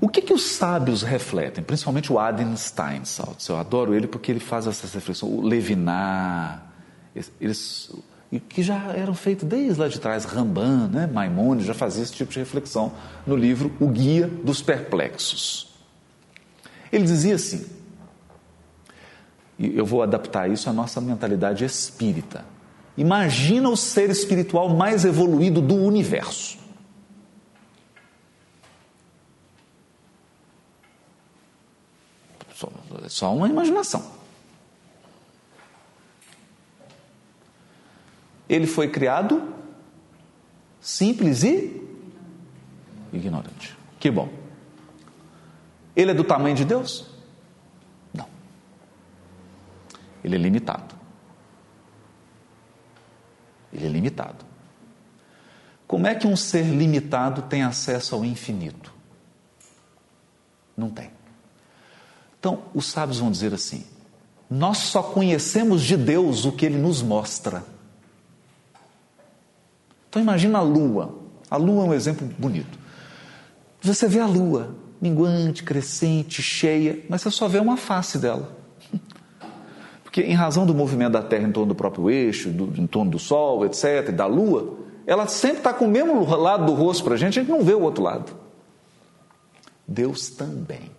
o 0.00 0.08
que, 0.08 0.20
que 0.20 0.34
os 0.34 0.42
sábios 0.42 1.02
refletem? 1.02 1.64
Principalmente 1.64 2.12
o 2.12 2.18
Adin 2.18 2.54
Steinsaltz. 2.56 3.48
Eu 3.48 3.56
adoro 3.56 3.94
ele 3.94 4.06
porque 4.06 4.30
ele 4.30 4.40
faz 4.40 4.66
essas 4.66 4.92
reflexões. 4.92 5.32
O 5.32 5.40
Levinas, 5.40 6.60
eles, 7.40 7.90
que 8.48 8.62
já 8.62 8.92
eram 8.92 9.14
feitos 9.14 9.48
desde 9.48 9.80
lá 9.80 9.88
de 9.88 9.98
trás. 9.98 10.26
Ramban, 10.26 10.88
né? 10.88 11.06
Maimonides 11.06 11.66
já 11.66 11.72
fazia 11.72 12.02
esse 12.02 12.12
tipo 12.12 12.30
de 12.30 12.38
reflexão 12.38 12.92
no 13.26 13.34
livro 13.34 13.72
O 13.80 13.88
Guia 13.88 14.26
dos 14.26 14.60
Perplexos. 14.60 15.72
Ele 16.92 17.04
dizia 17.04 17.36
assim, 17.36 17.64
e 19.58 19.76
eu 19.76 19.86
vou 19.86 20.02
adaptar 20.02 20.50
isso 20.50 20.68
à 20.68 20.72
nossa 20.72 21.00
mentalidade 21.00 21.64
espírita. 21.64 22.44
Imagina 22.96 23.68
o 23.68 23.76
ser 23.76 24.10
espiritual 24.10 24.68
mais 24.68 25.04
evoluído 25.04 25.60
do 25.60 25.74
universo. 25.74 26.58
Só, 32.54 32.70
só 33.08 33.34
uma 33.34 33.48
imaginação. 33.48 34.12
Ele 38.48 38.66
foi 38.66 38.88
criado 38.88 39.54
simples 40.80 41.42
e 41.42 41.82
ignorante. 43.12 43.76
Que 43.98 44.10
bom. 44.10 44.28
Ele 45.96 46.10
é 46.10 46.14
do 46.14 46.24
tamanho 46.24 46.54
de 46.54 46.64
Deus? 46.64 47.06
Não. 48.12 48.28
Ele 50.24 50.36
é 50.36 50.38
limitado. 50.38 50.94
Ele 53.70 53.86
é 53.86 53.88
limitado. 53.88 54.44
Como 55.86 56.06
é 56.06 56.14
que 56.14 56.26
um 56.26 56.34
ser 56.34 56.64
limitado 56.64 57.42
tem 57.42 57.62
acesso 57.62 58.14
ao 58.14 58.24
infinito? 58.24 58.92
Não 60.76 60.88
tem. 60.90 61.10
Então, 62.40 62.62
os 62.74 62.86
sábios 62.86 63.18
vão 63.18 63.30
dizer 63.30 63.52
assim: 63.52 63.84
nós 64.48 64.78
só 64.78 65.02
conhecemos 65.02 65.82
de 65.82 65.96
Deus 65.96 66.46
o 66.46 66.52
que 66.52 66.64
ele 66.64 66.78
nos 66.78 67.02
mostra. 67.02 67.64
Então, 70.08 70.22
imagina 70.22 70.58
a 70.58 70.62
lua. 70.62 71.18
A 71.50 71.56
lua 71.56 71.84
é 71.84 71.88
um 71.88 71.94
exemplo 71.94 72.26
bonito. 72.38 72.78
Você 73.82 74.08
vê 74.08 74.20
a 74.20 74.26
lua, 74.26 74.74
minguante, 75.00 75.62
crescente, 75.62 76.42
cheia, 76.42 77.04
mas 77.08 77.20
você 77.20 77.30
só 77.30 77.46
vê 77.46 77.58
uma 77.58 77.76
face 77.76 78.18
dela. 78.18 78.63
Porque, 80.14 80.30
em 80.30 80.34
razão 80.34 80.64
do 80.64 80.72
movimento 80.72 81.14
da 81.14 81.22
Terra 81.24 81.48
em 81.48 81.50
torno 81.50 81.70
do 81.70 81.74
próprio 81.74 82.08
eixo, 82.08 82.48
do, 82.48 82.80
em 82.80 82.86
torno 82.86 83.10
do 83.10 83.18
Sol, 83.18 83.66
etc., 83.66 84.10
e 84.10 84.12
da 84.12 84.26
Lua, 84.26 84.78
ela 85.08 85.26
sempre 85.26 85.58
está 85.58 85.74
com 85.74 85.86
o 85.86 85.90
mesmo 85.90 86.24
lado 86.36 86.66
do 86.66 86.72
rosto 86.72 87.02
para 87.02 87.14
a 87.14 87.16
gente, 87.16 87.36
a 87.36 87.42
gente 87.42 87.50
não 87.50 87.64
vê 87.64 87.74
o 87.74 87.80
outro 87.80 88.04
lado. 88.04 88.32
Deus 89.88 90.28
também 90.30 90.92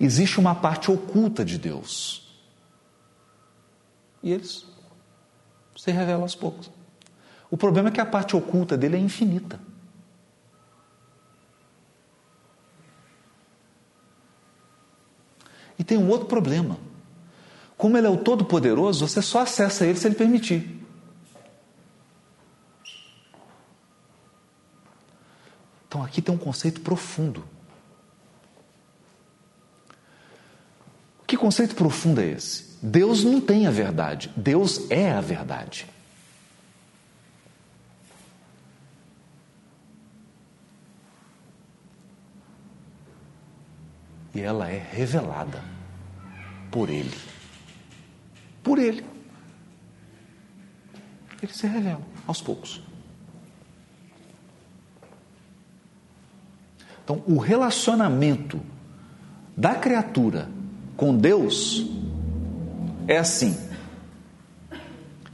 existe 0.00 0.40
uma 0.40 0.56
parte 0.56 0.90
oculta 0.90 1.44
de 1.44 1.56
Deus. 1.56 2.36
E 4.20 4.32
eles 4.32 4.66
se 5.76 5.92
revelam 5.92 6.22
aos 6.22 6.34
poucos. 6.34 6.68
O 7.48 7.56
problema 7.56 7.90
é 7.90 7.92
que 7.92 8.00
a 8.00 8.06
parte 8.06 8.34
oculta 8.34 8.76
dele 8.76 8.96
é 8.96 8.98
infinita. 8.98 9.60
E 15.78 15.84
tem 15.84 15.98
um 15.98 16.08
outro 16.08 16.26
problema. 16.26 16.78
Como 17.76 17.96
ele 17.96 18.06
é 18.06 18.10
o 18.10 18.16
Todo-Poderoso, 18.16 19.06
você 19.06 19.20
só 19.20 19.40
acessa 19.40 19.84
ele 19.84 19.98
se 19.98 20.06
ele 20.06 20.14
permitir. 20.14 20.80
Então 25.88 26.02
aqui 26.02 26.22
tem 26.22 26.34
um 26.34 26.38
conceito 26.38 26.80
profundo. 26.80 27.44
Que 31.26 31.36
conceito 31.36 31.74
profundo 31.74 32.20
é 32.20 32.28
esse? 32.28 32.78
Deus 32.82 33.24
não 33.24 33.40
tem 33.40 33.66
a 33.66 33.70
verdade, 33.70 34.32
Deus 34.36 34.90
é 34.90 35.12
a 35.12 35.20
verdade. 35.20 35.91
e 44.34 44.40
ela 44.40 44.70
é 44.70 44.78
revelada 44.78 45.62
por 46.70 46.88
Ele. 46.88 47.14
Por 48.62 48.78
Ele. 48.78 49.04
Ele 51.42 51.52
se 51.52 51.66
revela 51.66 52.02
aos 52.26 52.40
poucos. 52.40 52.82
Então, 57.04 57.22
o 57.26 57.36
relacionamento 57.38 58.60
da 59.56 59.74
criatura 59.74 60.48
com 60.96 61.16
Deus 61.16 61.84
é 63.08 63.18
assim. 63.18 63.56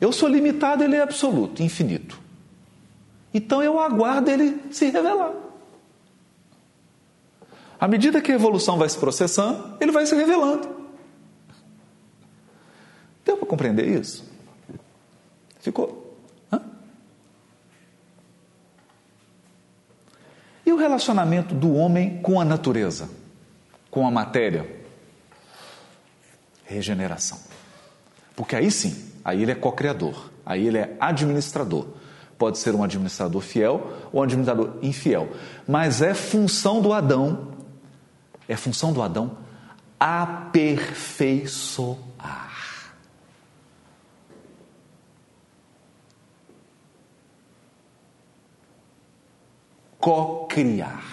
Eu 0.01 0.13
sou 0.13 0.29
limitado, 0.29 0.83
ele 0.83 0.97
é 0.97 1.03
absoluto, 1.03 1.63
infinito. 1.63 2.21
Então 3.35 3.63
eu 3.63 3.79
aguardo 3.79 4.31
ele 4.31 4.61
se 4.71 4.91
revelar. 4.91 5.33
À 7.81 7.87
medida 7.87 8.21
que 8.21 8.33
a 8.33 8.35
evolução 8.35 8.77
vai 8.77 8.89
se 8.89 8.99
processando, 8.99 9.77
ele 9.81 9.93
vai 9.93 10.05
se 10.05 10.15
revelando. 10.15 10.69
Deu 13.25 13.37
para 13.37 13.47
compreender 13.47 13.87
isso? 13.87 14.25
Ficou? 15.61 16.17
Hã? 16.53 16.61
E 20.67 20.73
o 20.73 20.77
relacionamento 20.77 21.55
do 21.55 21.75
homem 21.75 22.21
com 22.23 22.41
a 22.41 22.45
natureza, 22.45 23.09
com 23.91 24.07
a 24.07 24.11
matéria? 24.11 24.77
Regeneração. 26.65 27.39
Porque 28.35 28.57
aí 28.57 28.71
sim, 28.71 29.13
aí 29.25 29.43
ele 29.43 29.53
é 29.53 29.55
co-criador, 29.55 30.31
aí 30.45 30.67
ele 30.67 30.79
é 30.79 30.97
administrador. 30.99 31.87
Pode 32.39 32.59
ser 32.59 32.75
um 32.75 32.83
administrador 32.83 33.43
fiel 33.43 33.93
ou 34.13 34.21
um 34.21 34.23
administrador 34.23 34.79
infiel. 34.81 35.29
Mas 35.67 36.01
é 36.01 36.15
função 36.15 36.81
do 36.81 36.93
Adão, 36.93 37.58
é 38.49 38.57
função 38.57 38.93
do 38.93 39.03
Adão 39.03 39.37
aperfeiçoar. 40.01 41.99
Co-criar. 50.01 51.05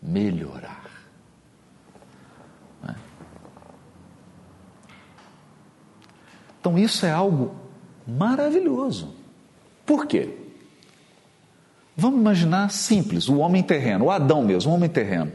Melhorar. 0.00 0.86
Então 6.60 6.78
isso 6.78 7.06
é 7.06 7.12
algo 7.12 7.54
maravilhoso. 8.06 9.14
Por 9.84 10.06
quê? 10.06 10.45
Vamos 11.96 12.20
imaginar 12.20 12.70
simples, 12.70 13.26
o 13.26 13.38
homem 13.38 13.62
terreno, 13.62 14.06
o 14.06 14.10
Adão 14.10 14.44
mesmo, 14.44 14.70
o 14.70 14.74
homem 14.74 14.88
terreno. 14.88 15.32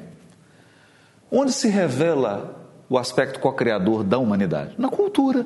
Onde 1.32 1.52
se 1.52 1.68
revela 1.68 2.70
o 2.88 2.98
aspecto 2.98 3.40
co-criador 3.40 4.04
da 4.04 4.20
humanidade? 4.20 4.76
Na 4.78 4.90
cultura. 4.90 5.46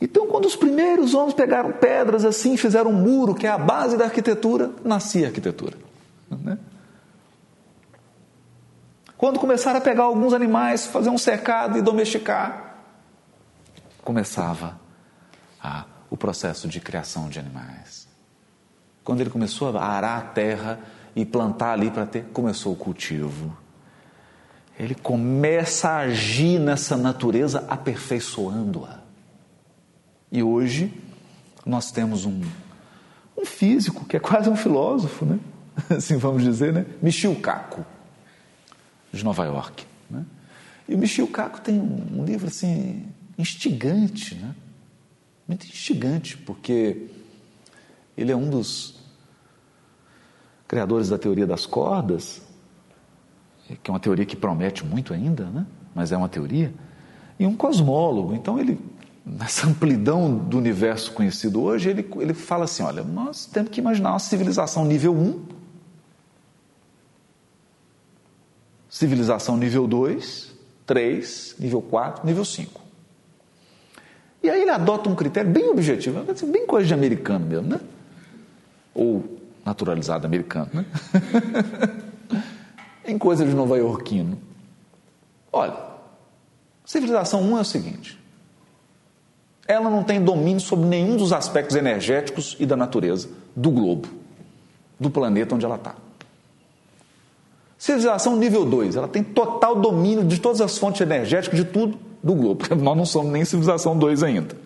Então, 0.00 0.26
quando 0.26 0.46
os 0.46 0.56
primeiros 0.56 1.14
homens 1.14 1.34
pegaram 1.34 1.72
pedras 1.72 2.24
assim, 2.24 2.56
fizeram 2.56 2.90
um 2.90 2.94
muro, 2.94 3.34
que 3.34 3.46
é 3.46 3.50
a 3.50 3.58
base 3.58 3.96
da 3.96 4.04
arquitetura, 4.04 4.70
nascia 4.84 5.26
a 5.26 5.28
arquitetura. 5.28 5.76
Né? 6.30 6.58
Quando 9.16 9.38
começaram 9.38 9.78
a 9.78 9.82
pegar 9.82 10.04
alguns 10.04 10.32
animais, 10.32 10.86
fazer 10.86 11.10
um 11.10 11.18
cercado 11.18 11.76
e 11.76 11.82
domesticar, 11.82 12.76
começava 14.02 14.78
a, 15.62 15.84
o 16.08 16.16
processo 16.16 16.68
de 16.68 16.80
criação 16.80 17.28
de 17.28 17.38
animais. 17.38 18.05
Quando 19.06 19.20
ele 19.20 19.30
começou 19.30 19.78
a 19.78 19.84
arar 19.84 20.18
a 20.18 20.20
terra 20.20 20.80
e 21.14 21.24
plantar 21.24 21.70
ali 21.70 21.92
para 21.92 22.04
ter, 22.04 22.24
começou 22.32 22.72
o 22.72 22.76
cultivo. 22.76 23.56
Ele 24.76 24.96
começa 24.96 25.90
a 25.90 25.98
agir 25.98 26.58
nessa 26.58 26.96
natureza 26.96 27.64
aperfeiçoando-a. 27.68 28.98
E 30.32 30.42
hoje 30.42 30.92
nós 31.64 31.92
temos 31.92 32.24
um, 32.24 32.42
um 33.38 33.46
físico 33.46 34.04
que 34.06 34.16
é 34.16 34.20
quase 34.20 34.50
um 34.50 34.56
filósofo, 34.56 35.24
né? 35.24 35.38
assim 35.96 36.16
vamos 36.16 36.42
dizer, 36.42 36.72
né? 36.72 36.84
Michio 37.00 37.36
Kaku, 37.36 37.86
de 39.12 39.24
Nova 39.24 39.44
York. 39.44 39.86
Né? 40.10 40.26
E 40.88 40.96
o 40.96 40.98
Michio 40.98 41.28
Kaku 41.28 41.60
tem 41.60 41.78
um, 41.78 42.24
livro 42.24 42.48
assim 42.48 43.06
instigante, 43.38 44.34
né? 44.34 44.52
Muito 45.46 45.64
instigante, 45.64 46.36
porque 46.38 47.06
ele 48.18 48.32
é 48.32 48.36
um 48.36 48.50
dos 48.50 48.95
criadores 50.66 51.08
da 51.08 51.18
teoria 51.18 51.46
das 51.46 51.66
cordas, 51.66 52.42
que 53.82 53.90
é 53.90 53.92
uma 53.92 54.00
teoria 54.00 54.24
que 54.24 54.36
promete 54.36 54.84
muito 54.84 55.12
ainda, 55.12 55.44
né? 55.44 55.66
mas 55.94 56.12
é 56.12 56.16
uma 56.16 56.28
teoria, 56.28 56.72
e 57.38 57.46
um 57.46 57.56
cosmólogo. 57.56 58.34
Então, 58.34 58.58
ele, 58.58 58.78
nessa 59.24 59.66
amplidão 59.66 60.36
do 60.36 60.58
universo 60.58 61.12
conhecido 61.12 61.62
hoje, 61.62 61.90
ele, 61.90 62.08
ele 62.18 62.34
fala 62.34 62.64
assim: 62.64 62.82
olha, 62.82 63.02
nós 63.02 63.46
temos 63.46 63.70
que 63.70 63.80
imaginar 63.80 64.12
uma 64.12 64.18
civilização 64.18 64.84
nível 64.84 65.14
1, 65.14 65.42
civilização 68.88 69.56
nível 69.56 69.86
2, 69.86 70.52
3, 70.86 71.56
nível 71.58 71.82
4, 71.82 72.26
nível 72.26 72.44
5. 72.44 72.80
E 74.42 74.50
aí 74.50 74.62
ele 74.62 74.70
adota 74.70 75.08
um 75.08 75.14
critério 75.14 75.50
bem 75.50 75.68
objetivo, 75.68 76.22
bem 76.46 76.66
coisa 76.66 76.86
de 76.86 76.94
americano 76.94 77.44
mesmo, 77.46 77.68
né? 77.68 77.80
Ou 78.94 79.35
naturalizado 79.66 80.24
americano, 80.26 80.70
né? 80.72 80.84
em 83.04 83.18
coisa 83.18 83.44
de 83.44 83.52
nova 83.52 83.76
iorquino. 83.76 84.38
Olha, 85.52 85.76
civilização 86.84 87.42
1 87.42 87.58
é 87.58 87.60
o 87.60 87.64
seguinte: 87.64 88.18
ela 89.66 89.90
não 89.90 90.04
tem 90.04 90.22
domínio 90.22 90.60
sobre 90.60 90.86
nenhum 90.86 91.16
dos 91.16 91.32
aspectos 91.32 91.74
energéticos 91.74 92.56
e 92.60 92.64
da 92.64 92.76
natureza 92.76 93.28
do 93.56 93.70
globo, 93.72 94.08
do 95.00 95.10
planeta 95.10 95.56
onde 95.56 95.66
ela 95.66 95.76
está. 95.76 95.96
Civilização 97.76 98.36
nível 98.36 98.64
2, 98.64 98.96
ela 98.96 99.08
tem 99.08 99.22
total 99.22 99.76
domínio 99.76 100.24
de 100.24 100.40
todas 100.40 100.60
as 100.60 100.78
fontes 100.78 101.00
energéticas, 101.00 101.58
de 101.58 101.64
tudo, 101.64 101.98
do 102.22 102.34
globo, 102.34 102.56
porque 102.56 102.74
nós 102.74 102.96
não 102.96 103.04
somos 103.04 103.32
nem 103.32 103.44
civilização 103.44 103.98
2 103.98 104.22
ainda. 104.22 104.56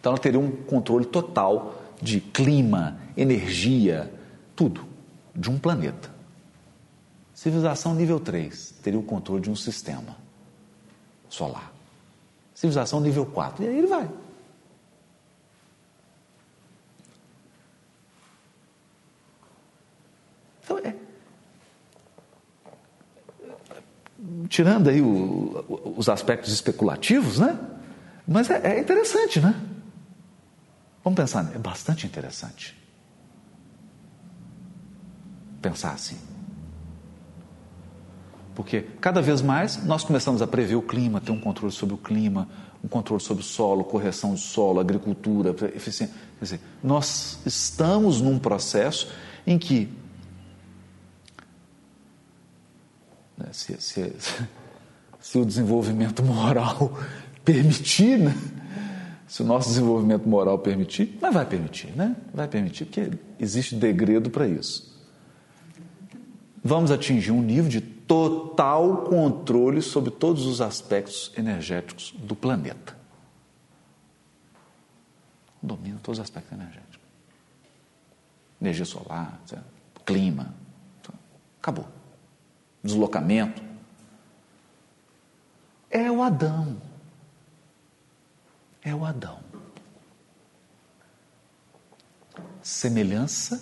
Então 0.00 0.12
ela 0.12 0.18
teria 0.18 0.38
um 0.40 0.50
controle 0.50 1.04
total 1.04 1.74
de 2.00 2.20
clima, 2.20 2.98
energia, 3.16 4.12
tudo, 4.54 4.86
de 5.34 5.50
um 5.50 5.58
planeta. 5.58 6.14
Civilização 7.34 7.94
nível 7.94 8.18
3 8.18 8.74
teria 8.82 8.98
o 8.98 9.02
controle 9.02 9.42
de 9.42 9.50
um 9.50 9.56
sistema 9.56 10.16
solar. 11.28 11.72
Civilização 12.54 13.00
nível 13.00 13.26
4, 13.26 13.64
e 13.64 13.68
aí 13.68 13.78
ele 13.78 13.86
vai. 13.86 14.08
Então 20.64 20.78
é, 20.78 20.94
tirando 24.48 24.88
aí 24.88 25.02
o, 25.02 25.94
os 25.96 26.08
aspectos 26.08 26.52
especulativos, 26.52 27.38
né? 27.38 27.58
Mas 28.26 28.50
é, 28.50 28.76
é 28.76 28.80
interessante, 28.80 29.40
né? 29.40 29.54
Vamos 31.06 31.18
pensar, 31.18 31.54
é 31.54 31.58
bastante 31.58 32.04
interessante. 32.04 32.76
Pensar 35.62 35.92
assim. 35.92 36.18
Porque 38.56 38.82
cada 39.00 39.22
vez 39.22 39.40
mais 39.40 39.84
nós 39.84 40.02
começamos 40.02 40.42
a 40.42 40.48
prever 40.48 40.74
o 40.74 40.82
clima, 40.82 41.20
ter 41.20 41.30
um 41.30 41.38
controle 41.38 41.72
sobre 41.72 41.94
o 41.94 41.98
clima, 41.98 42.48
um 42.82 42.88
controle 42.88 43.22
sobre 43.22 43.44
o 43.44 43.46
solo, 43.46 43.84
correção 43.84 44.32
do 44.32 44.40
solo, 44.40 44.80
agricultura, 44.80 45.50
eficiência. 45.76 46.12
Quer 46.40 46.44
dizer, 46.44 46.60
nós 46.82 47.38
estamos 47.46 48.20
num 48.20 48.36
processo 48.36 49.08
em 49.46 49.60
que 49.60 49.88
Né? 53.38 53.46
Se, 53.52 53.80
se, 53.80 54.12
se, 55.20 55.38
o 55.38 55.46
desenvolvimento 55.46 56.20
moral 56.20 56.98
permitir, 57.44 58.18
né? 58.18 58.34
Se 59.26 59.42
o 59.42 59.44
nosso 59.44 59.68
desenvolvimento 59.68 60.28
moral 60.28 60.58
permitir, 60.58 61.18
mas 61.20 61.34
vai 61.34 61.44
permitir, 61.44 61.90
né? 61.96 62.16
Vai 62.32 62.46
permitir, 62.46 62.84
porque 62.84 63.10
existe 63.38 63.74
degredo 63.74 64.30
para 64.30 64.46
isso. 64.46 64.94
Vamos 66.62 66.90
atingir 66.90 67.32
um 67.32 67.42
nível 67.42 67.68
de 67.68 67.80
total 67.80 69.04
controle 69.04 69.82
sobre 69.82 70.10
todos 70.10 70.46
os 70.46 70.60
aspectos 70.60 71.32
energéticos 71.36 72.14
do 72.18 72.36
planeta. 72.36 72.96
Domina 75.62 75.98
todos 76.02 76.18
os 76.18 76.24
aspectos 76.24 76.52
energéticos. 76.52 77.00
Energia 78.60 78.84
solar, 78.84 79.40
clima. 80.04 80.54
Acabou 81.58 81.86
deslocamento. 82.86 83.62
É 85.90 86.10
o 86.10 86.22
Adão. 86.22 86.76
É 88.86 88.94
o 88.94 89.04
Adão. 89.04 89.40
Semelhança 92.62 93.60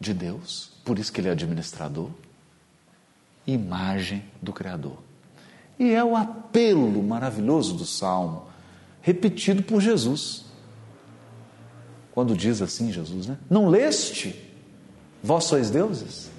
de 0.00 0.12
Deus, 0.12 0.72
por 0.84 0.98
isso 0.98 1.12
que 1.12 1.20
ele 1.20 1.28
é 1.28 1.30
administrador, 1.30 2.10
imagem 3.46 4.24
do 4.42 4.52
Criador. 4.52 4.98
E 5.78 5.92
é 5.92 6.02
o 6.02 6.16
apelo 6.16 7.00
maravilhoso 7.00 7.74
do 7.74 7.86
Salmo, 7.86 8.48
repetido 9.00 9.62
por 9.62 9.80
Jesus. 9.80 10.46
Quando 12.10 12.36
diz 12.36 12.60
assim 12.60 12.90
Jesus, 12.90 13.28
né? 13.28 13.38
Não 13.48 13.68
leste? 13.68 14.44
Vós 15.22 15.44
sois 15.44 15.70
deuses? 15.70 16.32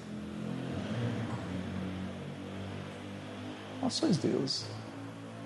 Vós 3.80 3.94
sois 3.94 4.18
deuses. 4.18 4.66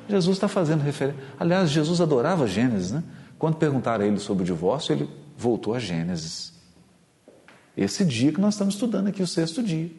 Jesus 0.08 0.36
está 0.36 0.48
fazendo 0.48 0.82
referência. 0.82 1.22
Aliás, 1.38 1.70
Jesus 1.70 2.00
adorava 2.00 2.46
Gênesis, 2.46 2.92
né? 2.92 3.02
Quando 3.38 3.56
perguntaram 3.56 4.04
a 4.04 4.06
ele 4.06 4.18
sobre 4.18 4.42
o 4.42 4.46
divórcio, 4.46 4.92
ele 4.92 5.08
voltou 5.36 5.74
a 5.74 5.78
Gênesis. 5.78 6.52
Esse 7.76 8.04
dia 8.04 8.32
que 8.32 8.40
nós 8.40 8.54
estamos 8.54 8.74
estudando 8.74 9.08
aqui, 9.08 9.22
o 9.22 9.26
sexto 9.26 9.62
dia. 9.62 9.90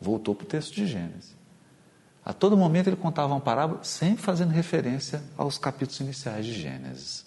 Voltou 0.00 0.34
para 0.34 0.44
o 0.44 0.46
texto 0.46 0.74
de 0.74 0.86
Gênesis. 0.86 1.34
A 2.24 2.32
todo 2.32 2.56
momento 2.56 2.86
ele 2.86 2.96
contava 2.96 3.32
uma 3.32 3.40
parábola, 3.40 3.82
sempre 3.82 4.22
fazendo 4.22 4.50
referência 4.50 5.22
aos 5.36 5.58
capítulos 5.58 6.00
iniciais 6.00 6.46
de 6.46 6.52
Gênesis. 6.52 7.26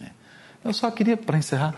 É. 0.00 0.10
Eu 0.64 0.72
só 0.72 0.90
queria, 0.90 1.16
para 1.16 1.38
encerrar, 1.38 1.74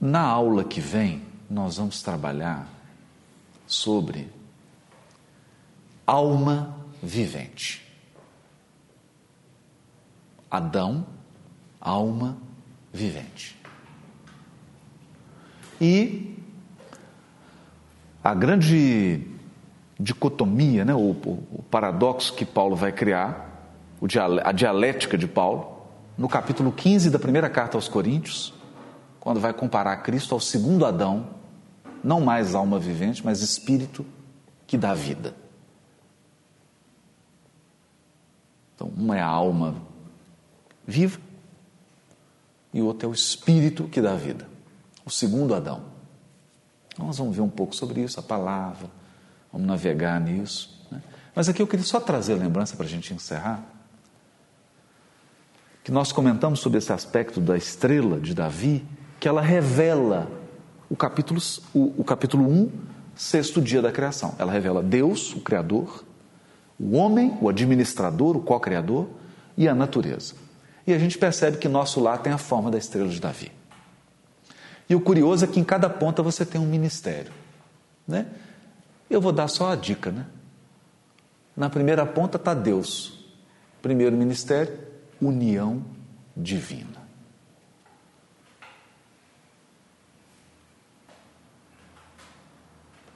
na 0.00 0.20
aula 0.20 0.64
que 0.64 0.80
vem, 0.80 1.22
nós 1.50 1.76
vamos 1.76 2.02
trabalhar 2.02 2.68
sobre 3.66 4.30
alma 6.12 6.76
vivente. 7.02 7.82
Adão, 10.50 11.06
alma 11.80 12.36
vivente. 12.92 13.58
E 15.80 16.36
a 18.22 18.34
grande 18.34 19.26
dicotomia, 19.98 20.84
né, 20.84 20.94
o, 20.94 21.12
o 21.12 21.64
paradoxo 21.70 22.34
que 22.34 22.44
Paulo 22.44 22.76
vai 22.76 22.92
criar, 22.92 23.72
a 24.44 24.52
dialética 24.52 25.16
de 25.16 25.26
Paulo, 25.26 25.86
no 26.18 26.28
capítulo 26.28 26.72
15 26.72 27.08
da 27.08 27.18
primeira 27.18 27.48
carta 27.48 27.78
aos 27.78 27.88
Coríntios, 27.88 28.52
quando 29.18 29.40
vai 29.40 29.54
comparar 29.54 29.96
Cristo 30.02 30.34
ao 30.34 30.40
segundo 30.40 30.84
Adão, 30.84 31.26
não 32.04 32.20
mais 32.20 32.54
alma 32.54 32.78
vivente, 32.78 33.24
mas 33.24 33.40
espírito 33.40 34.04
que 34.66 34.76
dá 34.76 34.92
vida. 34.92 35.40
Então, 38.82 38.92
uma 38.96 39.16
é 39.16 39.20
a 39.20 39.26
alma 39.26 39.76
viva 40.84 41.20
e 42.74 42.82
o 42.82 42.86
outro 42.86 43.06
é 43.06 43.10
o 43.10 43.14
espírito 43.14 43.84
que 43.84 44.00
dá 44.00 44.16
vida. 44.16 44.48
O 45.04 45.10
segundo 45.10 45.54
Adão. 45.54 45.84
Então, 46.88 47.06
nós 47.06 47.16
vamos 47.16 47.36
ver 47.36 47.42
um 47.42 47.48
pouco 47.48 47.76
sobre 47.76 48.00
isso, 48.00 48.18
a 48.18 48.22
palavra, 48.22 48.90
vamos 49.52 49.68
navegar 49.68 50.20
nisso. 50.20 50.84
Né? 50.90 51.00
Mas 51.32 51.48
aqui 51.48 51.62
eu 51.62 51.66
queria 51.66 51.84
só 51.84 52.00
trazer 52.00 52.34
lembrança 52.34 52.76
para 52.76 52.86
a 52.86 52.88
gente 52.88 53.14
encerrar. 53.14 53.62
Que 55.84 55.92
nós 55.92 56.10
comentamos 56.10 56.58
sobre 56.58 56.78
esse 56.78 56.92
aspecto 56.92 57.40
da 57.40 57.56
estrela 57.56 58.18
de 58.18 58.34
Davi, 58.34 58.84
que 59.20 59.28
ela 59.28 59.42
revela 59.42 60.28
o 60.90 60.96
capítulo, 60.96 61.40
o, 61.72 61.94
o 61.98 62.04
capítulo 62.04 62.48
1, 62.48 62.70
sexto 63.14 63.60
dia 63.60 63.80
da 63.80 63.92
criação. 63.92 64.34
Ela 64.38 64.50
revela 64.50 64.82
Deus, 64.82 65.34
o 65.34 65.40
Criador, 65.40 66.04
o 66.82 66.96
homem, 66.96 67.38
o 67.40 67.48
administrador, 67.48 68.36
o 68.36 68.40
co-criador 68.40 69.08
e 69.56 69.68
a 69.68 69.74
natureza. 69.74 70.34
E 70.84 70.92
a 70.92 70.98
gente 70.98 71.16
percebe 71.16 71.58
que 71.58 71.68
nosso 71.68 72.00
lar 72.00 72.18
tem 72.18 72.32
a 72.32 72.38
forma 72.38 72.72
da 72.72 72.76
estrela 72.76 73.08
de 73.08 73.20
Davi. 73.20 73.52
E 74.88 74.94
o 74.96 75.00
curioso 75.00 75.44
é 75.44 75.48
que 75.48 75.60
em 75.60 75.64
cada 75.64 75.88
ponta 75.88 76.24
você 76.24 76.44
tem 76.44 76.60
um 76.60 76.66
ministério. 76.66 77.32
Né? 78.06 78.26
Eu 79.08 79.20
vou 79.20 79.30
dar 79.30 79.46
só 79.46 79.70
a 79.70 79.76
dica. 79.76 80.10
Né? 80.10 80.26
Na 81.56 81.70
primeira 81.70 82.04
ponta 82.04 82.36
está 82.36 82.52
Deus. 82.52 83.24
Primeiro 83.80 84.16
ministério, 84.16 84.76
união 85.20 85.84
divina. 86.36 87.00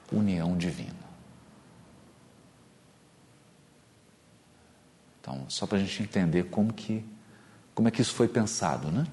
União 0.09 0.55
divina. 0.55 0.96
Então, 5.27 5.41
só 5.49 5.67
para 5.67 5.77
a 5.77 5.81
gente 5.81 6.01
entender 6.01 6.43
como 6.43 6.71
que, 6.71 7.03
como 7.75 7.89
é 7.89 7.91
que 7.91 8.01
isso 8.01 8.13
foi 8.13 8.29
pensado, 8.29 8.89
né? 8.89 9.05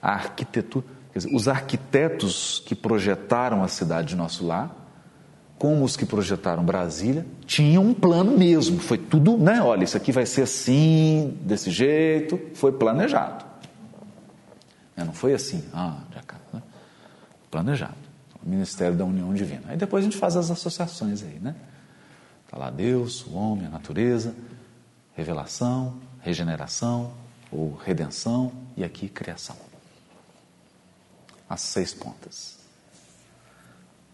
A 0.00 0.12
arquitetura, 0.12 0.86
dizer, 1.14 1.28
os 1.34 1.46
arquitetos 1.46 2.62
que 2.64 2.74
projetaram 2.74 3.62
a 3.62 3.68
cidade 3.68 4.08
de 4.08 4.16
nosso 4.16 4.46
lar, 4.46 4.74
como 5.58 5.84
os 5.84 5.94
que 5.94 6.06
projetaram 6.06 6.64
Brasília, 6.64 7.26
tinham 7.44 7.84
um 7.84 7.92
plano 7.92 8.36
mesmo. 8.36 8.78
Foi 8.80 8.96
tudo, 8.96 9.36
né? 9.36 9.60
Olha, 9.60 9.84
isso 9.84 9.96
aqui 9.96 10.10
vai 10.10 10.24
ser 10.24 10.42
assim, 10.42 11.38
desse 11.42 11.70
jeito, 11.70 12.40
foi 12.54 12.72
planejado. 12.72 13.44
É, 14.96 15.04
não 15.04 15.12
foi 15.12 15.34
assim, 15.34 15.62
ah, 15.74 15.98
já 16.14 16.22
cá, 16.22 16.38
né? 16.50 16.62
planejado. 17.50 17.94
O 18.42 18.48
Ministério 18.48 18.96
da 18.96 19.04
União 19.04 19.34
Divina. 19.34 19.64
Aí 19.68 19.76
depois 19.76 20.02
a 20.02 20.06
gente 20.06 20.16
faz 20.16 20.34
as 20.34 20.50
associações 20.50 21.22
aí, 21.22 21.38
né? 21.38 21.54
Está 22.46 22.56
lá 22.56 22.70
Deus, 22.70 23.26
o 23.26 23.34
homem, 23.34 23.66
a 23.66 23.70
natureza, 23.70 24.34
revelação, 25.14 26.00
regeneração 26.20 27.12
ou 27.50 27.74
redenção 27.74 28.52
e 28.76 28.84
aqui 28.84 29.08
criação. 29.08 29.56
As 31.48 31.60
seis 31.60 31.92
pontas 31.92 32.58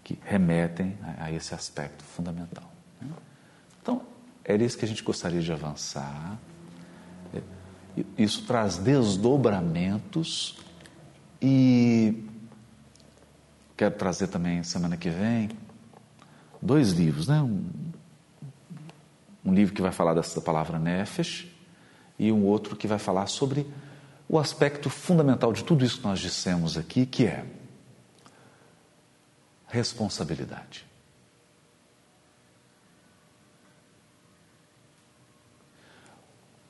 que 0.02 0.18
remetem 0.24 0.98
a 1.18 1.30
esse 1.30 1.54
aspecto 1.54 2.02
fundamental. 2.02 2.64
Né? 3.00 3.10
Então, 3.82 4.02
era 4.42 4.64
isso 4.64 4.78
que 4.78 4.84
a 4.84 4.88
gente 4.88 5.02
gostaria 5.02 5.42
de 5.42 5.52
avançar. 5.52 6.38
Isso 8.16 8.46
traz 8.46 8.78
desdobramentos 8.78 10.56
e 11.42 12.24
quero 13.76 13.94
trazer 13.94 14.28
também 14.28 14.62
semana 14.62 14.96
que 14.96 15.10
vem 15.10 15.50
dois 16.62 16.92
livros, 16.92 17.28
né? 17.28 17.42
Um, 17.42 17.68
um 19.48 19.54
livro 19.54 19.74
que 19.74 19.80
vai 19.80 19.90
falar 19.90 20.12
dessa 20.12 20.42
palavra 20.42 20.78
nefesh 20.78 21.46
e 22.18 22.30
um 22.30 22.44
outro 22.44 22.76
que 22.76 22.86
vai 22.86 22.98
falar 22.98 23.26
sobre 23.26 23.66
o 24.28 24.38
aspecto 24.38 24.90
fundamental 24.90 25.54
de 25.54 25.64
tudo 25.64 25.86
isso 25.86 25.98
que 25.98 26.04
nós 26.04 26.20
dissemos 26.20 26.76
aqui, 26.76 27.06
que 27.06 27.24
é 27.24 27.46
responsabilidade. 29.66 30.86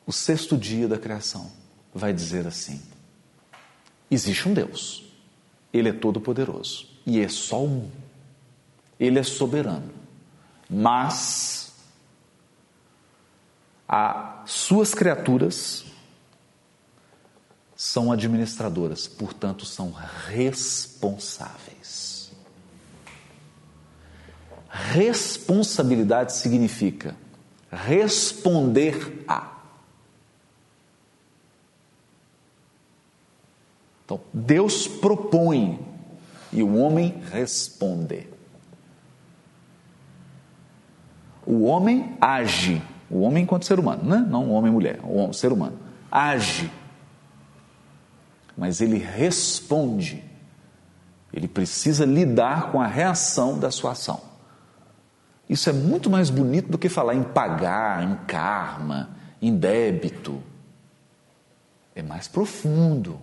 O 0.06 0.12
sexto 0.12 0.56
dia 0.56 0.86
da 0.86 0.98
criação 0.98 1.50
vai 1.92 2.12
dizer 2.12 2.46
assim: 2.46 2.80
existe 4.08 4.48
um 4.48 4.54
Deus, 4.54 5.04
Ele 5.72 5.88
é 5.88 5.92
todo-poderoso. 5.92 6.86
E 7.04 7.20
é 7.20 7.28
só 7.28 7.64
um, 7.64 7.90
Ele 9.00 9.18
é 9.18 9.22
soberano, 9.24 9.92
mas 10.70 11.57
as 13.88 14.50
suas 14.50 14.92
criaturas 14.92 15.86
são 17.74 18.12
administradoras, 18.12 19.08
portanto, 19.08 19.64
são 19.64 19.92
responsáveis. 20.26 21.78
Responsabilidade 24.68 26.34
significa 26.34 27.16
responder 27.70 29.24
a. 29.26 29.56
Então, 34.04 34.20
Deus 34.34 34.86
propõe 34.88 35.78
e 36.52 36.62
o 36.62 36.76
homem 36.76 37.22
responde. 37.30 38.26
O 41.46 41.64
homem 41.64 42.16
age 42.20 42.82
o 43.10 43.20
homem 43.20 43.44
enquanto 43.44 43.64
ser 43.64 43.78
humano, 43.78 44.04
né? 44.04 44.24
não 44.28 44.50
homem 44.50 44.70
e 44.70 44.74
mulher, 44.74 45.00
o 45.02 45.32
ser 45.32 45.52
humano. 45.52 45.78
Age. 46.10 46.70
Mas 48.56 48.80
ele 48.80 48.98
responde. 48.98 50.24
Ele 51.32 51.48
precisa 51.48 52.04
lidar 52.04 52.70
com 52.70 52.80
a 52.80 52.86
reação 52.86 53.58
da 53.58 53.70
sua 53.70 53.92
ação. 53.92 54.20
Isso 55.48 55.70
é 55.70 55.72
muito 55.72 56.10
mais 56.10 56.28
bonito 56.28 56.70
do 56.70 56.76
que 56.76 56.88
falar 56.88 57.14
em 57.14 57.22
pagar, 57.22 58.02
em 58.02 58.14
karma, 58.26 59.10
em 59.40 59.56
débito. 59.56 60.42
É 61.94 62.02
mais 62.02 62.28
profundo. 62.28 63.18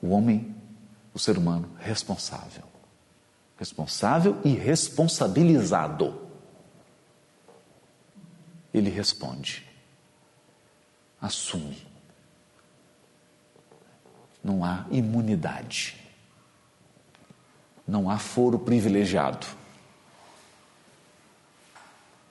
O 0.00 0.10
homem, 0.10 0.54
o 1.12 1.18
ser 1.18 1.36
humano, 1.36 1.68
responsável. 1.78 2.62
Responsável 3.56 4.36
e 4.44 4.50
responsabilizado 4.50 6.27
ele 8.78 8.90
responde, 8.90 9.66
assume. 11.20 11.86
Não 14.42 14.64
há 14.64 14.86
imunidade, 14.90 15.96
não 17.86 18.08
há 18.08 18.18
foro 18.18 18.58
privilegiado. 18.58 19.46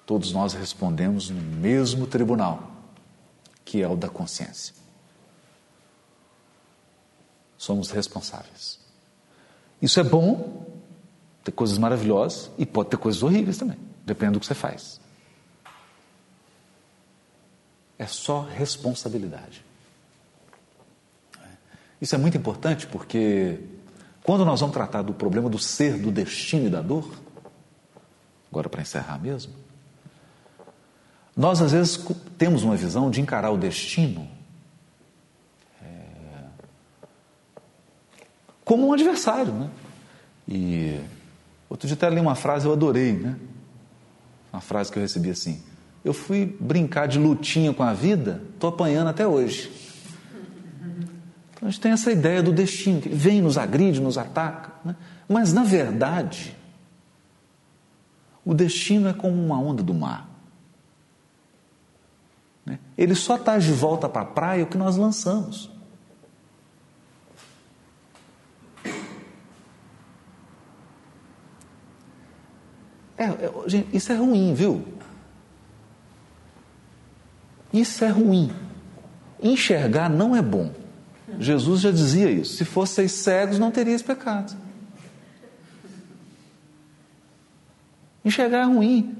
Todos 0.05 0.31
nós 0.31 0.53
respondemos 0.53 1.29
no 1.29 1.41
mesmo 1.41 2.07
tribunal, 2.07 2.71
que 3.65 3.81
é 3.81 3.87
o 3.87 3.95
da 3.95 4.07
consciência. 4.07 4.73
Somos 7.57 7.91
responsáveis. 7.91 8.79
Isso 9.81 9.99
é 9.99 10.03
bom, 10.03 10.65
tem 11.43 11.53
coisas 11.53 11.77
maravilhosas 11.77 12.49
e 12.57 12.65
pode 12.65 12.89
ter 12.89 12.97
coisas 12.97 13.21
horríveis 13.21 13.57
também, 13.57 13.77
depende 14.05 14.33
do 14.33 14.39
que 14.39 14.45
você 14.45 14.55
faz. 14.55 14.99
É 17.97 18.05
só 18.05 18.41
responsabilidade. 18.41 19.65
Isso 21.99 22.13
é 22.13 22.17
muito 22.17 22.37
importante 22.37 22.85
porque 22.87 23.59
quando 24.23 24.45
nós 24.45 24.59
vamos 24.59 24.73
tratar 24.73 25.01
do 25.01 25.13
problema 25.13 25.49
do 25.49 25.57
ser, 25.57 25.97
do 25.97 26.11
destino 26.11 26.67
e 26.67 26.69
da 26.69 26.81
dor, 26.81 27.11
agora 28.51 28.69
para 28.69 28.81
encerrar 28.81 29.17
mesmo, 29.17 29.53
nós 31.35 31.61
às 31.61 31.71
vezes 31.71 31.99
temos 32.37 32.63
uma 32.63 32.75
visão 32.75 33.09
de 33.09 33.21
encarar 33.21 33.51
o 33.51 33.57
destino 33.57 34.27
é, 35.81 35.85
como 38.65 38.87
um 38.87 38.93
adversário, 38.93 39.53
né? 39.53 39.69
E 40.47 40.99
outro 41.69 41.87
dia 41.87 41.95
até 41.95 42.09
li 42.09 42.19
uma 42.19 42.35
frase 42.35 42.65
eu 42.65 42.73
adorei, 42.73 43.13
né? 43.13 43.37
Uma 44.51 44.61
frase 44.61 44.91
que 44.91 44.97
eu 44.97 45.01
recebi 45.03 45.29
assim: 45.29 45.63
eu 46.07 46.13
fui 46.13 46.45
brincar 46.57 47.05
de 47.05 47.19
lutinha 47.19 47.73
com 47.73 47.83
a 47.83 47.91
vida, 47.91 48.41
estou 48.53 48.69
apanhando 48.69 49.09
até 49.09 49.27
hoje. 49.27 49.69
Então 51.53 51.67
a 51.67 51.69
gente 51.69 51.81
tem 51.81 51.91
essa 51.91 52.09
ideia 52.09 52.41
do 52.41 52.53
destino, 52.53 53.01
que 53.01 53.09
vem, 53.09 53.41
nos 53.41 53.57
agride, 53.57 53.99
nos 53.99 54.17
ataca. 54.17 54.71
Né? 54.85 54.95
Mas, 55.27 55.51
na 55.51 55.65
verdade, 55.65 56.55
o 58.45 58.53
destino 58.53 59.09
é 59.09 59.13
como 59.13 59.35
uma 59.35 59.59
onda 59.59 59.83
do 59.83 59.93
mar. 59.93 60.29
Né? 62.65 62.79
Ele 62.97 63.13
só 63.13 63.35
está 63.35 63.57
de 63.57 63.73
volta 63.73 64.07
para 64.07 64.21
a 64.21 64.25
praia 64.25 64.63
o 64.63 64.67
que 64.67 64.77
nós 64.77 64.95
lançamos. 64.95 65.69
É, 73.17 73.25
é, 73.25 73.51
gente, 73.65 73.93
isso 73.93 74.09
é 74.13 74.15
ruim, 74.15 74.53
viu? 74.53 74.96
Isso 77.80 78.03
é 78.03 78.09
ruim. 78.09 78.51
Enxergar 79.41 80.09
não 80.09 80.36
é 80.36 80.41
bom. 80.41 80.71
Jesus 81.39 81.82
já 81.82 81.91
dizia 81.91 82.32
isso: 82.32 82.55
se 82.55 82.65
fosseis 82.65 83.11
cegos, 83.11 83.59
não 83.59 83.69
terias 83.69 84.01
pecado. 84.01 84.55
Enxergar 88.25 88.61
é 88.61 88.65
ruim. 88.65 89.15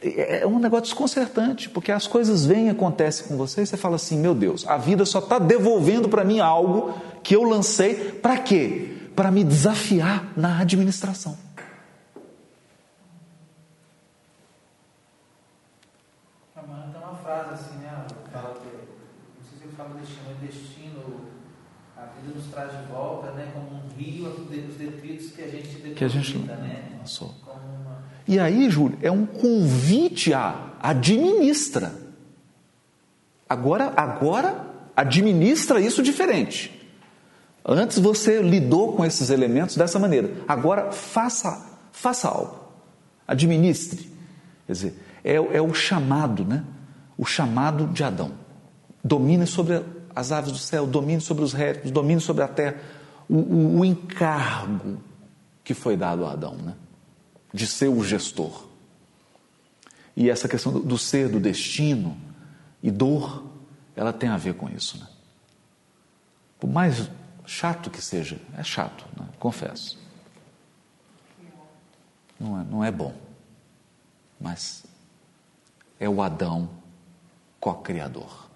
É 0.00 0.46
um 0.46 0.58
negócio 0.58 0.86
desconcertante, 0.86 1.68
porque 1.68 1.92
as 1.92 2.06
coisas 2.06 2.44
vêm 2.44 2.66
e 2.66 2.70
acontecem 2.70 3.26
com 3.26 3.36
você 3.36 3.62
e 3.62 3.66
você 3.66 3.76
fala 3.76 3.96
assim: 3.96 4.18
meu 4.18 4.34
Deus, 4.34 4.66
a 4.66 4.78
vida 4.78 5.04
só 5.04 5.18
está 5.18 5.38
devolvendo 5.38 6.08
para 6.08 6.24
mim 6.24 6.40
algo 6.40 6.94
que 7.22 7.36
eu 7.36 7.42
lancei, 7.42 7.94
para 7.94 8.38
quê? 8.38 8.96
Para 9.14 9.30
me 9.30 9.44
desafiar 9.44 10.32
na 10.34 10.58
administração. 10.58 11.36
Que 25.94 26.04
a 26.04 26.08
gente 26.08 26.36
lançou. 26.98 27.34
E 28.26 28.38
aí, 28.38 28.70
Júlio, 28.70 28.98
é 29.02 29.10
um 29.10 29.26
convite 29.26 30.32
a 30.32 30.72
administra. 30.80 31.92
Agora, 33.48 33.92
agora 33.96 34.66
administra 34.96 35.80
isso 35.80 36.02
diferente. 36.02 36.80
Antes 37.64 37.98
você 37.98 38.42
lidou 38.42 38.94
com 38.94 39.04
esses 39.04 39.30
elementos 39.30 39.76
dessa 39.76 39.98
maneira. 39.98 40.30
Agora 40.48 40.90
faça, 40.90 41.64
faça 41.92 42.28
algo. 42.28 42.58
Administre. 43.26 44.10
Quer 44.66 44.72
dizer, 44.72 44.94
é, 45.24 45.34
é 45.34 45.60
o 45.60 45.72
chamado, 45.72 46.44
né? 46.44 46.64
O 47.16 47.24
chamado 47.24 47.86
de 47.86 48.02
Adão. 48.02 48.32
Domine 49.04 49.46
sobre 49.46 49.82
as 50.14 50.32
aves 50.32 50.52
do 50.52 50.58
céu, 50.58 50.86
domine 50.86 51.20
sobre 51.20 51.44
os 51.44 51.52
répteis, 51.52 51.90
domine 51.90 52.20
sobre 52.20 52.42
a 52.42 52.48
terra. 52.48 52.76
O, 53.28 53.36
o, 53.36 53.78
o 53.80 53.84
encargo 53.84 54.98
que 55.64 55.74
foi 55.74 55.96
dado 55.96 56.26
a 56.26 56.32
Adão, 56.32 56.56
né? 56.56 56.74
de 57.52 57.66
ser 57.66 57.88
o 57.88 58.02
gestor. 58.02 58.68
E 60.16 60.28
essa 60.28 60.48
questão 60.48 60.72
do 60.72 60.98
ser, 60.98 61.28
do 61.28 61.40
destino 61.40 62.16
e 62.82 62.90
dor, 62.90 63.44
ela 63.94 64.12
tem 64.12 64.28
a 64.28 64.36
ver 64.36 64.54
com 64.54 64.68
isso. 64.68 64.98
Né? 64.98 65.06
Por 66.58 66.68
mais 66.68 67.10
chato 67.46 67.90
que 67.90 68.00
seja, 68.00 68.38
é 68.56 68.62
chato, 68.62 69.04
né? 69.18 69.26
confesso. 69.38 69.98
Não 72.38 72.60
é, 72.60 72.64
não 72.64 72.84
é 72.84 72.90
bom, 72.90 73.14
mas 74.40 74.84
é 76.00 76.08
o 76.08 76.20
Adão 76.20 76.68
co-criador, 77.60 78.48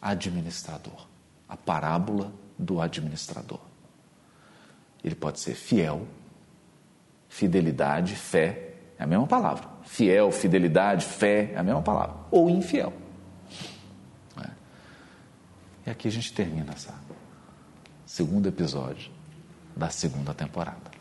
administrador, 0.00 1.08
a 1.48 1.56
parábola 1.56 2.32
do 2.56 2.80
administrador. 2.80 3.71
Ele 5.04 5.14
pode 5.14 5.40
ser 5.40 5.54
fiel, 5.54 6.06
fidelidade, 7.28 8.14
fé, 8.14 8.74
é 8.98 9.04
a 9.04 9.06
mesma 9.06 9.26
palavra. 9.26 9.68
Fiel, 9.84 10.30
fidelidade, 10.30 11.04
fé, 11.04 11.50
é 11.52 11.58
a 11.58 11.62
mesma 11.62 11.82
palavra. 11.82 12.16
Ou 12.30 12.48
infiel. 12.48 12.92
É. 14.40 14.50
E 15.86 15.90
aqui 15.90 16.06
a 16.06 16.10
gente 16.10 16.32
termina 16.32 16.72
essa 16.72 16.94
segundo 18.12 18.46
episódio 18.46 19.10
da 19.74 19.88
segunda 19.88 20.34
temporada. 20.34 20.91